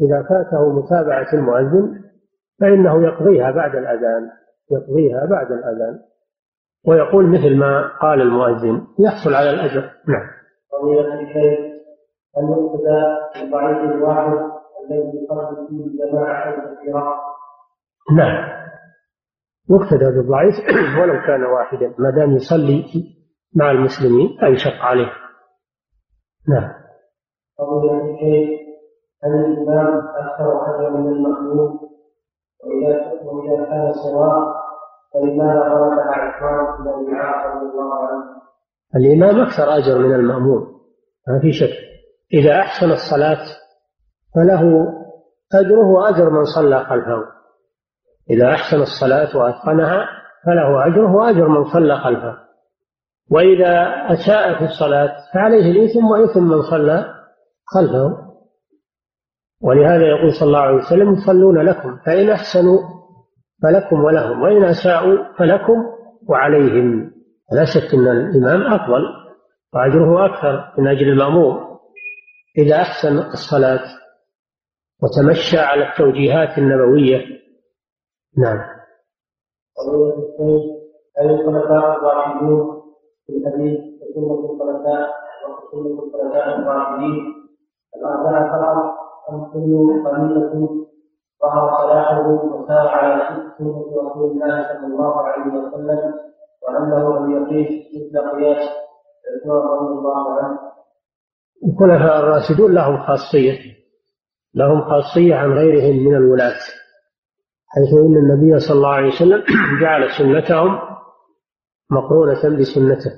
إذا 0.00 0.22
فاته 0.28 0.72
متابعة 0.72 1.32
المؤذن 1.32 2.04
فإنه 2.60 3.06
يقضيها 3.06 3.50
بعد 3.50 3.76
الأذان 3.76 4.30
يقضيها 4.70 5.26
بعد 5.30 5.52
الأذان. 5.52 6.00
ويقول 6.86 7.30
مثل 7.30 7.56
ما 7.56 7.98
قال 8.02 8.20
المؤذن 8.20 8.86
يحصل 8.98 9.34
على 9.34 9.50
الأجر. 9.50 9.80
نعم. 10.08 10.26
فضيلة 10.72 11.20
الشيخ 11.20 11.58
أن 12.38 12.44
يقتدى 12.50 13.00
بالضعيف 13.40 13.92
الواحد 13.92 14.32
الذي 14.84 15.18
يصلي 15.24 15.68
فيه 15.68 15.84
الجماعة 15.84 16.52
كثيرة 16.52 17.14
نعم. 18.16 18.64
يقتدى 19.70 20.04
بالضعيف 20.04 20.54
ولو 21.00 21.22
كان 21.26 21.44
واحدا 21.44 21.94
ما 21.98 22.10
دام 22.10 22.32
يصلي 22.36 22.84
مع 23.54 23.70
المسلمين 23.70 24.38
لا 24.42 24.48
يشق 24.48 24.82
عليه. 24.82 25.12
نعم. 26.48 26.72
فضيلة 27.58 28.14
الشيخ 28.14 28.64
هل 29.24 29.30
الإمام 29.30 29.98
أكثر 29.98 30.62
أجرا 30.66 30.90
من 30.90 31.12
المأموم 31.12 31.80
وإذا 32.64 33.12
وإذا 33.24 33.64
كان 33.64 33.92
سواء 33.92 34.63
الإمام 38.96 39.40
أكثر 39.40 39.76
أجر 39.76 39.98
من 39.98 40.14
المأموم 40.14 40.80
ما 41.28 41.40
في 41.40 41.52
شك. 41.52 41.72
إذا 42.32 42.60
أحسن 42.60 42.90
الصلاة 42.90 43.44
فله 44.34 44.62
أجره 45.54 45.86
وأجر 45.86 46.30
من 46.30 46.44
صلى 46.44 46.84
خلفه. 46.84 47.22
إذا 48.30 48.50
أحسن 48.50 48.82
الصلاة 48.82 49.36
وأتقنها 49.36 50.06
فله 50.46 50.86
أجره 50.86 51.14
وأجر 51.14 51.48
من 51.48 51.64
صلى 51.64 51.96
خلفه. 51.96 52.38
وإذا 53.30 53.72
أساء 54.12 54.58
في 54.58 54.64
الصلاة 54.64 55.16
فعليه 55.34 55.70
الإثم 55.70 56.04
وإثم 56.04 56.42
من 56.42 56.62
صلى 56.62 57.14
خلفه. 57.66 58.24
ولهذا 59.62 60.06
يقول 60.06 60.32
صلى 60.32 60.46
الله 60.46 60.58
عليه 60.58 60.76
وسلم 60.76 61.12
يصلون 61.12 61.58
لكم 61.58 61.96
فإن 62.06 62.30
أحسنوا 62.30 62.78
فلكم 63.62 64.04
ولهم 64.04 64.42
وإن 64.42 64.64
أساءوا 64.64 65.32
فلكم 65.38 65.74
وعليهم. 66.28 67.12
لا 67.52 67.64
شك 67.64 67.94
أن 67.94 68.08
الإمام 68.08 68.72
أفضل 68.72 69.02
وأجره 69.74 70.26
أكثر 70.26 70.74
من 70.78 70.88
أجل 70.88 71.08
المأموم. 71.08 71.78
إذا 72.58 72.76
أحسن 72.76 73.18
الصلاة 73.18 73.84
وتمشى 75.02 75.58
على 75.58 75.88
التوجيهات 75.88 76.58
النبوية. 76.58 77.20
نعم. 78.38 78.58
هل 81.18 81.30
الخلفاء 81.30 81.98
في 83.26 83.32
الحديث 83.32 83.80
الخلفاء 84.16 85.10
الأربعة 87.96 88.94
أم 89.30 89.44
كل 89.52 90.83
ظهر 91.44 91.64
صلاحه 91.82 92.28
وسار 92.28 92.88
على 92.88 93.22
سنة 93.28 93.70
رسول 94.02 94.30
الله 94.30 94.62
صلى 94.68 94.86
الله 94.86 95.20
عليه 95.20 95.46
وسلم 95.52 96.14
وأنه 96.62 97.18
لم 97.18 97.32
يقيس 97.36 97.70
مثل 97.94 98.30
قياس 98.30 98.68
عثمان 99.30 99.56
رضي 99.56 99.98
الله 99.98 100.42
عنه. 100.42 100.58
الخلفاء 101.66 102.18
الراشدون 102.20 102.74
لهم 102.74 102.96
خاصية 103.02 103.58
لهم 104.54 104.82
خاصية 104.82 105.34
عن 105.34 105.52
غيرهم 105.52 105.96
من 106.06 106.16
الولاة 106.16 106.60
حيث 107.68 107.92
إن 107.92 108.16
النبي 108.16 108.58
صلى 108.58 108.76
الله 108.76 108.94
عليه 108.94 109.08
وسلم 109.08 109.42
جعل 109.82 110.10
سنتهم 110.18 110.78
مقرونة 111.90 112.58
بسنته 112.60 113.10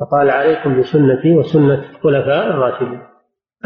فقال 0.00 0.30
عليكم 0.30 0.80
بسنتي 0.80 1.36
وسنة 1.38 1.90
الخلفاء 1.90 2.46
الراشدين. 2.46 3.02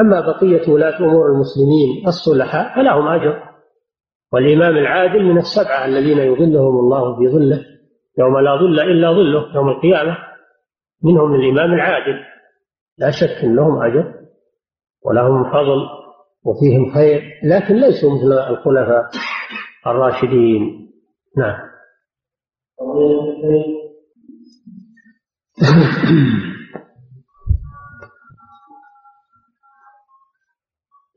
أما 0.00 0.20
بقية 0.20 0.72
ولاة 0.72 0.98
أمور 0.98 1.26
المسلمين 1.26 2.06
الصلحاء 2.06 2.74
فلهم 2.74 3.08
أجر. 3.08 3.49
والإمام 4.32 4.76
العادل 4.76 5.24
من 5.24 5.38
السبعة 5.38 5.84
الذين 5.84 6.18
يظلهم 6.18 6.78
الله 6.78 7.16
في 7.18 7.28
ظله 7.28 7.64
يوم 8.18 8.38
لا 8.38 8.56
ظل 8.56 8.80
إلا 8.80 9.12
ظله 9.12 9.54
يوم 9.54 9.68
القيامة 9.68 10.18
منهم 11.04 11.34
الإمام 11.34 11.74
العادل. 11.74 12.24
لا 12.98 13.10
شك 13.10 13.44
أن 13.44 13.56
لهم 13.56 13.82
أجر 13.82 14.14
ولهم 15.04 15.44
فضل 15.44 15.86
وفيهم 16.44 16.94
خير 16.94 17.22
لكن 17.44 17.74
ليسوا 17.74 18.10
مثل 18.14 18.32
الخلفاء 18.32 19.10
الراشدين. 19.86 20.90
نعم. 21.36 21.70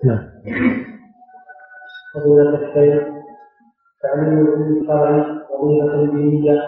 نعم. 0.05 0.93
فضيلة 2.13 2.49
الشيخ 2.55 3.03
تعليم 4.03 4.39
العلم 4.47 4.77
الشرعي 4.81 5.21
وظيفة 5.51 6.13
دينية 6.13 6.61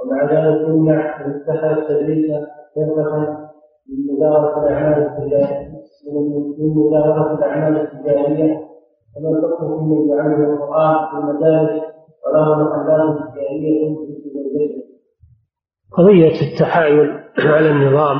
ومع 0.00 0.24
ذلك 0.24 0.68
يمنع 0.68 1.26
من 1.26 1.34
اتخذ 1.34 1.64
التدريس 1.64 2.30
فرقة 2.76 3.48
من 3.88 4.16
مدارة 4.16 4.66
الأعمال 4.66 5.02
التجارية. 5.02 5.68
من 6.58 6.74
مدارة 6.76 7.34
الأعمال 7.38 7.80
التجارية 7.80 8.54
كما 9.14 9.30
الحكم 9.38 9.78
فيمن 9.78 10.08
يعلم 10.08 10.52
القرآن 10.52 11.06
في 11.10 11.16
المدارس 11.16 11.82
وله 12.26 12.64
محلات 12.64 13.18
تجارية 13.32 13.96
في 13.96 14.18
قضية 15.92 16.52
التحايل 16.52 17.18
على 17.38 17.70
النظام 17.70 18.16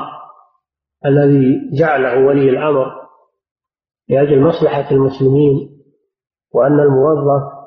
الذي 1.06 1.70
جعله 1.80 2.26
ولي 2.26 2.50
الأمر 2.50 2.86
لأجل 4.08 4.40
مصلحة 4.40 4.90
المسلمين 4.90 5.77
وأن 6.54 6.80
الموظف 6.80 7.58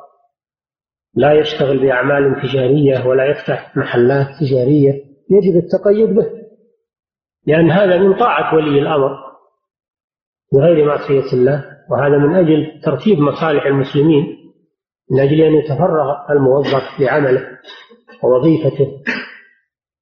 لا 1.15 1.33
يشتغل 1.33 1.79
بأعمال 1.79 2.41
تجارية 2.41 3.07
ولا 3.07 3.25
يفتح 3.25 3.77
محلات 3.77 4.27
تجارية 4.39 4.93
يجب 5.29 5.57
التقيد 5.57 6.15
به 6.15 6.27
لأن 7.47 7.71
هذا 7.71 7.97
من 7.97 8.13
طاعة 8.13 8.55
ولي 8.55 8.79
الأمر 8.79 9.17
بغير 10.53 10.85
معصية 10.85 11.33
الله 11.33 11.65
وهذا 11.89 12.17
من 12.17 12.35
أجل 12.35 12.81
ترتيب 12.83 13.19
مصالح 13.19 13.65
المسلمين 13.65 14.23
من 15.11 15.19
أجل 15.19 15.41
أن 15.41 15.53
يتفرغ 15.53 16.15
الموظف 16.29 16.99
لعمله 16.99 17.47
ووظيفته 18.23 19.01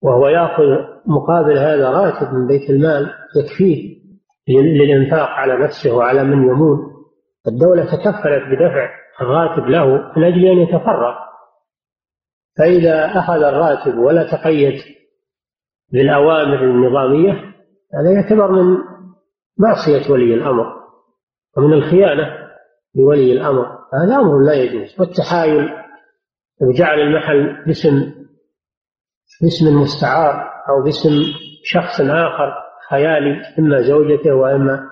وهو 0.01 0.27
يأخذ 0.27 0.63
مقابل 1.05 1.57
هذا 1.57 1.89
راتب 1.89 2.33
من 2.33 2.47
بيت 2.47 2.69
المال 2.69 3.13
يكفيه 3.35 3.99
للإنفاق 4.47 5.29
على 5.29 5.63
نفسه 5.63 5.95
وعلى 5.95 6.23
من 6.23 6.47
يمون. 6.47 6.98
الدولة 7.47 7.85
تكفلت 7.85 8.43
بدفع 8.51 8.89
الراتب 9.21 9.65
له 9.67 9.85
من 10.17 10.23
أجل 10.23 10.45
أن 10.45 10.57
يتفرغ. 10.57 11.15
فإذا 12.57 13.05
أخذ 13.05 13.43
الراتب 13.43 13.97
ولا 13.97 14.31
تقيد 14.31 14.81
بالأوامر 15.91 16.63
النظامية 16.63 17.31
هذا 17.93 18.11
يعتبر 18.13 18.51
من 18.51 18.77
معصية 19.57 20.11
ولي 20.11 20.33
الأمر 20.33 20.65
ومن 21.57 21.73
الخيانة 21.73 22.49
لولي 22.95 23.33
الأمر. 23.33 23.65
هذا 23.93 24.15
أمر 24.15 24.39
لا 24.45 24.53
يجوز. 24.53 24.99
والتحايل 24.99 25.69
وجعل 26.61 26.99
المحل 26.99 27.65
باسم 27.65 28.13
باسم 29.41 29.81
مستعار 29.81 30.49
أو 30.69 30.83
باسم 30.83 31.09
شخص 31.63 32.01
آخر 32.01 32.53
خيالي 32.89 33.41
إما 33.59 33.81
زوجته 33.81 34.33
وإما 34.33 34.89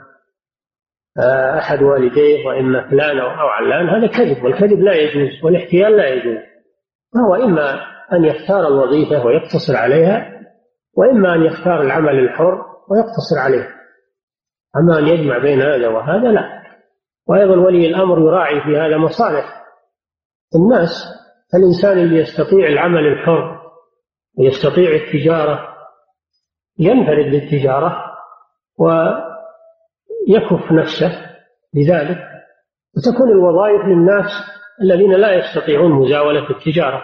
أحد 1.58 1.84
والديه 1.84 2.48
وإما 2.48 2.90
فلان 2.90 3.20
أو 3.20 3.48
علان 3.48 3.90
هذا 3.90 4.08
كذب 4.08 4.44
والكذب 4.44 4.80
لا 4.80 4.94
يجوز 4.94 5.44
والاحتيال 5.44 5.98
لا 5.98 6.08
يجوز. 6.08 6.38
فهو 7.14 7.36
إما 7.36 7.80
أن 8.14 8.26
يختار 8.26 8.68
الوظيفة 8.68 9.26
ويقتصر 9.26 9.76
عليها 9.76 10.42
وإما 10.98 11.36
أن 11.36 11.44
يختار 11.44 11.82
العمل 11.82 12.20
الحر 12.20 12.66
ويقتصر 12.90 13.40
عليه. 13.40 13.68
أما 14.78 15.00
أن 15.00 15.08
يجمع 15.08 15.38
بين 15.38 15.62
هذا 15.62 15.88
وهذا 15.88 16.32
لا. 16.32 16.64
وأيضا 17.28 17.56
ولي 17.56 17.88
الأمر 17.88 18.20
يراعي 18.20 18.62
في 18.62 18.78
هذا 18.78 18.98
مصالح. 18.98 19.64
الناس 20.56 20.90
الإنسان 21.56 21.98
اللي 21.98 22.20
يستطيع 22.20 22.68
العمل 22.68 23.08
الحر 23.08 23.58
ويستطيع 24.40 24.92
التجارة 24.92 25.68
ينفرد 26.80 27.32
بالتجارة 27.32 28.04
ويكف 30.28 30.72
نفسه 30.72 31.12
بذلك 31.74 32.18
وتكون 32.98 33.32
الوظائف 33.32 33.86
للناس 33.86 34.32
الذين 34.82 35.12
لا 35.12 35.32
يستطيعون 35.32 35.92
مزاولة 35.92 36.50
التجارة. 36.50 37.02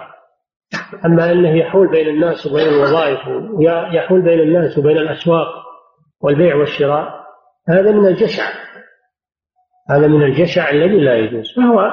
أما 1.06 1.32
أنه 1.32 1.58
يحول 1.58 1.92
بين 1.92 2.10
الناس 2.10 2.48
وبين 2.48 2.68
الوظائف 2.68 3.20
ويحول 3.54 4.22
بين 4.22 4.40
الناس 4.40 4.78
وبين 4.78 4.98
الأسواق 4.98 5.48
والبيع 6.22 6.56
والشراء 6.56 7.24
هذا 7.70 7.92
من 7.92 8.08
الجشع. 8.08 8.44
هذا 9.90 10.08
من 10.08 10.24
الجشع 10.24 10.70
الذي 10.70 11.00
لا 11.00 11.16
يجوز 11.16 11.46
فهو 11.56 11.92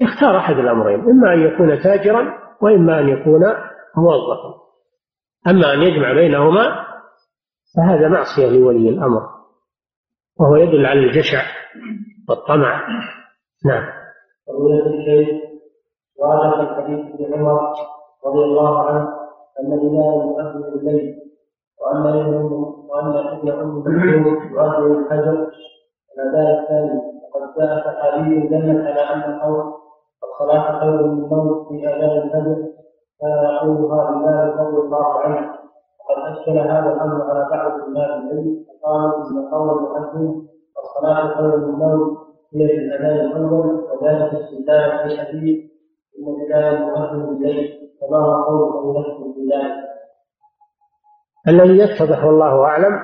يختار 0.00 0.38
أحد 0.38 0.54
الأمرين 0.54 1.00
إما 1.00 1.34
أن 1.34 1.40
يكون 1.40 1.78
تاجرا 1.78 2.38
وإما 2.62 3.00
أن 3.00 3.08
يكون 3.08 3.40
موظفا. 3.96 4.60
أما 5.48 5.74
أن 5.74 5.82
يجمع 5.82 6.12
بينهما 6.12 6.86
فهذا 7.76 8.08
معصية 8.08 8.46
لولي 8.46 8.88
الأمر. 8.88 9.39
وهو 10.40 10.56
يدل 10.56 10.86
على 10.86 11.00
الجشع 11.00 11.42
والطمع. 12.28 12.82
نعم. 13.66 13.84
فضيلة 14.46 14.86
الشيخ 14.86 15.28
ورد 16.18 16.66
في 16.66 16.74
حديث 16.74 17.14
ابن 17.14 17.34
عمر 17.34 17.60
رضي 18.26 18.44
الله 18.44 18.86
عنه 18.86 19.08
أن 19.60 19.72
الإمام 19.72 20.28
يؤذن 20.28 20.78
الليل 20.78 21.14
وأن 21.80 22.02
وأن 22.88 23.16
ابن 23.28 23.50
أم 23.50 23.78
مكتوم 23.78 24.52
يؤذن 24.52 24.98
الفجر 24.98 25.50
الأداء 26.18 26.60
الثاني 26.62 27.00
وقد 27.22 27.58
جاء 27.58 27.84
صحابي 27.84 28.48
دلت 28.48 28.86
على 28.86 29.00
أن 29.00 29.34
القول 29.34 29.72
الصلاة 30.24 30.80
خير 30.80 31.06
من 31.06 31.24
الموت 31.24 31.68
في 31.68 31.88
أداء 31.88 32.24
الفجر 32.24 32.56
كان 33.20 33.44
يقولها 33.54 34.10
بلال 34.10 34.56
رضي 34.60 34.76
الله 34.86 35.20
عنه. 35.20 35.59
وقد 36.10 36.32
أشكل 36.32 36.58
هذا 36.58 36.92
الأمر 36.92 37.22
على 37.22 37.48
بعض 37.50 37.72
الناس 37.88 38.10
العلم. 38.10 38.64
فقالوا 38.82 39.30
إن 39.30 39.48
قول 39.52 39.78
المؤذن 39.78 40.46
الصلاة 40.78 41.34
خير 41.36 41.56
من 41.56 41.64
الموت 41.64 42.18
هي 42.54 42.68
في 42.68 42.74
الأذان 42.74 43.26
الأول 43.26 43.66
وذلك 43.66 44.34
استدلال 44.34 45.08
في 45.08 45.20
حديث 45.20 45.58
إن 46.18 46.46
بلال 46.48 46.74
المؤذن 46.74 47.26
بالليل 47.26 47.78
فما 48.00 48.18
هو 48.18 48.72
قول 48.72 48.96
أو 48.96 49.34
في 49.34 49.40
ذلك 49.40 49.90
الذي 51.48 51.78
يتضح 51.78 52.24
والله 52.24 52.64
أعلم 52.64 52.98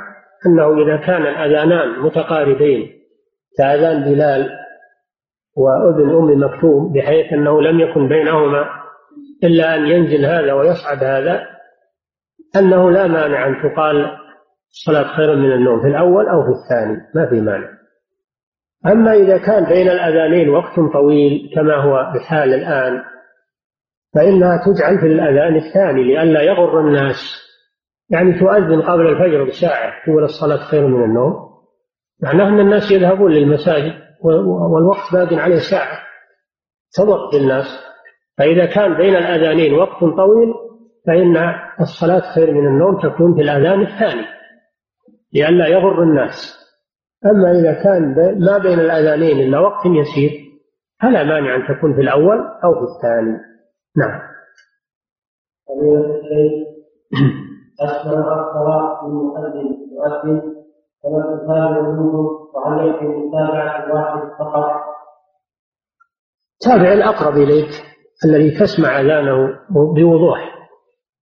أنه 0.47 0.83
إذا 0.83 0.97
كان 0.97 1.23
الأذانان 1.23 2.01
متقاربين 2.01 2.91
كأذان 3.59 4.05
بلال 4.05 4.51
وأذن 5.57 6.11
أم 6.11 6.45
مكتوم 6.45 6.93
بحيث 6.93 7.33
أنه 7.33 7.63
لم 7.63 7.81
يكن 7.81 8.09
بينهما 8.09 8.65
إلا 9.45 9.75
أن 9.75 9.87
ينزل 9.87 10.25
هذا 10.25 10.53
ويصعد 10.53 11.05
هذا 11.05 11.56
أنه 12.59 12.91
لا 12.91 13.07
مانع 13.07 13.47
أن 13.47 13.55
تقال 13.63 14.17
الصلاة 14.71 15.17
خير 15.17 15.37
من 15.37 15.53
النوم 15.53 15.81
في 15.81 15.87
الأول 15.87 16.29
أو 16.29 16.43
في 16.43 16.49
الثاني 16.49 16.97
ما 17.15 17.27
في 17.31 17.41
مانع. 17.41 17.69
أما 18.87 19.13
إذا 19.13 19.39
كان 19.39 19.65
بين 19.65 19.89
الأذانين 19.89 20.49
وقت 20.49 20.81
طويل 20.93 21.51
كما 21.55 21.77
هو 21.77 22.13
الحال 22.15 22.55
الآن 22.55 23.03
فإنها 24.15 24.65
تجعل 24.67 24.99
في 24.99 25.07
الأذان 25.07 25.57
الثاني 25.57 26.05
لئلا 26.05 26.43
يغر 26.43 26.81
الناس. 26.81 27.47
يعني 28.11 28.39
تؤذن 28.39 28.83
قبل 28.83 29.07
الفجر 29.07 29.45
بساعة 29.45 29.93
تقول 30.07 30.25
الصلاة 30.25 30.57
خير 30.57 30.87
من 30.87 31.05
النوم. 31.05 31.35
معناه 32.23 32.49
أن 32.49 32.61
الناس 32.61 32.91
يذهبون 32.91 33.33
للمساجد 33.33 33.93
والوقت 34.71 35.13
باق 35.13 35.41
عليه 35.41 35.59
ساعة. 35.71 35.99
تضغط 36.97 37.33
بالناس 37.33 37.67
فإذا 38.39 38.67
كان 38.67 38.97
بين 38.97 39.17
الأذانين 39.17 39.75
وقت 39.75 40.01
طويل 40.01 40.55
فإن 41.07 41.37
الصلاة 41.81 42.35
خير 42.35 42.55
من 42.55 42.67
النوم 42.67 42.99
تكون 42.99 43.35
في 43.35 43.41
الأذان 43.41 43.81
الثاني 43.81 44.27
لئلا 45.33 45.67
يغر 45.67 46.03
الناس. 46.03 46.57
أما 47.27 47.51
إذا 47.51 47.83
كان 47.83 48.15
ما 48.39 48.59
بين 48.59 48.81
الأذانين 48.81 49.39
إلا 49.39 49.59
وقت 49.59 49.87
يسير 49.87 50.31
فلا 51.03 51.25
مانع 51.25 51.57
أن 51.57 51.77
تكون 51.77 51.95
في 51.95 52.01
الأول 52.01 52.39
أو 52.65 52.75
في 52.75 52.93
الثاني. 52.93 53.39
نعم. 53.97 54.21
أسمع 57.81 58.41
الصلاة 58.41 59.07
المؤذن 59.07 59.77
يؤذن 59.93 60.43
فما 61.03 61.37
تتابع 61.37 61.81
منه 61.81 62.47
متابعة 63.03 63.95
واحد 63.95 64.29
فقط؟ 64.39 64.71
تابع 66.61 66.93
الأقرب 66.93 67.37
إليك 67.37 67.69
الذي 68.25 68.51
تسمع 68.61 69.01
أذانه 69.01 69.59
بوضوح. 69.71 70.56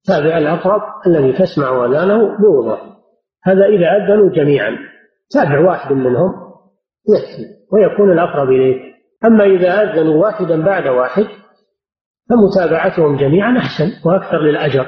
تابع 0.06 0.38
الأقرب 0.38 0.82
الذي 1.06 1.32
تسمع 1.32 1.86
أذانه 1.86 2.38
بوضوح. 2.38 2.80
هذا 3.44 3.64
إذا 3.64 3.96
أذنوا 3.96 4.30
جميعا 4.30 4.78
تابع 5.30 5.60
واحد 5.60 5.92
منهم 5.92 6.32
يكفي 7.08 7.44
ويكون 7.72 8.12
الأقرب 8.12 8.48
إليك 8.48 8.94
أما 9.24 9.44
إذا 9.44 9.82
أذنوا 9.82 10.22
واحدا 10.22 10.64
بعد 10.64 10.86
واحد 10.88 11.26
فمتابعتهم 12.30 13.16
جميعا 13.16 13.58
أحسن 13.58 14.08
وأكثر 14.08 14.38
للأجر. 14.38 14.86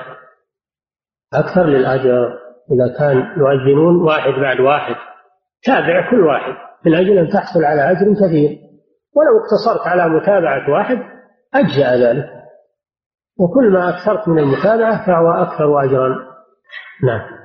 أكثر 1.34 1.66
للأجر. 1.66 2.38
إذا 2.72 2.98
كان 2.98 3.16
يؤذنون 3.16 4.02
واحد 4.02 4.32
بعد 4.40 4.60
واحد 4.60 4.94
تابع 5.62 6.10
كل 6.10 6.20
واحد 6.20 6.52
من 6.86 6.94
أجل 6.94 7.18
أن 7.18 7.28
تحصل 7.28 7.64
على 7.64 7.90
أجر 7.90 8.14
كثير. 8.14 8.58
ولو 9.14 9.38
اقتصرت 9.40 9.86
على 9.86 10.08
متابعة 10.08 10.70
واحد 10.70 10.98
أجزأ 11.54 11.96
ذلك. 11.96 12.35
وكل 13.38 13.70
ما 13.72 13.88
أكثرت 13.88 14.28
من 14.28 14.38
المتابعة 14.38 15.06
فهو 15.06 15.30
أكثر 15.30 15.84
أجرا. 15.84 16.08
نعم. 17.04 17.36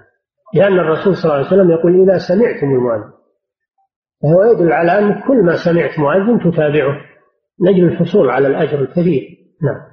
لأن 0.53 0.79
الرسول 0.79 1.15
صلى 1.15 1.23
الله 1.23 1.35
عليه 1.35 1.47
وسلم 1.47 1.71
يقول 1.71 2.01
إذا 2.01 2.17
سمعتم 2.17 2.67
المؤذن 2.67 3.11
فهو 4.23 4.43
يدل 4.43 4.71
على 4.71 4.99
أن 4.99 5.21
كل 5.27 5.43
ما 5.43 5.55
سمعت 5.55 5.99
مؤذن 5.99 6.51
تتابعه. 6.51 7.01
نجل 7.61 7.85
الحصول 7.85 8.29
على 8.29 8.47
الأجر 8.47 8.79
الكبير. 8.79 9.37
نعم. 9.61 9.91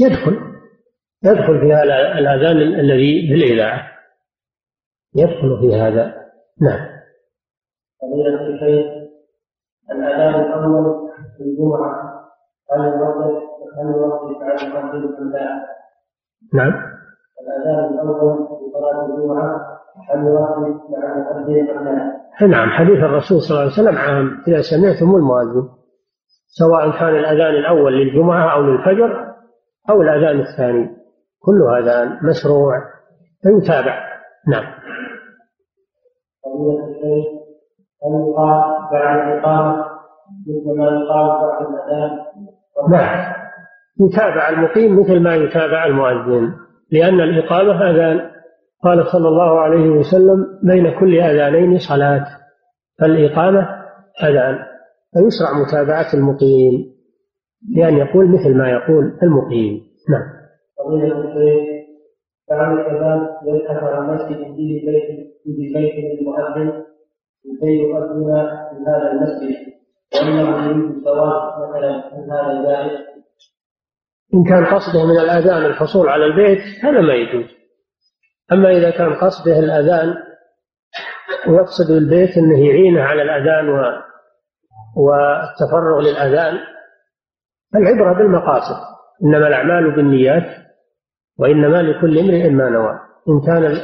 يدخل. 0.00 0.56
يدخل 1.24 1.60
في 1.60 1.82
الأذان 2.18 2.56
الذي 2.56 3.28
بالإذاعة. 3.30 3.92
يدخل 5.16 5.60
في 5.60 5.76
هذا. 5.76 6.14
نعم. 6.62 6.96
الأذان 9.92 10.34
الأول 10.34 11.10
في 11.36 11.42
الجمعة 11.44 12.16
هل 12.72 12.84
يوقف 12.84 13.42
هل 13.78 13.86
يوقف 13.96 14.42
على 14.42 14.68
المؤذن 14.68 15.16
أم 15.18 15.32
لا؟ 15.32 15.66
نعم 16.54 16.72
الأذان 17.42 17.94
الأول 17.94 18.36
في 18.36 18.72
صلاة 18.72 19.06
الجمعة 19.06 19.78
هل 20.10 20.26
يوقف 20.26 20.90
مع 20.90 21.16
المؤذن 21.16 21.70
أم 21.78 21.84
لا؟ 21.84 22.16
نعم 22.46 22.70
حديث 22.70 22.98
الرسول 22.98 23.40
صلى 23.40 23.50
الله 23.50 23.62
عليه 23.62 23.72
وسلم 23.72 23.98
عام 23.98 24.42
إذا 24.48 24.60
سمعتم 24.60 25.16
المؤذن 25.16 25.68
سواء 26.46 26.90
كان 26.90 27.16
الأذان 27.16 27.54
الأول 27.54 27.92
للجمعة 27.92 28.54
أو 28.54 28.62
للفجر 28.62 29.34
أو 29.90 30.02
الأذان 30.02 30.40
الثاني 30.40 30.96
كل 31.40 31.62
أذان 31.78 32.18
مشروع 32.22 32.72
فيتابع 33.42 34.06
نعم 34.48 34.64
هل 38.04 38.30
يقال 38.30 38.62
بعد 38.92 39.28
الإقامة 39.28 39.84
مثل 40.46 40.78
ما 40.78 40.84
يقال 40.84 41.28
بعد 41.28 41.66
الأذان 41.66 42.18
نعم 42.90 43.36
يتابع 44.00 44.48
المقيم 44.48 45.00
مثل 45.00 45.20
ما 45.20 45.34
يتابع 45.34 45.86
المؤذن 45.86 46.52
لأن 46.92 47.20
الإقامة 47.20 47.90
أذان. 47.90 48.30
قال 48.84 49.06
صلى 49.12 49.28
الله 49.28 49.60
عليه 49.60 49.90
وسلم 49.90 50.46
بين 50.62 51.00
كل 51.00 51.20
أذانين 51.20 51.78
صلاة 51.78 52.26
فالإقامة 53.00 53.68
أذان. 54.22 54.58
فيشرع 55.12 55.62
متابعة 55.66 56.14
المقيم 56.14 56.96
لأن 57.76 57.96
يقول 57.96 58.28
مثل 58.28 58.56
ما 58.58 58.70
يقول 58.70 59.18
المقيم. 59.22 59.80
نعم. 60.10 60.36
فضيلة 60.78 61.18
الشيخ 61.18 61.76
فعل 62.48 62.80
الإمام 62.80 63.28
يبحث 63.46 63.82
عن 63.82 64.14
مسجد 64.14 64.36
فيه 64.36 64.86
بيت 64.86 65.26
فيه 65.44 65.74
بيت 65.74 65.94
للمؤذن 65.94 66.82
لكي 67.46 67.72
يؤذن 67.82 68.46
في 68.70 68.84
هذا 68.88 69.12
المسجد. 69.12 69.56
وانه 70.14 70.66
يريد 70.66 70.96
الزواج 70.96 71.68
مثلا 71.68 72.16
من 72.16 72.30
هذا 72.32 72.52
الجائز 72.52 73.06
إن 74.34 74.44
كان 74.44 74.64
قصده 74.64 75.06
من 75.06 75.18
الأذان 75.20 75.64
الحصول 75.64 76.08
على 76.08 76.24
البيت 76.24 76.58
هذا 76.84 77.00
ما 77.00 77.14
يجوز. 77.14 77.50
أما 78.52 78.70
إذا 78.70 78.90
كان 78.90 79.14
قصده 79.14 79.58
الأذان 79.58 80.14
ويقصد 81.48 81.90
البيت 81.90 82.36
أنه 82.38 82.68
يعينه 82.68 83.02
على 83.02 83.22
الأذان 83.22 83.68
و... 83.68 83.82
والتفرغ 84.96 86.00
للأذان. 86.00 86.58
العبرة 87.74 88.12
بالمقاصد. 88.12 88.76
إنما 89.24 89.48
الأعمال 89.48 89.96
بالنيات 89.96 90.66
وإنما 91.38 91.82
لكل 91.82 92.18
امرئ 92.18 92.50
ما 92.50 92.68
نوى. 92.68 93.00
إن 93.28 93.40
كان 93.46 93.76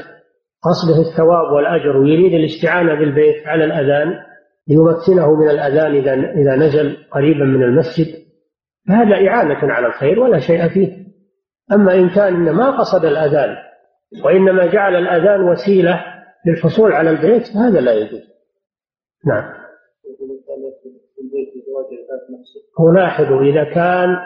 قصده 0.63 1.01
الثواب 1.11 1.53
والأجر 1.53 1.97
ويريد 1.97 2.35
الاستعانة 2.35 2.95
بالبيت 2.95 3.47
على 3.47 3.65
الأذان 3.65 4.15
ليمكنه 4.69 5.35
من 5.35 5.51
الأذان 5.51 5.95
إذا 5.95 6.15
إذا 6.15 6.57
نزل 6.57 6.97
قريبا 7.11 7.45
من 7.45 7.63
المسجد. 7.63 8.07
فهذا 8.89 9.29
إعانة 9.29 9.73
على 9.73 9.87
الخير 9.87 10.21
ولا 10.21 10.39
شيء 10.39 10.69
فيه. 10.69 11.03
أما 11.73 11.95
إن 11.95 12.09
كان 12.09 12.51
ما 12.51 12.79
قصد 12.79 13.05
الأذان 13.05 13.57
وإنما 14.25 14.67
جعل 14.67 14.97
الأذان 14.97 15.41
وسيلة 15.41 16.05
للحصول 16.47 16.93
على 16.93 17.11
البيت 17.11 17.47
فهذا 17.47 17.81
لا 17.81 17.93
يجوز. 17.93 18.23
نعم. 19.27 19.63
ولاحظوا 22.79 23.43
إذا 23.43 23.65
كان 23.65 24.17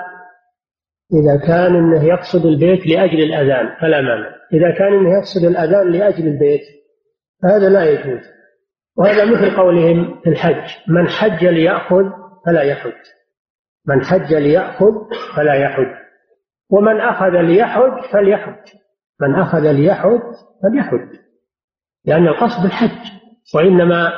إذا 1.14 1.36
كان 1.46 1.76
أنه 1.76 2.04
يقصد 2.04 2.46
البيت 2.46 2.86
لأجل 2.86 3.22
الأذان 3.22 3.76
فلا 3.80 4.00
مانع. 4.00 4.36
إذا 4.52 4.70
كان 4.78 4.92
أنه 4.92 5.18
يقصد 5.18 5.44
الأذان 5.44 5.90
لأجل 5.90 6.26
البيت 6.26 6.62
فهذا 7.42 7.68
لا 7.68 7.84
يجوز. 7.84 8.20
وهذا 8.96 9.24
مثل 9.24 9.56
قولهم 9.56 10.20
في 10.20 10.30
الحج 10.30 10.70
من 10.88 11.08
حج 11.08 11.44
ليأخذ 11.44 12.04
فلا 12.46 12.62
يحج. 12.62 13.02
من 13.86 14.04
حج 14.04 14.34
ليأخذ 14.34 14.92
فلا 15.36 15.54
يحج. 15.54 16.06
ومن 16.70 17.00
أخذ 17.00 17.40
ليحج 17.40 18.12
فليحج. 18.12 18.64
من 19.20 19.34
أخذ 19.34 19.72
ليحج 19.72 20.20
فليحج. 20.62 21.16
لأن 22.04 22.28
القصد 22.28 22.64
الحج 22.64 23.12
وإنما 23.54 24.12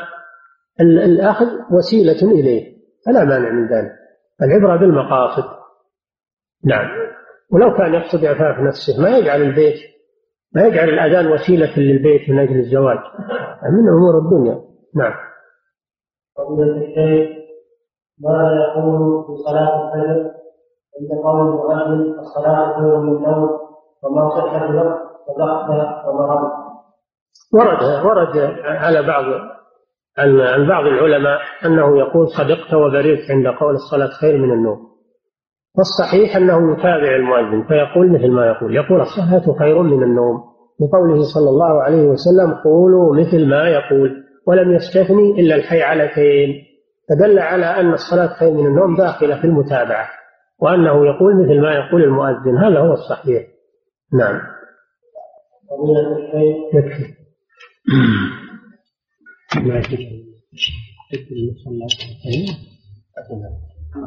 الأخذ 0.80 1.46
وسيلة 1.72 2.32
إليه 2.32 2.78
فلا 3.06 3.24
مانع 3.24 3.50
من 3.50 3.68
ذلك. 3.68 3.92
العبرة 4.42 4.76
بالمقاصد. 4.76 5.57
نعم. 6.64 6.88
ولو 7.52 7.76
كان 7.76 7.94
يقصد 7.94 8.24
إعفاف 8.24 8.60
نفسه 8.60 9.02
ما 9.02 9.18
يجعل 9.18 9.42
البيت 9.42 9.78
ما 10.54 10.66
يجعل 10.66 10.88
الأذان 10.88 11.32
وسيلة 11.32 11.78
للبيت 11.78 12.30
من 12.30 12.38
أجل 12.38 12.58
الزواج. 12.58 12.98
من 13.72 13.88
أمور 13.88 14.18
الدنيا. 14.18 14.60
نعم. 14.96 15.14
فضيلة 16.36 16.76
الشيخ 16.76 17.38
ما 18.20 18.52
يقول 18.52 19.24
في 19.26 19.42
صلاة 19.46 19.94
الفجر؟ 19.94 20.38
عند 21.00 21.22
قول 21.24 21.40
المؤذن 21.40 22.18
الصلاة 22.18 22.80
خير 22.80 22.96
من 22.96 23.16
النوم 23.16 23.50
وما 24.02 24.28
صح 24.28 24.62
الوقت 24.62 24.98
صدقت 25.26 26.06
ومرضت 26.06 26.52
ورد 27.54 28.04
ورد 28.04 28.36
على 28.64 29.02
بعض 29.02 29.24
عن 30.18 30.68
بعض 30.68 30.84
العلماء 30.84 31.38
أنه 31.64 31.98
يقول 31.98 32.28
صدقت 32.28 32.74
وبررت 32.74 33.30
عند 33.30 33.46
قول 33.46 33.74
الصلاة 33.74 34.10
خير 34.20 34.38
من 34.38 34.52
النوم. 34.52 34.87
والصحيح 35.76 36.36
أنه 36.36 36.72
يتابع 36.72 37.16
المؤذن 37.16 37.66
فيقول 37.68 38.12
مثل 38.12 38.30
ما 38.30 38.46
يقول. 38.46 38.76
يقول 38.76 39.00
الصلاه 39.00 39.58
خير 39.58 39.82
من 39.82 40.02
النوم. 40.02 40.42
لقوله 40.80 41.22
صلى 41.34 41.50
الله 41.50 41.82
عليه 41.82 42.02
وسلم 42.02 42.54
قولوا 42.64 43.16
مثل 43.16 43.48
ما 43.48 43.68
يقول 43.68 44.24
ولم 44.46 44.72
يستثني 44.72 45.40
إلا 45.40 45.54
الحي 45.54 45.82
علتين 45.82 46.54
فدل 47.08 47.38
على 47.38 47.66
أن 47.66 47.92
الصلاة 47.92 48.38
خير 48.38 48.50
من 48.50 48.66
النوم 48.66 48.96
داخلة 48.96 49.40
في 49.40 49.44
المتابعة 49.44 50.08
وأنه 50.60 51.06
يقول 51.06 51.44
مثل 51.44 51.60
ما 51.60 51.74
يقول 51.74 52.02
المؤذن. 52.04 52.58
هذا 52.58 52.78
هو 52.78 52.92
الصحيح. 52.92 53.46
نعم. 54.12 54.40
يكفي 56.74 57.18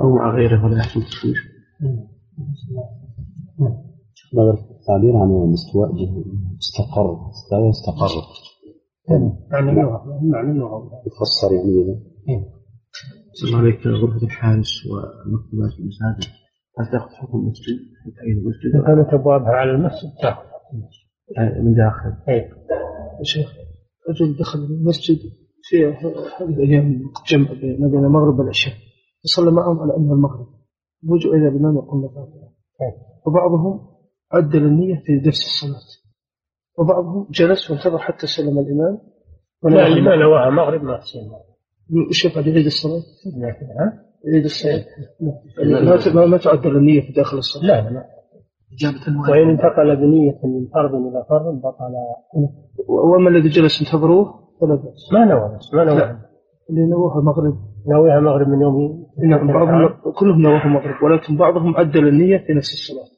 أو 0.02 0.16
مع 0.16 0.36
غيره 0.36 0.66
ولا 0.66 0.78
يحصل 0.78 1.02
تشويش 4.16 4.60
التعبير 4.80 5.18
عن 5.18 5.30
الاستواء 5.50 5.90
استقر 6.62 7.30
استوى 7.30 7.70
استقر 7.70 8.14
معنى 9.52 9.70
اللغة 9.72 10.20
معنى 10.22 10.52
اللغة. 10.52 10.92
يفسر 11.08 11.54
يعني 11.54 12.46
صلى 13.34 13.50
الله 13.50 13.60
عليك 13.60 13.88
غرفة 13.88 14.26
الحارس 14.26 14.72
ومكتبات 14.88 15.80
المساجد. 15.80 16.32
هل 16.80 16.86
تأخذ 16.92 17.10
حكم 17.10 17.38
المسجد؟ 17.38 17.78
في 18.04 18.12
تعيين 18.12 18.38
المسجد؟ 18.38 18.76
إذا 18.76 18.84
كانت 18.86 19.14
أبوابها 19.14 19.52
على 19.52 19.72
المسجد 19.72 20.10
تأخذ. 20.22 20.52
من 21.64 21.74
داخل. 21.74 22.14
أي 22.30 22.50
شيخ 23.24 23.54
رجل 24.10 24.38
دخل 24.40 24.60
المسجد 24.60 25.18
في 25.64 25.86
هذه 25.86 26.50
الأيام 26.50 27.02
جمع 27.28 27.54
بين 27.54 28.06
المغرب 28.06 28.40
والعشاء. 28.40 28.74
فصلى 29.24 29.52
معهم 29.52 29.80
على 29.80 29.98
انها 29.98 30.14
المغرب. 30.14 30.48
وجوا 31.08 31.34
إلى 31.34 31.48
الامام 31.48 31.76
يقول 31.76 32.06
الفاتحه 32.06 32.52
وبعضهم 33.28 33.88
عدل 34.32 34.66
النيه 34.66 34.96
في 35.06 35.28
نفس 35.28 35.42
الصلاة. 35.42 36.02
وبعضهم 36.78 37.28
جلس 37.32 37.72
وانتظر 37.72 37.98
حتى 37.98 38.28
سلم 38.28 38.60
الإمام. 38.60 38.98
لا 39.64 39.88
اللي 39.88 40.02
ما 40.02 40.16
نواها 40.16 40.50
مغرب 40.50 40.84
ما 40.84 40.98
تصير 40.98 41.22
إيش 42.10 42.26
يفعل 42.26 42.48
يعيد 42.48 42.66
الصلاة؟ 42.66 43.02
يعيد 44.26 44.44
الصلاة. 44.44 44.86
ما 46.16 46.26
ما 46.26 46.38
تعدل 46.38 46.78
النيه 46.78 47.02
في 47.02 47.14
داخل 47.14 47.38
الصلاة. 47.38 47.66
لا 47.66 47.90
لا. 47.90 48.06
وإن 49.30 49.50
انتقل 49.50 49.96
بنية 49.96 50.40
من 50.44 50.68
فرض 50.74 50.96
إلى 50.96 51.26
فرض 51.30 51.62
بطل. 51.62 51.94
وأما 52.88 53.30
الذي 53.30 53.50
جلس 53.50 53.82
انتظروه؟ 53.82 54.42
فلا 54.62 54.76
بأس 54.76 55.14
ما 55.14 55.26
نوى 55.26 55.60
ما 55.74 55.84
نوى. 55.84 56.20
اللي 56.70 56.86
نووها 56.86 57.22
مغرب. 57.22 57.58
نويها 57.88 58.20
مغرب 58.20 58.48
من 58.48 58.62
يوم 58.62 59.01
نعم. 59.18 59.48
بعضهم 59.48 60.12
كلهم 60.12 60.42
نووها 60.42 60.68
مغرب 60.68 61.04
ولكن 61.04 61.38
بعضهم 61.38 61.76
عدل 61.76 62.08
النية 62.08 62.38
في 62.38 62.54
نفس 62.54 62.70
الصلاة. 62.74 63.10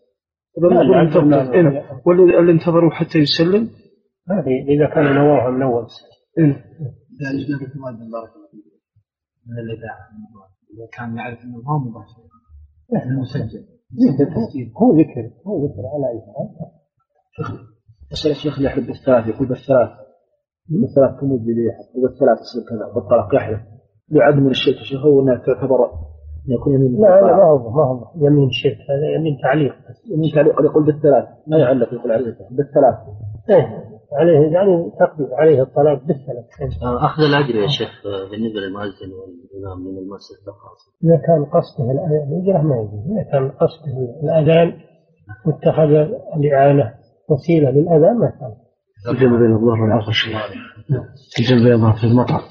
والذي 2.05 2.51
انتظروا 2.51 2.91
حتى 2.91 3.19
يسلم؟ 3.19 3.69
هذه 4.29 4.65
إذا 4.67 4.95
كان 4.95 5.15
نووها 5.15 5.49
من 5.49 5.61
أول 5.61 5.87
يعني 6.37 7.45
إجابة 7.45 7.73
المؤذن 7.75 8.11
بارك 8.11 8.31
الله 8.35 8.47
فيك. 8.51 8.65
من 9.47 9.59
الإذاعة 9.59 10.03
إذا 10.73 10.87
كان 10.97 11.17
يعرف 11.17 11.39
أنه 11.43 11.57
ما 11.57 11.77
مباشر. 11.77 12.23
مسجل. 13.21 13.63
هو 14.81 14.99
ذكر 14.99 15.29
هو 15.47 15.65
ذكر 15.65 15.83
على 15.93 16.05
أي 16.13 16.19
حال. 16.21 16.47
يسأل 18.11 18.31
الشيخ 18.31 18.57
اللي 18.57 18.69
يحب 18.69 18.85
بالثلاث 18.85 19.27
يقول 19.27 19.47
بالثلاث. 19.47 19.89
بالثلاث 20.69 21.19
تموت 21.21 21.39
بليحة 21.39 21.83
وبالثلاث 21.95 22.37
يصير 22.41 22.63
كذا. 22.69 22.93
بالطلاق 22.95 23.35
يحلف 23.35 23.72
لعدم 24.11 24.39
من 24.43 24.49
الشرك 24.49 24.75
يا 24.75 24.83
شيخ 24.83 25.05
هو 25.05 25.21
أنها 25.21 25.35
تعتبر 25.35 25.85
أن 25.85 26.53
يكون 26.53 26.73
يمين 26.73 27.01
لا 27.01 27.21
لا 27.21 27.35
ما 27.37 27.43
هو 27.43 27.69
ما 27.71 27.83
هو 27.85 28.11
يمين 28.27 28.49
شرك 28.51 28.77
هذا 28.89 29.15
يمين 29.15 29.37
تعليق 29.43 29.73
يمين 30.11 30.31
تعليق 30.35 30.61
يقول 30.61 30.85
بالثلاث. 30.85 31.25
ما 31.47 31.57
يعلق 31.57 31.93
يقول 31.93 32.11
عليه 32.11 32.25
بالثلاث. 32.51 32.95
إيه 33.49 33.93
عليه 34.13 34.39
يعني 34.53 34.91
تقدير 34.99 35.27
عليه 35.33 35.61
الطلاق 35.61 36.03
بالثلاث. 36.07 36.45
أخذ 36.83 37.23
الأجر 37.23 37.55
يا 37.55 37.67
شيخ 37.67 37.89
بالنسبة 38.31 38.59
للمؤذن 38.59 39.09
والإمام 39.19 39.79
من 39.87 39.97
المسجد 39.97 40.37
فقط 40.47 40.77
إذا 41.03 41.15
كان 41.27 41.45
قصده 41.45 41.91
الأجرة 41.91 42.61
ما 42.61 42.75
يجوز. 42.75 43.11
إذا 43.11 43.23
كان 43.31 43.51
قصده 43.51 43.97
الأذان 44.23 44.73
واتخذ 45.45 45.91
الإعانة 46.37 46.93
وسيلة 47.29 47.69
للأذان 47.69 48.17
ما 48.19 48.29
كان 48.39 48.53
الجمع 49.13 49.39
بين 49.39 49.53
الظهر 49.53 49.81
والعصر 49.81 50.11
الجمع 51.39 51.63
بين 51.63 51.73
الظهر 51.73 51.93
في 51.93 52.03
المطر. 52.03 52.41